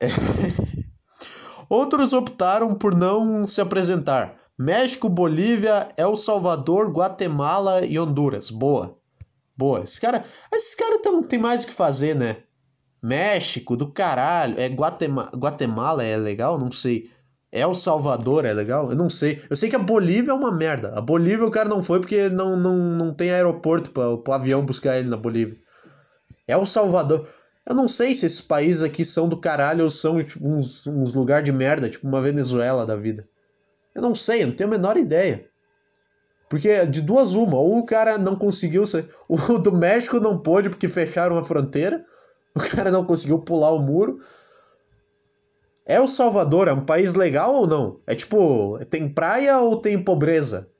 Outros 1.68 2.12
optaram 2.12 2.74
por 2.74 2.94
não 2.94 3.46
se 3.46 3.60
apresentar. 3.60 4.36
México, 4.58 5.08
Bolívia, 5.08 5.88
El 5.96 6.16
Salvador, 6.16 6.90
Guatemala 6.92 7.84
e 7.84 7.98
Honduras. 7.98 8.50
Boa. 8.50 8.96
Boa. 9.56 9.80
Esses 9.80 9.98
caras 9.98 10.26
esses 10.52 10.74
cara 10.74 11.00
não 11.04 11.22
tem 11.22 11.38
mais 11.38 11.64
o 11.64 11.66
que 11.66 11.72
fazer, 11.72 12.14
né? 12.14 12.38
México, 13.02 13.76
do 13.76 13.90
caralho. 13.90 14.58
É 14.58 14.68
Guatemala, 14.68 15.30
Guatemala 15.34 16.04
é 16.04 16.16
legal? 16.16 16.58
Não 16.58 16.70
sei. 16.70 17.10
El 17.52 17.72
Salvador 17.72 18.44
é 18.44 18.52
legal? 18.52 18.90
Eu 18.90 18.96
não 18.96 19.08
sei. 19.08 19.40
Eu 19.48 19.56
sei 19.56 19.68
que 19.68 19.76
a 19.76 19.80
Bolívia 19.80 20.32
é 20.32 20.34
uma 20.34 20.50
merda. 20.50 20.92
A 20.96 21.00
Bolívia 21.00 21.46
o 21.46 21.50
cara 21.50 21.68
não 21.68 21.82
foi 21.82 22.00
porque 22.00 22.28
não, 22.28 22.56
não, 22.56 22.76
não 22.76 23.14
tem 23.14 23.30
aeroporto 23.30 23.90
para 23.90 24.14
o 24.14 24.32
avião 24.32 24.64
buscar 24.64 24.98
ele 24.98 25.08
na 25.08 25.16
Bolívia. 25.16 25.56
El 26.48 26.66
Salvador. 26.66 27.28
Eu 27.66 27.74
não 27.74 27.88
sei 27.88 28.14
se 28.14 28.26
esses 28.26 28.40
países 28.40 28.82
aqui 28.82 29.04
são 29.04 29.28
do 29.28 29.40
caralho 29.40 29.84
ou 29.84 29.90
são 29.90 30.22
tipo, 30.22 30.46
uns, 30.46 30.86
uns 30.86 31.14
lugares 31.14 31.44
de 31.44 31.52
merda, 31.52 31.88
tipo 31.88 32.06
uma 32.06 32.20
Venezuela 32.20 32.84
da 32.84 32.94
vida. 32.94 33.26
Eu 33.94 34.02
não 34.02 34.14
sei, 34.14 34.42
eu 34.42 34.48
não 34.48 34.54
tenho 34.54 34.68
a 34.68 34.72
menor 34.72 34.96
ideia. 34.96 35.48
Porque 36.48 36.84
de 36.86 37.00
duas 37.00 37.34
uma, 37.34 37.56
ou 37.56 37.78
o 37.78 37.86
cara 37.86 38.18
não 38.18 38.36
conseguiu 38.36 38.84
ser. 38.84 39.08
O 39.28 39.58
do 39.58 39.72
México 39.72 40.20
não 40.20 40.38
pôde 40.38 40.68
porque 40.68 40.88
fecharam 40.88 41.38
a 41.38 41.44
fronteira. 41.44 42.04
O 42.54 42.60
cara 42.60 42.90
não 42.90 43.04
conseguiu 43.04 43.40
pular 43.40 43.72
o 43.72 43.80
muro. 43.80 44.18
É 45.86 46.00
o 46.00 46.06
Salvador, 46.06 46.68
é 46.68 46.72
um 46.72 46.84
país 46.84 47.14
legal 47.14 47.54
ou 47.54 47.66
não? 47.66 48.00
É 48.06 48.14
tipo, 48.14 48.78
tem 48.86 49.08
praia 49.08 49.58
ou 49.58 49.80
tem 49.80 50.02
pobreza? 50.02 50.70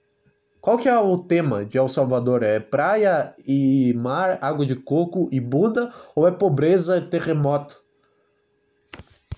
Qual 0.65 0.79
que 0.79 0.89
é 0.89 0.99
o 0.99 1.19
tema 1.19 1.63
de 1.63 1.77
El 1.77 1.91
Salvador? 1.91 2.43
É 2.43 2.59
praia 2.59 3.37
e 3.47 3.93
mar, 3.99 4.39
água 4.41 4.65
de 4.65 4.75
coco 4.75 5.29
e 5.31 5.39
bunda 5.39 5.93
ou 6.17 6.27
é 6.27 6.31
pobreza 6.31 6.97
e 6.97 7.03
terremoto? 7.03 7.85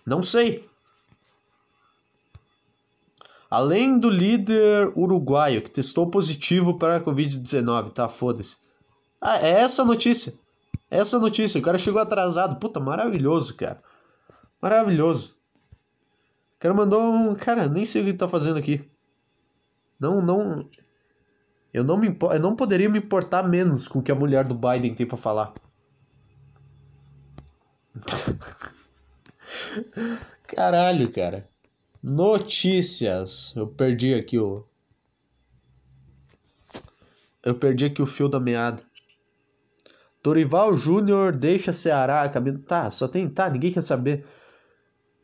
Não 0.07 0.23
sei. 0.23 0.65
Além 3.51 3.99
do 3.99 4.09
líder 4.09 4.93
uruguaio 4.97 5.63
que 5.63 5.71
testou 5.71 6.09
positivo 6.09 6.79
para 6.79 6.99
a 6.99 7.01
Covid-19, 7.01 7.91
tá? 7.91 8.09
Foda-se. 8.09 8.59
Ah, 9.21 9.39
é 9.39 9.51
essa 9.51 9.85
notícia. 9.85 10.33
Essa 10.89 11.19
notícia. 11.19 11.59
O 11.59 11.63
cara 11.65 11.77
chegou 11.77 12.01
atrasado. 12.01 12.61
Puta, 12.61 12.79
maravilhoso, 12.79 13.57
cara. 13.57 13.83
Maravilhoso. 14.63 15.35
O 16.55 16.61
cara 16.61 16.73
mandou 16.73 17.03
um. 17.03 17.35
Cara, 17.35 17.67
nem 17.67 17.85
sei 17.85 18.03
o 18.03 18.05
que 18.05 18.11
ele 18.11 18.17
tá 18.17 18.29
fazendo 18.29 18.59
aqui. 18.61 18.89
Não, 19.99 20.23
não. 20.23 20.69
Eu 21.77 21.85
não, 21.85 21.97
me, 21.99 22.09
eu 22.09 22.41
não 22.41 22.57
poderia 22.57 22.89
me 22.89 23.01
importar 23.01 23.43
menos 23.43 23.87
com 23.87 23.99
o 23.99 24.03
que 24.03 24.11
a 24.11 24.15
mulher 24.15 24.45
do 24.45 24.55
Biden 24.55 24.95
tem 24.95 25.05
para 25.05 25.19
falar. 25.19 25.53
Caralho, 30.49 31.13
cara. 31.13 31.47
Notícias. 32.03 33.53
Eu 33.55 33.67
perdi 33.67 34.15
aqui 34.15 34.39
o. 34.39 34.65
Eu 37.45 37.55
perdi 37.57 37.85
aqui 37.85 38.01
o 38.01 38.07
fio 38.07 38.27
da 38.27 38.41
meada. 38.41 38.83
Dorival 40.23 40.75
Júnior 40.79 41.31
deixa 41.31 41.75
Ceará. 41.75 42.27
Caminho... 42.31 42.59
Tá, 42.61 42.91
só 42.91 43.07
tem. 43.07 43.29
Tá, 43.29 43.51
ninguém 43.51 43.71
quer 43.71 43.83
saber. 43.83 44.25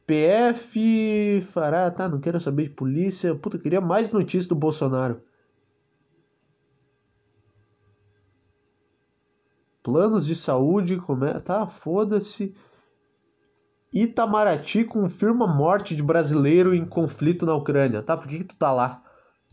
PF 0.07 1.41
fará. 1.51 1.91
Tá, 1.91 2.11
não 2.11 2.21
quero 2.21 2.39
saber 2.39 2.65
de 2.65 2.71
polícia. 2.75 3.35
Puta, 3.35 3.59
queria 3.59 3.81
mais 3.81 4.13
notícias 4.13 4.47
do 4.47 4.55
Bolsonaro. 4.55 5.32
Planos 9.83 10.27
de 10.27 10.35
saúde. 10.35 10.97
Como 10.99 11.25
é? 11.25 11.39
Tá, 11.41 11.67
foda-se. 11.67 12.55
Itamaraty 13.93 14.85
confirma 14.85 15.47
morte 15.47 15.95
de 15.95 16.03
brasileiro 16.03 16.75
em 16.75 16.87
conflito 16.87 17.45
na 17.45 17.55
Ucrânia. 17.55 18.03
Tá, 18.03 18.17
por 18.17 18.27
que, 18.27 18.39
que 18.39 18.45
tu 18.45 18.57
tá 18.57 18.73
lá? 18.73 19.03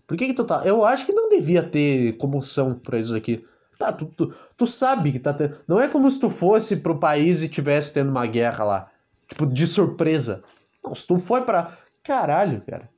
Por 0.08 0.18
que, 0.18 0.28
que 0.28 0.34
tu 0.34 0.44
tá? 0.44 0.64
Eu 0.66 0.84
acho 0.86 1.06
que 1.06 1.12
não 1.12 1.30
devia 1.30 1.62
ter 1.62 2.18
comoção 2.18 2.74
pra 2.74 2.98
isso 2.98 3.14
aqui. 3.14 3.46
Tá, 3.78 3.94
tu, 3.94 4.06
tu, 4.08 4.34
tu 4.58 4.66
sabe 4.66 5.12
que 5.12 5.20
tá 5.20 5.34
tendo. 5.34 5.58
Não 5.68 5.80
é 5.80 5.88
como 5.88 6.10
se 6.10 6.20
tu 6.20 6.30
fosse 6.30 6.78
pro 6.78 7.00
país 7.00 7.44
e 7.44 7.50
tivesse 7.50 7.94
tendo 7.94 8.10
uma 8.10 8.26
guerra 8.26 8.64
lá. 8.64 8.92
Tipo, 9.28 9.46
de 9.46 9.68
surpresa. 9.68 10.44
Não, 10.84 10.96
se 10.96 11.06
tu 11.06 11.20
foi 11.20 11.44
pra. 11.44 11.78
Caralho, 12.04 12.62
cara. 12.68 12.90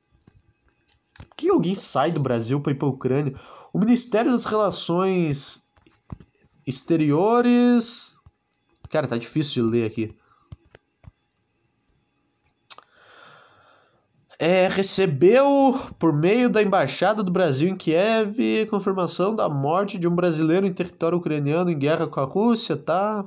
Por 1.17 1.35
que 1.35 1.49
alguém 1.49 1.75
sai 1.75 2.11
do 2.11 2.19
Brasil 2.19 2.61
pra 2.61 2.71
ir 2.71 2.75
pra 2.75 2.87
Ucrânia? 2.87 3.33
O 3.73 3.79
Ministério 3.79 4.31
das 4.31 4.45
Relações 4.45 5.63
Exteriores. 6.65 8.15
Cara, 8.89 9.07
tá 9.07 9.17
difícil 9.17 9.65
de 9.65 9.71
ler 9.71 9.85
aqui. 9.85 10.15
é, 14.41 14.67
recebeu, 14.67 15.79
por 15.99 16.11
meio 16.11 16.49
da 16.49 16.63
Embaixada 16.63 17.21
do 17.21 17.29
Brasil 17.29 17.69
em 17.69 17.75
Kiev, 17.75 18.65
confirmação 18.71 19.35
da 19.35 19.47
morte 19.47 19.99
de 19.99 20.07
um 20.07 20.15
brasileiro 20.15 20.65
em 20.65 20.73
território 20.73 21.19
ucraniano 21.19 21.69
em 21.69 21.77
guerra 21.77 22.07
com 22.07 22.19
a 22.19 22.23
Rússia, 22.23 22.75
tá? 22.75 23.23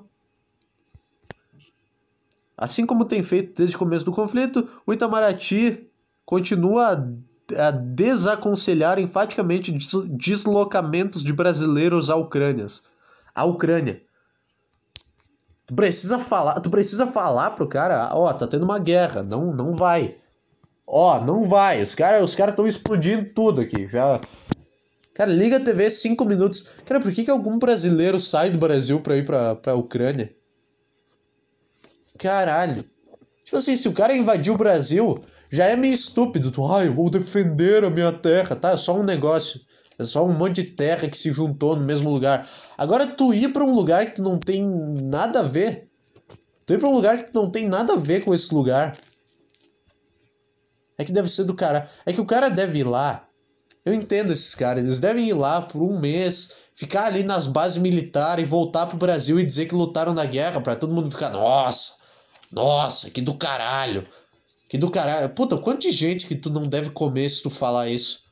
Assim 2.59 2.85
como 2.85 3.05
tem 3.05 3.23
feito 3.23 3.55
desde 3.57 3.77
o 3.77 3.79
começo 3.79 4.05
do 4.05 4.11
conflito, 4.11 4.69
o 4.85 4.93
Itamaraty 4.93 5.89
continua 6.27 7.09
a 7.57 7.71
desaconselhar 7.71 8.99
enfaticamente 8.99 9.71
deslocamentos 10.19 11.23
de 11.23 11.33
brasileiros 11.33 12.11
à 12.11 12.17
Ucrânia. 12.17 12.67
A 13.35 13.45
Ucrânia. 13.45 14.01
Tu 15.67 15.75
precisa 15.75 16.19
falar, 16.19 16.61
tu 16.61 16.71
precisa 16.71 17.07
falar 17.07 17.53
pro 17.53 17.67
cara, 17.67 18.11
ó, 18.13 18.29
oh, 18.29 18.35
tá 18.35 18.47
tendo 18.47 18.65
uma 18.65 18.79
guerra, 18.79 19.23
não, 19.23 19.53
não 19.55 19.75
vai. 19.75 20.15
Ó, 20.87 21.21
não 21.21 21.49
vai. 21.49 21.83
Os 21.83 21.95
caras 21.95 22.23
os 22.23 22.37
cara 22.37 22.51
estão 22.51 22.67
explodindo 22.67 23.33
tudo 23.35 23.61
aqui. 23.61 23.89
Já. 23.89 24.21
Cara, 25.15 25.31
liga 25.31 25.57
a 25.57 25.61
TV 25.61 25.91
5 25.91 26.25
minutos. 26.25 26.69
Cara, 26.85 27.01
por 27.01 27.13
que, 27.13 27.25
que 27.25 27.31
algum 27.31 27.59
brasileiro 27.59 28.19
sai 28.19 28.51
do 28.51 28.59
Brasil 28.59 29.01
pra 29.01 29.17
ir 29.17 29.25
pra, 29.25 29.75
Ucrânia? 29.75 30.31
Caralho. 32.19 32.85
Tipo 33.45 33.57
assim, 33.57 33.77
se 33.77 33.89
o 33.89 33.93
cara 33.93 34.15
invadiu 34.15 34.55
o 34.55 34.59
Brasil, 34.59 35.25
já 35.51 35.67
é 35.67 35.77
meio 35.77 35.95
estúpido. 35.95 36.51
Tu, 36.51 36.67
ai, 36.67 36.89
eu 36.89 36.95
vou 36.95 37.09
defender 37.09 37.85
a 37.85 37.91
minha 37.91 38.13
terra, 38.13 38.57
tá? 38.57 38.73
É 38.73 38.77
só 38.77 38.95
um 38.95 39.05
negócio. 39.05 39.61
É 39.99 40.05
só 40.05 40.25
um 40.25 40.33
monte 40.33 40.63
de 40.63 40.71
terra 40.71 41.09
que 41.09 41.17
se 41.17 41.31
juntou 41.33 41.77
no 41.77 41.85
mesmo 41.85 42.11
lugar. 42.11 42.49
Agora, 42.77 43.07
tu 43.07 43.33
ir 43.33 43.53
pra 43.53 43.65
um 43.65 43.75
lugar 43.75 44.07
que 44.07 44.17
tu 44.17 44.23
não 44.23 44.39
tem 44.39 44.65
nada 44.65 45.41
a 45.41 45.43
ver. 45.43 45.89
Tu 46.67 46.75
ir 46.75 46.79
pra 46.79 46.89
um 46.89 46.95
lugar 46.95 47.25
que 47.25 47.31
tu 47.31 47.43
não 47.43 47.51
tem 47.51 47.69
nada 47.69 47.93
a 47.93 47.97
ver 47.97 48.25
com 48.25 48.35
esse 48.35 48.53
lugar. 48.55 48.97
É 50.99 51.05
que 51.05 51.13
deve 51.13 51.29
ser 51.29 51.45
do 51.45 51.55
cara. 51.55 51.89
É 52.07 52.13
que 52.13 52.21
o 52.21 52.27
cara 52.27 52.49
deve 52.49 52.79
ir 52.79 52.85
lá. 52.85 53.25
Eu 53.85 53.93
entendo 53.93 54.33
esses 54.33 54.55
caras. 54.55 54.83
Eles 54.83 54.99
devem 54.99 55.29
ir 55.29 55.35
lá 55.35 55.61
por 55.61 55.83
um 55.83 56.01
mês, 56.01 56.51
ficar 56.75 57.07
ali 57.07 57.23
nas 57.23 57.47
bases 57.47 57.77
militares 57.77 58.45
e 58.45 58.49
voltar 58.49 58.87
pro 58.87 58.97
Brasil 58.97 59.39
e 59.39 59.45
dizer 59.45 59.67
que 59.67 59.75
lutaram 59.75 60.15
na 60.15 60.25
guerra 60.25 60.61
para 60.61 60.75
todo 60.75 60.95
mundo 60.95 61.11
ficar, 61.11 61.31
nossa, 61.31 61.93
nossa, 62.51 63.11
que 63.11 63.21
do 63.21 63.35
caralho. 63.35 64.07
Que 64.69 64.79
do 64.79 64.91
caralho. 64.91 65.29
Puta, 65.31 65.59
quanto 65.59 65.83
de 65.83 65.91
gente 65.91 66.27
que 66.27 66.35
tu 66.35 66.49
não 66.49 66.67
deve 66.67 66.91
comer 66.91 67.29
se 67.29 67.43
tu 67.43 67.51
falar 67.51 67.89
isso? 67.89 68.24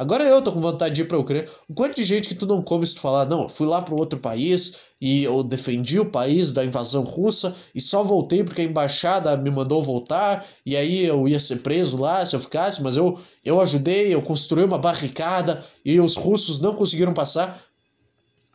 Agora 0.00 0.24
eu 0.24 0.40
tô 0.40 0.50
com 0.50 0.62
vontade 0.62 0.94
de 0.94 1.02
ir 1.02 1.04
pra 1.04 1.18
Ucrânia. 1.18 1.46
O 1.68 1.74
quanto 1.74 1.94
de 1.94 2.04
gente 2.04 2.26
que 2.26 2.34
tu 2.34 2.46
não 2.46 2.62
come 2.62 2.86
se 2.86 2.94
tu 2.94 3.02
falar, 3.02 3.26
não, 3.26 3.42
eu 3.42 3.48
fui 3.50 3.66
lá 3.66 3.82
para 3.82 3.94
outro 3.94 4.18
país 4.18 4.76
e 4.98 5.24
eu 5.24 5.42
defendi 5.42 6.00
o 6.00 6.10
país 6.10 6.54
da 6.54 6.64
invasão 6.64 7.04
russa 7.04 7.54
e 7.74 7.82
só 7.82 8.02
voltei 8.02 8.42
porque 8.42 8.62
a 8.62 8.64
embaixada 8.64 9.36
me 9.36 9.50
mandou 9.50 9.82
voltar 9.82 10.46
e 10.64 10.74
aí 10.74 11.04
eu 11.04 11.28
ia 11.28 11.38
ser 11.38 11.56
preso 11.56 11.98
lá 11.98 12.24
se 12.24 12.34
eu 12.34 12.40
ficasse, 12.40 12.82
mas 12.82 12.96
eu, 12.96 13.20
eu 13.44 13.60
ajudei, 13.60 14.14
eu 14.14 14.22
construí 14.22 14.64
uma 14.64 14.78
barricada 14.78 15.62
e 15.84 16.00
os 16.00 16.16
russos 16.16 16.60
não 16.60 16.74
conseguiram 16.74 17.12
passar. 17.12 17.62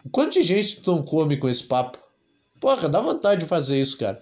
O 0.04 0.10
quanto 0.10 0.34
de 0.34 0.42
gente 0.42 0.82
tu 0.82 0.96
não 0.96 1.04
come 1.04 1.38
com 1.38 1.48
esse 1.48 1.66
papo? 1.66 2.00
Porra, 2.60 2.90
dá 2.90 3.00
vontade 3.00 3.42
de 3.42 3.48
fazer 3.48 3.80
isso, 3.80 4.00
cara. 4.00 4.20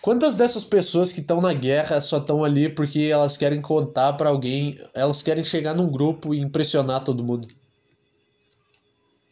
Quantas 0.00 0.34
dessas 0.34 0.64
pessoas 0.64 1.12
que 1.12 1.20
estão 1.20 1.42
na 1.42 1.52
guerra 1.52 2.00
só 2.00 2.18
estão 2.18 2.42
ali 2.42 2.70
porque 2.70 3.10
elas 3.12 3.36
querem 3.36 3.60
contar 3.60 4.14
para 4.14 4.30
alguém, 4.30 4.78
elas 4.94 5.22
querem 5.22 5.44
chegar 5.44 5.74
num 5.74 5.90
grupo 5.90 6.34
e 6.34 6.40
impressionar 6.40 7.04
todo 7.04 7.22
mundo? 7.22 7.46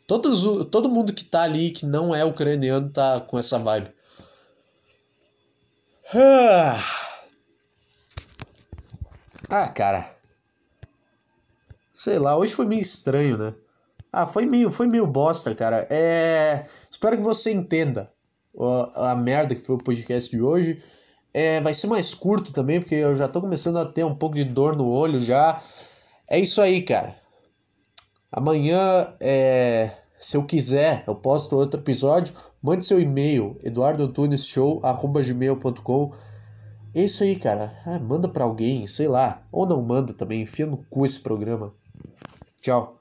Todos, 0.07 0.69
todo 0.71 0.89
mundo 0.89 1.13
que 1.13 1.25
tá 1.25 1.43
ali 1.43 1.71
que 1.71 1.87
não 1.87 2.15
é 2.15 2.25
ucraniano 2.25 2.91
tá 2.91 3.21
com 3.21 3.39
essa 3.39 3.59
vibe. 3.59 3.91
Ah, 9.51 9.67
cara. 9.67 10.15
Sei 11.95 12.19
lá, 12.19 12.37
hoje 12.37 12.53
foi 12.53 12.67
meio 12.67 12.83
estranho, 12.83 13.39
né? 13.39 13.55
Ah, 14.13 14.27
foi 14.27 14.45
meio, 14.45 14.71
foi 14.71 14.87
meio 14.87 15.07
bosta, 15.07 15.55
cara. 15.55 15.87
É, 15.89 16.67
espero 16.91 17.17
que 17.17 17.23
você 17.23 17.51
entenda 17.51 18.13
a 18.95 19.15
merda 19.15 19.55
que 19.55 19.63
foi 19.63 19.77
o 19.77 19.83
podcast 19.83 20.31
de 20.31 20.43
hoje. 20.43 20.83
É, 21.33 21.61
vai 21.61 21.73
ser 21.75 21.87
mais 21.87 22.13
curto 22.15 22.53
também, 22.53 22.81
porque 22.81 22.97
eu 22.97 23.15
já 23.15 23.29
tô 23.29 23.41
começando 23.41 23.79
a 23.79 23.87
ter 23.87 24.05
um 24.05 24.15
pouco 24.15 24.37
de 24.37 24.45
dor 24.45 24.77
no 24.77 24.89
olho 24.89 25.21
já. 25.21 25.63
É 26.29 26.39
isso 26.39 26.61
aí, 26.61 26.83
cara. 26.83 27.15
Amanhã, 28.31 29.15
é, 29.21 29.91
se 30.19 30.37
eu 30.37 30.45
quiser, 30.45 31.03
eu 31.07 31.15
posto 31.15 31.57
outro 31.57 31.81
episódio. 31.81 32.35
Mande 32.61 32.85
seu 32.85 33.01
e-mail, 33.01 33.57
eduardoantuneshow.gmail.com 33.63 36.13
É 36.95 37.05
isso 37.05 37.23
aí, 37.23 37.37
cara. 37.37 37.73
Ah, 37.87 37.99
manda 37.99 38.29
pra 38.29 38.45
alguém, 38.45 38.87
sei 38.87 39.09
lá. 39.09 39.43
Ou 39.53 39.65
não 39.65 39.81
manda 39.81 40.13
também, 40.13 40.43
enfia 40.43 40.67
no 40.67 40.77
cu 40.91 41.07
esse 41.07 41.21
programa. 41.21 41.73
Tchau. 42.61 42.98